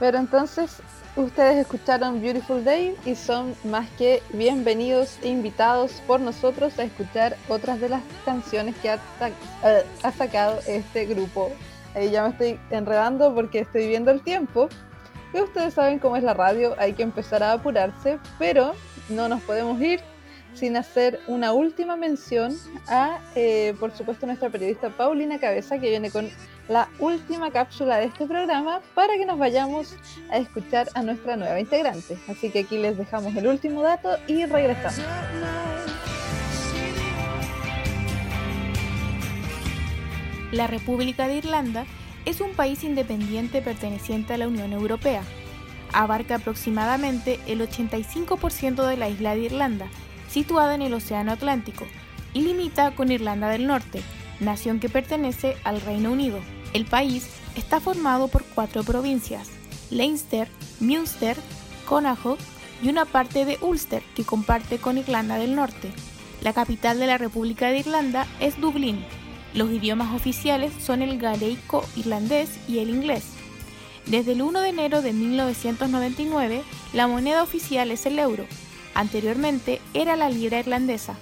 Pero 0.00 0.18
entonces 0.18 0.78
ustedes 1.14 1.58
escucharon 1.58 2.22
Beautiful 2.22 2.64
Day 2.64 2.96
y 3.04 3.14
son 3.14 3.54
más 3.64 3.86
que 3.90 4.22
bienvenidos 4.32 5.18
e 5.22 5.28
invitados 5.28 6.02
por 6.06 6.20
nosotros 6.20 6.78
a 6.78 6.84
escuchar 6.84 7.36
otras 7.50 7.80
de 7.80 7.90
las 7.90 8.02
canciones 8.24 8.74
que 8.76 8.88
ha, 8.88 8.94
eh, 8.94 9.84
ha 10.02 10.10
sacado 10.10 10.58
este 10.66 11.04
grupo. 11.04 11.52
Ahí 11.94 12.10
ya 12.10 12.22
me 12.22 12.30
estoy 12.30 12.58
enredando 12.70 13.34
porque 13.34 13.60
estoy 13.60 13.88
viendo 13.88 14.10
el 14.10 14.22
tiempo. 14.22 14.70
Y 15.34 15.40
ustedes 15.40 15.74
saben 15.74 15.98
cómo 15.98 16.16
es 16.16 16.24
la 16.24 16.32
radio, 16.34 16.74
hay 16.78 16.94
que 16.94 17.02
empezar 17.02 17.42
a 17.42 17.52
apurarse, 17.52 18.18
pero 18.38 18.72
no 19.10 19.28
nos 19.28 19.42
podemos 19.42 19.80
ir 19.82 20.00
sin 20.54 20.76
hacer 20.76 21.20
una 21.28 21.52
última 21.52 21.96
mención 21.96 22.56
a, 22.88 23.20
eh, 23.34 23.74
por 23.78 23.92
supuesto, 23.92 24.26
nuestra 24.26 24.48
periodista 24.48 24.88
Paulina 24.88 25.38
Cabeza, 25.38 25.78
que 25.78 25.90
viene 25.90 26.10
con 26.10 26.28
la 26.70 26.88
última 27.00 27.50
cápsula 27.50 27.96
de 27.96 28.04
este 28.04 28.26
programa 28.26 28.80
para 28.94 29.14
que 29.14 29.26
nos 29.26 29.40
vayamos 29.40 29.96
a 30.30 30.38
escuchar 30.38 30.88
a 30.94 31.02
nuestra 31.02 31.36
nueva 31.36 31.58
integrante. 31.58 32.16
Así 32.28 32.48
que 32.50 32.60
aquí 32.60 32.78
les 32.78 32.96
dejamos 32.96 33.34
el 33.34 33.48
último 33.48 33.82
dato 33.82 34.10
y 34.28 34.46
regresamos. 34.46 35.04
La 40.52 40.68
República 40.68 41.26
de 41.26 41.38
Irlanda 41.38 41.86
es 42.24 42.40
un 42.40 42.52
país 42.52 42.84
independiente 42.84 43.62
perteneciente 43.62 44.34
a 44.34 44.38
la 44.38 44.46
Unión 44.46 44.72
Europea. 44.72 45.22
Abarca 45.92 46.36
aproximadamente 46.36 47.40
el 47.48 47.62
85% 47.62 48.86
de 48.86 48.96
la 48.96 49.08
isla 49.08 49.34
de 49.34 49.40
Irlanda, 49.40 49.88
situada 50.28 50.76
en 50.76 50.82
el 50.82 50.94
Océano 50.94 51.32
Atlántico, 51.32 51.84
y 52.32 52.42
limita 52.42 52.92
con 52.92 53.10
Irlanda 53.10 53.48
del 53.48 53.66
Norte, 53.66 54.02
nación 54.38 54.78
que 54.78 54.88
pertenece 54.88 55.56
al 55.64 55.80
Reino 55.80 56.12
Unido. 56.12 56.38
El 56.72 56.86
país 56.86 57.26
está 57.56 57.80
formado 57.80 58.28
por 58.28 58.44
cuatro 58.44 58.84
provincias, 58.84 59.48
Leinster, 59.90 60.48
Munster, 60.78 61.36
Connaught 61.86 62.38
y 62.82 62.88
una 62.88 63.04
parte 63.04 63.44
de 63.44 63.58
Ulster 63.60 64.02
que 64.14 64.24
comparte 64.24 64.78
con 64.78 64.96
Irlanda 64.96 65.36
del 65.36 65.54
Norte. 65.56 65.92
La 66.42 66.52
capital 66.52 66.98
de 66.98 67.06
la 67.06 67.18
República 67.18 67.68
de 67.68 67.80
Irlanda 67.80 68.26
es 68.38 68.60
Dublín. 68.60 69.04
Los 69.52 69.70
idiomas 69.70 70.14
oficiales 70.14 70.72
son 70.80 71.02
el 71.02 71.18
galeico 71.18 71.84
irlandés 71.96 72.50
y 72.68 72.78
el 72.78 72.88
inglés. 72.88 73.24
Desde 74.06 74.32
el 74.32 74.42
1 74.42 74.60
de 74.60 74.68
enero 74.68 75.02
de 75.02 75.12
1999, 75.12 76.62
la 76.92 77.06
moneda 77.08 77.42
oficial 77.42 77.90
es 77.90 78.06
el 78.06 78.18
euro. 78.18 78.46
Anteriormente 78.94 79.80
era 79.92 80.16
la 80.16 80.30
libra 80.30 80.60
irlandesa. 80.60 81.16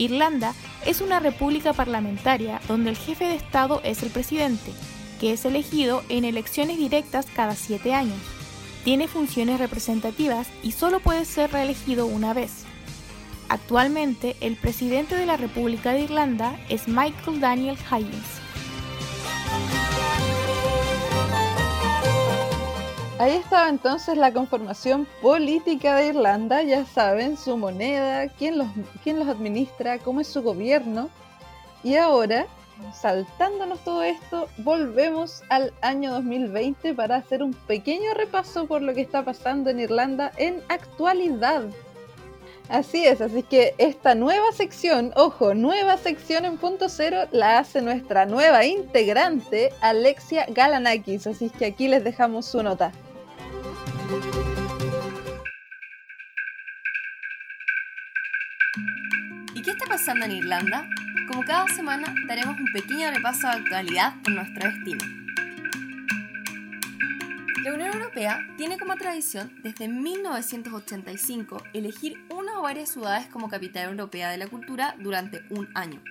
Irlanda 0.00 0.54
es 0.86 1.02
una 1.02 1.20
república 1.20 1.74
parlamentaria 1.74 2.60
donde 2.66 2.88
el 2.88 2.96
jefe 2.96 3.26
de 3.26 3.34
Estado 3.34 3.82
es 3.84 4.02
el 4.02 4.08
presidente, 4.08 4.72
que 5.20 5.34
es 5.34 5.44
elegido 5.44 6.02
en 6.08 6.24
elecciones 6.24 6.78
directas 6.78 7.26
cada 7.26 7.54
siete 7.54 7.92
años. 7.92 8.18
Tiene 8.82 9.08
funciones 9.08 9.60
representativas 9.60 10.48
y 10.62 10.72
solo 10.72 11.00
puede 11.00 11.26
ser 11.26 11.52
reelegido 11.52 12.06
una 12.06 12.32
vez. 12.32 12.64
Actualmente, 13.50 14.36
el 14.40 14.56
presidente 14.56 15.16
de 15.16 15.26
la 15.26 15.36
República 15.36 15.92
de 15.92 16.00
Irlanda 16.00 16.58
es 16.70 16.88
Michael 16.88 17.40
Daniel 17.40 17.76
Higgins. 17.76 18.49
Ahí 23.20 23.32
estaba 23.32 23.68
entonces 23.68 24.16
la 24.16 24.32
conformación 24.32 25.06
política 25.20 25.94
de 25.94 26.06
Irlanda, 26.06 26.62
ya 26.62 26.86
saben, 26.86 27.36
su 27.36 27.58
moneda, 27.58 28.28
quién 28.28 28.56
los, 28.56 28.68
quién 29.04 29.18
los 29.18 29.28
administra, 29.28 29.98
cómo 29.98 30.22
es 30.22 30.26
su 30.26 30.40
gobierno. 30.40 31.10
Y 31.84 31.96
ahora, 31.96 32.46
saltándonos 32.94 33.80
todo 33.80 34.02
esto, 34.02 34.48
volvemos 34.56 35.42
al 35.50 35.74
año 35.82 36.12
2020 36.12 36.94
para 36.94 37.16
hacer 37.16 37.42
un 37.42 37.52
pequeño 37.52 38.14
repaso 38.14 38.64
por 38.64 38.80
lo 38.80 38.94
que 38.94 39.02
está 39.02 39.22
pasando 39.22 39.68
en 39.68 39.80
Irlanda 39.80 40.32
en 40.38 40.62
actualidad. 40.70 41.64
Así 42.70 43.04
es, 43.04 43.20
así 43.20 43.42
que 43.42 43.74
esta 43.76 44.14
nueva 44.14 44.50
sección, 44.52 45.12
ojo, 45.14 45.52
nueva 45.54 45.98
sección 45.98 46.46
en 46.46 46.56
punto 46.56 46.88
cero, 46.88 47.24
la 47.32 47.58
hace 47.58 47.82
nuestra 47.82 48.24
nueva 48.24 48.64
integrante, 48.64 49.74
Alexia 49.82 50.46
Galanakis. 50.48 51.26
Así 51.26 51.50
que 51.50 51.66
aquí 51.66 51.86
les 51.86 52.02
dejamos 52.02 52.46
su 52.46 52.62
nota. 52.62 52.92
¿Y 59.54 59.62
qué 59.62 59.70
está 59.70 59.86
pasando 59.86 60.24
en 60.24 60.32
Irlanda? 60.32 60.88
Como 61.28 61.44
cada 61.44 61.68
semana, 61.68 62.12
daremos 62.26 62.58
un 62.58 62.72
pequeño 62.72 63.08
repaso 63.12 63.46
de 63.46 63.52
actualidad 63.52 64.14
por 64.24 64.32
nuestro 64.32 64.68
destino. 64.68 65.04
La 67.62 67.72
Unión 67.72 67.92
Europea 67.94 68.40
tiene 68.56 68.78
como 68.78 68.96
tradición 68.96 69.52
desde 69.62 69.86
1985 69.86 71.62
elegir 71.72 72.18
una 72.30 72.58
o 72.58 72.62
varias 72.62 72.90
ciudades 72.90 73.28
como 73.28 73.48
capital 73.48 73.90
europea 73.90 74.30
de 74.30 74.38
la 74.38 74.48
cultura 74.48 74.96
durante 74.98 75.44
un 75.50 75.68
año. 75.76 76.02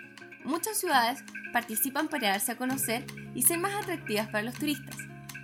Muchas 0.46 0.80
ciudades 0.80 1.26
participan 1.52 2.08
para 2.08 2.30
darse 2.30 2.54
a 2.54 2.58
conocer 2.58 3.06
y 3.36 3.42
ser 3.42 3.58
más 3.58 3.74
atractivas 3.76 4.28
para 4.28 4.44
los 4.44 4.54
turistas. 4.54 4.96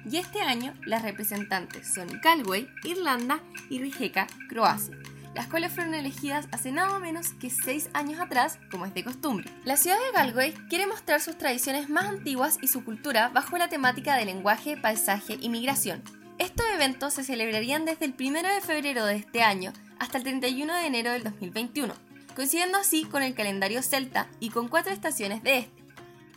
Y 0.09 0.17
este 0.17 0.41
año 0.41 0.73
las 0.85 1.01
representantes 1.01 1.93
son 1.93 2.07
Galway, 2.21 2.67
Irlanda 2.83 3.39
y 3.69 3.79
Rijeka, 3.79 4.27
Croacia 4.49 4.95
las 5.35 5.47
cuales 5.47 5.73
fueron 5.73 5.93
elegidas 5.93 6.47
hace 6.51 6.71
nada 6.71 6.97
menos 6.97 7.33
que 7.33 7.49
6 7.49 7.89
años 7.93 8.19
atrás, 8.19 8.57
como 8.71 8.85
es 8.85 8.93
de 8.93 9.03
costumbre. 9.03 9.51
La 9.65 9.75
ciudad 9.75 9.97
de 9.97 10.17
Galway 10.17 10.53
quiere 10.69 10.87
mostrar 10.87 11.21
sus 11.21 11.37
tradiciones 11.37 11.89
más 11.89 12.05
antiguas 12.05 12.57
y 12.61 12.69
su 12.69 12.83
cultura 12.85 13.29
bajo 13.29 13.57
la 13.57 13.67
temática 13.67 14.15
de 14.15 14.25
lenguaje, 14.25 14.77
paisaje 14.77 15.37
y 15.39 15.49
migración. 15.49 16.01
Estos 16.37 16.65
eventos 16.73 17.13
se 17.13 17.23
celebrarían 17.23 17.85
desde 17.85 18.05
el 18.05 18.15
1 18.17 18.41
de 18.41 18.61
febrero 18.61 19.05
de 19.05 19.17
este 19.17 19.41
año 19.41 19.73
hasta 19.99 20.17
el 20.17 20.23
31 20.23 20.73
de 20.73 20.87
enero 20.87 21.11
del 21.11 21.23
2021, 21.23 21.93
coincidiendo 22.33 22.77
así 22.77 23.03
con 23.03 23.21
el 23.21 23.35
calendario 23.35 23.81
celta 23.81 24.27
y 24.39 24.49
con 24.49 24.69
cuatro 24.69 24.93
estaciones 24.93 25.43
de 25.43 25.59
este. 25.59 25.83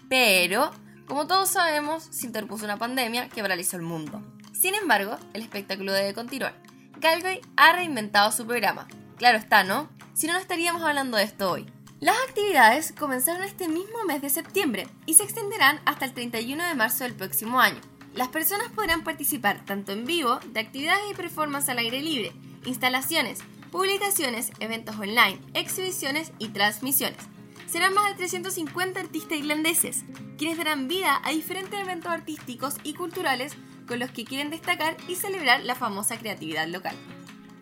Pero, 0.09 0.73
como 1.09 1.27
todos 1.27 1.49
sabemos, 1.49 2.05
se 2.11 2.27
interpuso 2.27 2.65
una 2.65 2.77
pandemia 2.77 3.29
que 3.29 3.43
paralizó 3.43 3.77
el 3.77 3.83
mundo. 3.83 4.23
Sin 4.53 4.75
embargo, 4.75 5.17
el 5.33 5.43
espectáculo 5.43 5.93
debe 5.93 6.15
continuar 6.15 6.55
Galway 7.01 7.41
ha 7.57 7.73
reinventado 7.73 8.33
su 8.33 8.47
programa. 8.47 8.89
Claro 9.17 9.39
está, 9.39 9.63
¿no? 9.63 9.89
Si 10.15 10.27
no, 10.27 10.33
no 10.33 10.39
estaríamos 10.41 10.83
hablando 10.83 11.17
de 11.17 11.25
esto 11.25 11.51
hoy. 11.51 11.67
Las 12.01 12.17
actividades 12.29 12.93
comenzaron 12.93 13.43
este 13.43 13.69
mismo 13.69 14.05
mes 14.07 14.21
de 14.21 14.31
septiembre 14.31 14.89
y 15.07 15.15
se 15.15 15.23
extenderán 15.23 15.81
hasta 15.85 16.05
el 16.05 16.13
31 16.13 16.65
de 16.65 16.75
marzo 16.75 17.05
del 17.05 17.15
próximo 17.15 17.61
año. 17.61 17.81
Las 18.15 18.29
personas 18.29 18.71
podrán 18.73 19.05
participar 19.05 19.65
tanto 19.65 19.93
en 19.93 20.05
vivo 20.07 20.41
de 20.53 20.61
actividades 20.61 21.05
y 21.11 21.15
performances 21.15 21.71
al 21.71 21.79
aire 21.79 22.01
libre, 22.03 22.33
instalaciones, 22.65 23.41
publicaciones, 23.71 24.51
eventos 24.59 24.97
online, 24.97 25.41
exhibiciones 25.55 26.33
y 26.39 26.49
transmisiones. 26.49 27.19
Serán 27.67 27.95
más 27.95 28.09
de 28.09 28.17
350 28.17 28.99
artistas 28.99 29.39
irlandeses, 29.39 30.05
quienes 30.39 30.57
darán 30.57 30.89
vida 30.89 31.20
a 31.24 31.30
diferentes 31.30 31.78
eventos 31.78 32.11
artísticos 32.11 32.76
y 32.84 32.95
culturales 32.95 33.55
con 33.86 33.99
los 33.99 34.11
que 34.11 34.24
quieren 34.24 34.51
destacar 34.51 34.97
y 35.09 35.16
celebrar 35.16 35.64
la 35.64 35.74
famosa 35.74 36.16
creatividad 36.16 36.68
local. 36.68 36.97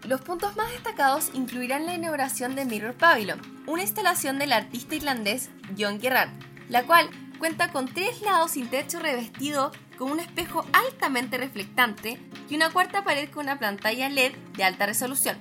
Los 0.07 0.21
puntos 0.21 0.55
más 0.57 0.71
destacados 0.71 1.31
incluirán 1.33 1.87
la 1.87 1.95
inauguración 1.95 2.55
de 2.55 2.67
Mirror 2.67 2.95
Pavilion, 2.95 3.41
una 3.67 3.83
instalación 3.83 4.39
del 4.39 4.53
artista 4.53 4.95
irlandés 4.95 5.51
John 5.77 6.01
Gerrard, 6.01 6.31
la 6.69 6.85
cual 6.85 7.09
cuenta 7.39 7.73
con 7.73 7.87
tres 7.87 8.21
lados 8.23 8.53
sin 8.53 8.69
techo 8.69 9.01
revestido 9.01 9.73
con 9.97 10.13
un 10.13 10.21
espejo 10.21 10.65
altamente 10.73 11.39
reflectante 11.39 12.21
y 12.49 12.55
una 12.55 12.71
cuarta 12.71 13.03
pared 13.03 13.31
con 13.31 13.47
una 13.47 13.59
pantalla 13.59 14.09
LED 14.09 14.33
de 14.57 14.65
alta 14.65 14.87
resolución. 14.87 15.39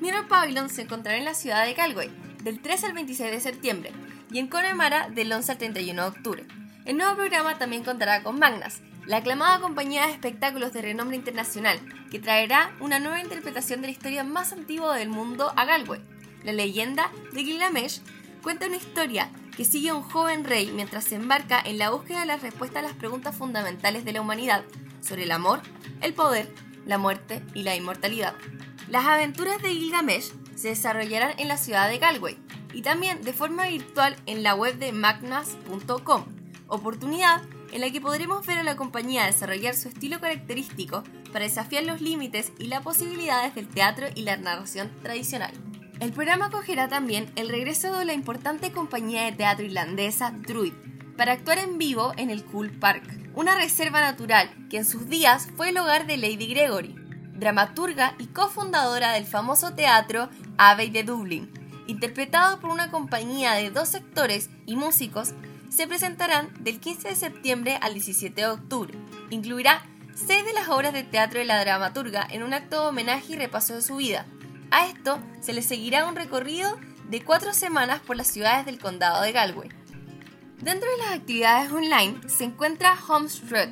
Mirror 0.00 0.28
Pavilion 0.28 0.70
se 0.70 0.82
encontrará 0.82 1.18
en 1.18 1.24
la 1.24 1.34
ciudad 1.34 1.66
de 1.66 1.74
Galway 1.74 2.10
del 2.42 2.60
3 2.60 2.84
al 2.84 2.92
26 2.92 3.30
de 3.32 3.40
septiembre 3.40 3.92
y 4.30 4.38
en 4.38 4.46
Connemara 4.46 5.08
del 5.08 5.32
11 5.32 5.52
al 5.52 5.58
31 5.58 6.02
de 6.02 6.08
octubre. 6.08 6.46
El 6.86 6.98
nuevo 6.98 7.16
programa 7.16 7.58
también 7.58 7.82
contará 7.82 8.22
con 8.22 8.38
Magnas, 8.38 8.80
la 9.06 9.16
aclamada 9.16 9.58
compañía 9.58 10.06
de 10.06 10.12
espectáculos 10.12 10.72
de 10.72 10.82
renombre 10.82 11.16
internacional, 11.16 11.80
que 12.12 12.20
traerá 12.20 12.76
una 12.78 13.00
nueva 13.00 13.20
interpretación 13.20 13.80
de 13.80 13.88
la 13.88 13.92
historia 13.92 14.22
más 14.22 14.52
antigua 14.52 14.96
del 14.96 15.08
mundo 15.08 15.52
a 15.56 15.64
Galway. 15.64 16.00
La 16.44 16.52
leyenda 16.52 17.10
de 17.32 17.42
Gilgamesh 17.42 18.02
cuenta 18.40 18.68
una 18.68 18.76
historia 18.76 19.30
que 19.56 19.64
sigue 19.64 19.88
a 19.88 19.96
un 19.96 20.04
joven 20.04 20.44
rey 20.44 20.70
mientras 20.72 21.02
se 21.02 21.16
embarca 21.16 21.60
en 21.60 21.78
la 21.78 21.90
búsqueda 21.90 22.20
de 22.20 22.26
la 22.26 22.36
respuesta 22.36 22.78
a 22.78 22.82
las 22.82 22.92
preguntas 22.92 23.34
fundamentales 23.34 24.04
de 24.04 24.12
la 24.12 24.20
humanidad 24.20 24.62
sobre 25.00 25.24
el 25.24 25.32
amor, 25.32 25.62
el 26.02 26.14
poder, 26.14 26.54
la 26.86 26.98
muerte 26.98 27.42
y 27.52 27.64
la 27.64 27.74
inmortalidad. 27.74 28.34
Las 28.88 29.06
aventuras 29.06 29.60
de 29.60 29.70
Gilgamesh 29.70 30.30
se 30.54 30.68
desarrollarán 30.68 31.36
en 31.38 31.48
la 31.48 31.56
ciudad 31.56 31.88
de 31.88 31.98
Galway 31.98 32.38
y 32.72 32.82
también 32.82 33.22
de 33.22 33.32
forma 33.32 33.66
virtual 33.66 34.14
en 34.26 34.44
la 34.44 34.54
web 34.54 34.78
de 34.78 34.92
magnas.com, 34.92 36.26
oportunidad 36.68 37.42
en 37.72 37.80
la 37.80 37.90
que 37.90 38.00
podremos 38.00 38.46
ver 38.46 38.58
a 38.58 38.62
la 38.62 38.76
compañía 38.76 39.26
desarrollar 39.26 39.74
su 39.74 39.88
estilo 39.88 40.20
característico 40.20 41.02
para 41.32 41.44
desafiar 41.44 41.84
los 41.84 42.00
límites 42.00 42.52
y 42.58 42.66
las 42.66 42.82
posibilidades 42.82 43.54
del 43.54 43.68
teatro 43.68 44.06
y 44.14 44.22
la 44.22 44.36
narración 44.36 44.90
tradicional. 45.02 45.52
El 46.00 46.12
programa 46.12 46.46
acogerá 46.46 46.88
también 46.88 47.32
el 47.36 47.48
regreso 47.48 47.94
de 47.96 48.04
la 48.04 48.12
importante 48.12 48.70
compañía 48.70 49.24
de 49.24 49.32
teatro 49.32 49.64
irlandesa 49.64 50.30
Druid 50.30 50.74
para 51.16 51.32
actuar 51.32 51.58
en 51.58 51.78
vivo 51.78 52.12
en 52.16 52.30
el 52.30 52.44
Cool 52.44 52.70
Park, 52.70 53.02
una 53.34 53.56
reserva 53.56 54.00
natural 54.00 54.50
que 54.68 54.78
en 54.78 54.84
sus 54.84 55.08
días 55.08 55.48
fue 55.56 55.70
el 55.70 55.78
hogar 55.78 56.06
de 56.06 56.18
Lady 56.18 56.48
Gregory, 56.48 56.94
dramaturga 57.34 58.14
y 58.18 58.26
cofundadora 58.26 59.12
del 59.12 59.24
famoso 59.24 59.74
teatro 59.74 60.28
Abbey 60.58 60.90
de 60.90 61.04
Dublín. 61.04 61.50
Interpretado 61.86 62.60
por 62.60 62.70
una 62.70 62.90
compañía 62.90 63.52
de 63.52 63.70
dos 63.70 63.88
sectores 63.88 64.50
y 64.66 64.76
músicos, 64.76 65.34
se 65.70 65.86
presentarán 65.86 66.52
del 66.60 66.80
15 66.80 67.08
de 67.08 67.16
septiembre 67.16 67.78
al 67.80 67.94
17 67.94 68.40
de 68.40 68.46
octubre. 68.46 68.98
Incluirá 69.30 69.84
seis 70.14 70.44
de 70.44 70.52
las 70.52 70.68
obras 70.68 70.92
de 70.92 71.02
teatro 71.02 71.38
de 71.38 71.44
la 71.44 71.60
dramaturga 71.60 72.26
en 72.30 72.42
un 72.42 72.54
acto 72.54 72.80
de 72.80 72.88
homenaje 72.88 73.34
y 73.34 73.36
repaso 73.36 73.74
de 73.74 73.82
su 73.82 73.96
vida. 73.96 74.26
A 74.70 74.86
esto 74.86 75.18
se 75.40 75.52
le 75.52 75.62
seguirá 75.62 76.06
un 76.06 76.16
recorrido 76.16 76.78
de 77.08 77.22
cuatro 77.22 77.52
semanas 77.52 78.00
por 78.00 78.16
las 78.16 78.26
ciudades 78.26 78.66
del 78.66 78.78
condado 78.78 79.22
de 79.22 79.32
Galway. 79.32 79.68
Dentro 80.60 80.90
de 80.90 80.98
las 80.98 81.12
actividades 81.14 81.70
online 81.70 82.16
se 82.28 82.44
encuentra 82.44 82.96
Homesred, 83.08 83.68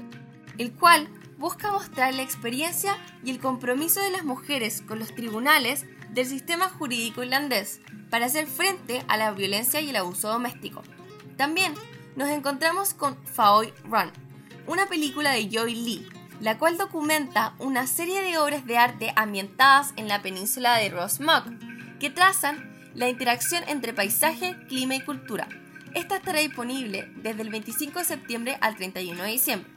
el 0.59 0.73
cual 0.73 1.09
busca 1.39 1.73
mostrar 1.73 2.15
la 2.15 2.23
experiencia 2.23 2.97
y 3.25 3.31
el 3.31 3.41
compromiso 3.41 4.01
de 4.01 4.11
las 4.11 4.25
mujeres 4.25 4.83
con 4.83 4.99
los 4.99 5.15
tribunales 5.15 5.87
del 6.11 6.27
sistema 6.27 6.69
jurídico 6.69 7.23
irlandés 7.23 7.81
para 8.11 8.27
hacer 8.27 8.47
frente 8.47 9.03
a 9.09 9.17
la 9.17 9.33
violencia 9.33 9.81
y 9.81 9.91
el 9.91 9.97
abuso 9.97 10.29
doméstico. 10.29 10.83
También 11.37 11.75
nos 12.17 12.29
encontramos 12.29 12.95
con 12.95 13.17
Faoy 13.27 13.73
Run, 13.85 14.13
una 14.67 14.87
película 14.87 15.33
de 15.33 15.49
Joy 15.49 15.75
Lee, 15.75 16.09
la 16.41 16.59
cual 16.59 16.79
documenta 16.79 17.55
una 17.59 17.87
serie 17.87 18.23
de 18.23 18.39
obras 18.39 18.67
de 18.67 18.79
arte 18.79 19.13
ambientadas 19.17 19.93
en 19.97 20.09
la 20.09 20.23
península 20.23 20.77
de 20.77 20.91
Rossmog, 20.91 21.45
que 21.99 22.11
trazan 22.11 22.73
la 22.95 23.09
interacción 23.09 23.65
entre 23.67 23.93
paisaje, 23.93 24.57
clima 24.69 24.95
y 24.95 25.01
cultura. 25.01 25.49
Esta 25.95 26.17
estará 26.17 26.41
disponible 26.41 27.11
desde 27.17 27.43
el 27.43 27.51
25 27.51 27.99
de 28.01 28.05
septiembre 28.05 28.59
al 28.61 28.77
31 28.77 29.23
de 29.23 29.31
diciembre. 29.31 29.71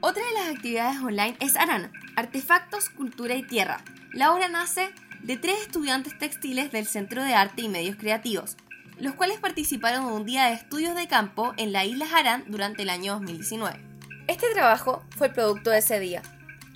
Otra 0.00 0.22
de 0.24 0.32
las 0.32 0.54
actividades 0.54 1.00
online 1.00 1.36
es 1.40 1.56
Arana, 1.56 1.90
Artefactos, 2.16 2.90
Cultura 2.90 3.34
y 3.34 3.42
Tierra. 3.42 3.82
La 4.12 4.32
obra 4.32 4.48
nace 4.48 4.92
de 5.22 5.36
tres 5.36 5.60
estudiantes 5.62 6.16
textiles 6.18 6.70
del 6.72 6.86
Centro 6.86 7.22
de 7.24 7.34
Arte 7.34 7.62
y 7.62 7.68
Medios 7.68 7.96
Creativos, 7.96 8.56
los 8.98 9.14
cuales 9.14 9.38
participaron 9.38 10.06
en 10.06 10.12
un 10.12 10.24
día 10.24 10.46
de 10.46 10.54
estudios 10.54 10.94
de 10.94 11.08
campo 11.08 11.52
en 11.56 11.72
la 11.72 11.84
isla 11.84 12.06
Harán 12.12 12.44
durante 12.46 12.82
el 12.82 12.90
año 12.90 13.14
2019. 13.14 13.78
Este 14.26 14.46
trabajo 14.52 15.04
fue 15.10 15.28
el 15.28 15.32
producto 15.32 15.70
de 15.70 15.78
ese 15.78 16.00
día. 16.00 16.22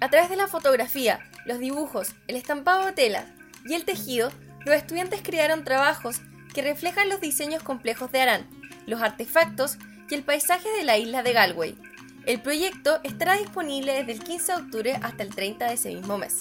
A 0.00 0.08
través 0.08 0.30
de 0.30 0.36
la 0.36 0.46
fotografía, 0.46 1.20
los 1.46 1.58
dibujos, 1.58 2.14
el 2.28 2.36
estampado 2.36 2.86
de 2.86 2.92
telas 2.92 3.26
y 3.64 3.74
el 3.74 3.84
tejido, 3.84 4.30
los 4.64 4.74
estudiantes 4.74 5.20
crearon 5.22 5.64
trabajos 5.64 6.20
que 6.54 6.62
reflejan 6.62 7.08
los 7.08 7.20
diseños 7.20 7.62
complejos 7.62 8.12
de 8.12 8.20
Arán, 8.20 8.48
los 8.86 9.00
artefactos 9.02 9.78
y 10.08 10.14
el 10.14 10.22
paisaje 10.22 10.68
de 10.76 10.84
la 10.84 10.98
isla 10.98 11.22
de 11.22 11.32
Galway. 11.32 11.78
El 12.26 12.40
proyecto 12.40 13.00
estará 13.02 13.36
disponible 13.36 13.94
desde 13.94 14.12
el 14.12 14.22
15 14.22 14.52
de 14.52 14.58
octubre 14.58 14.98
hasta 15.02 15.22
el 15.22 15.34
30 15.34 15.66
de 15.66 15.74
ese 15.74 15.94
mismo 15.94 16.18
mes. 16.18 16.40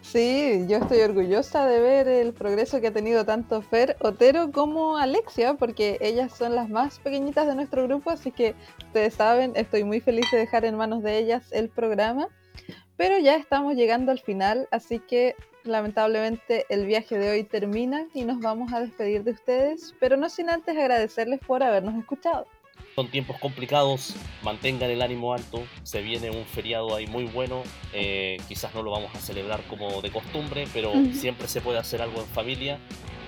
Sí, 0.04 0.66
yo 0.68 0.78
estoy 0.78 1.00
orgullosa 1.00 1.66
de 1.66 1.80
ver 1.80 2.08
el 2.10 2.34
progreso 2.34 2.82
que 2.82 2.88
ha 2.88 2.94
tenido 2.94 3.26
tanto 3.26 3.62
Fer 3.62 3.96
Otero 4.02 4.52
como 4.52 4.98
Alexia, 4.98 5.56
porque 5.56 5.98
ellas 6.02 6.38
son 6.38 6.56
las 6.56 6.70
más 6.70 7.00
pequeñitas 7.00 7.48
de 7.48 7.56
nuestro 7.56 7.84
grupo, 7.84 8.12
así 8.12 8.32
que 8.32 8.54
ustedes 8.86 9.14
saben, 9.16 9.54
estoy 9.56 9.86
muy 9.86 10.02
feliz 10.02 10.30
de 10.30 10.40
dejar 10.40 10.66
en 10.66 10.76
manos 10.76 11.04
de 11.04 11.18
ellas 11.18 11.52
el 11.52 11.70
programa. 11.70 12.28
Pero 12.98 13.18
ya 13.18 13.38
estamos 13.38 13.76
llegando 13.76 14.12
al 14.12 14.20
final, 14.20 14.68
así 14.72 15.00
que 15.00 15.36
lamentablemente 15.64 16.66
el 16.70 16.86
viaje 16.86 17.18
de 17.18 17.32
hoy 17.32 17.44
termina 17.46 18.06
y 18.14 18.26
nos 18.26 18.40
vamos 18.40 18.74
a 18.74 18.82
despedir 18.82 19.24
de 19.24 19.32
ustedes, 19.32 19.96
pero 20.00 20.18
no 20.18 20.30
sin 20.30 20.50
antes 20.50 20.78
agradecerles 20.78 21.40
por 21.40 21.64
habernos 21.64 21.96
escuchado. 21.96 22.46
Son 22.96 23.10
tiempos 23.10 23.40
complicados, 23.40 24.14
mantengan 24.44 24.92
el 24.92 25.02
ánimo 25.02 25.34
alto, 25.34 25.64
se 25.82 26.02
viene 26.02 26.30
un 26.30 26.46
feriado 26.46 26.96
ahí 26.96 27.08
muy 27.08 27.24
bueno, 27.24 27.64
eh, 27.92 28.38
quizás 28.48 28.76
no 28.76 28.84
lo 28.84 28.92
vamos 28.92 29.16
a 29.16 29.20
celebrar 29.20 29.64
como 29.64 30.00
de 30.02 30.12
costumbre, 30.12 30.68
pero 30.74 30.94
siempre 31.12 31.48
se 31.48 31.60
puede 31.60 31.80
hacer 31.80 32.04
algo 32.04 32.22
en 32.22 32.28
familia, 32.28 32.80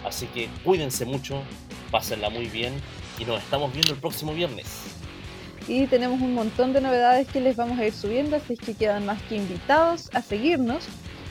así 0.05 0.27
que 0.27 0.49
cuídense 0.63 1.05
mucho, 1.05 1.41
pásenla 1.89 2.29
muy 2.29 2.45
bien 2.45 2.73
y 3.17 3.25
nos 3.25 3.41
estamos 3.41 3.73
viendo 3.73 3.93
el 3.93 3.99
próximo 3.99 4.35
viernes. 4.35 4.67
Y 5.67 5.87
tenemos 5.87 6.21
un 6.21 6.35
montón 6.35 6.73
de 6.73 6.81
novedades 6.81 7.27
que 7.27 7.41
les 7.41 7.55
vamos 7.55 7.79
a 7.79 7.87
ir 7.87 7.93
subiendo, 7.93 8.35
así 8.35 8.55
que 8.55 8.75
quedan 8.75 9.07
más 9.07 9.19
que 9.23 9.35
invitados 9.35 10.11
a 10.13 10.21
seguirnos. 10.21 10.85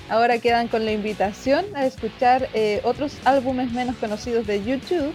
Ahora 0.08 0.38
quedan 0.38 0.66
con 0.66 0.84
la 0.84 0.90
invitación 0.90 1.64
a 1.74 1.86
escuchar 1.86 2.48
eh, 2.52 2.80
otros 2.82 3.16
álbumes 3.24 3.70
menos 3.70 3.94
conocidos 3.96 4.46
de 4.46 4.62
YouTube 4.64 5.14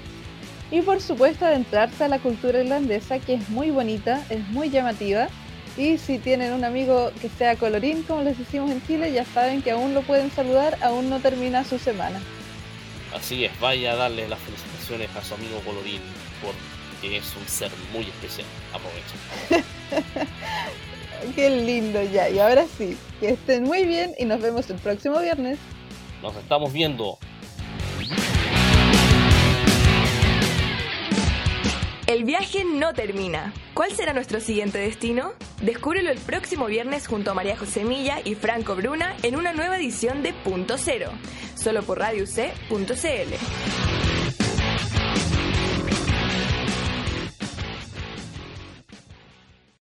y 0.72 0.82
por 0.82 1.02
supuesto 1.02 1.46
adentrarse 1.46 2.04
a 2.04 2.08
la 2.08 2.20
cultura 2.20 2.60
irlandesa 2.60 3.20
que 3.20 3.36
es 3.36 3.50
muy 3.50 3.72
bonita, 3.72 4.24
es 4.30 4.48
muy 4.50 4.70
llamativa 4.70 5.28
y 5.78 5.98
si 5.98 6.20
tienen 6.20 6.54
un 6.54 6.64
amigo 6.64 7.12
que 7.22 7.30
sea 7.30 7.56
colorín, 7.56 8.04
como 8.04 8.24
les 8.24 8.38
decimos 8.38 8.70
en 8.72 8.86
Chile, 8.86 9.12
ya 9.12 9.26
saben 9.26 9.62
que 9.62 9.72
aún 9.72 9.94
lo 9.94 10.02
pueden 10.02 10.30
saludar, 10.32 10.78
aún 10.82 11.10
no 11.10 11.20
termina 11.20 11.64
su 11.64 11.80
semana. 11.80 12.20
Así 13.16 13.46
es, 13.46 13.60
vaya 13.60 13.94
a 13.94 13.96
darle 13.96 14.28
las 14.28 14.40
felicitaciones 14.40 15.10
a 15.16 15.24
su 15.24 15.36
amigo 15.36 15.60
colorín 15.62 16.02
porque 16.42 17.18
es 17.18 17.36
un 17.36 17.48
ser 17.48 17.72
muy 17.94 18.04
especial. 18.04 18.46
Aprovechen. 18.74 19.66
Qué 21.36 21.50
lindo 21.50 22.02
ya. 22.04 22.30
Y 22.30 22.40
ahora 22.40 22.66
sí, 22.78 22.98
que 23.20 23.30
estén 23.32 23.64
muy 23.64 23.86
bien 23.86 24.14
y 24.18 24.26
nos 24.26 24.42
vemos 24.42 24.70
el 24.70 24.78
próximo 24.78 25.20
viernes. 25.20 25.58
Nos 26.22 26.36
estamos 26.36 26.72
viendo. 26.74 27.18
El 32.10 32.24
viaje 32.24 32.66
no 32.66 32.92
termina. 32.92 33.54
¿Cuál 33.76 33.92
será 33.92 34.14
nuestro 34.14 34.40
siguiente 34.40 34.80
destino? 34.80 35.34
Descúbrelo 35.62 36.10
el 36.10 36.18
próximo 36.18 36.66
viernes 36.66 37.06
junto 37.06 37.30
a 37.30 37.34
María 37.36 37.56
José 37.56 37.84
Milla 37.84 38.18
y 38.26 38.34
Franco 38.34 38.76
Bruna 38.76 39.16
en 39.22 39.36
una 39.36 39.54
nueva 39.54 39.78
edición 39.78 40.24
de 40.24 40.34
Punto 40.34 40.80
Cero, 40.80 41.12
solo 41.54 41.84
por 41.84 42.00
Radio 42.00 42.26
C.cl. 42.26 44.19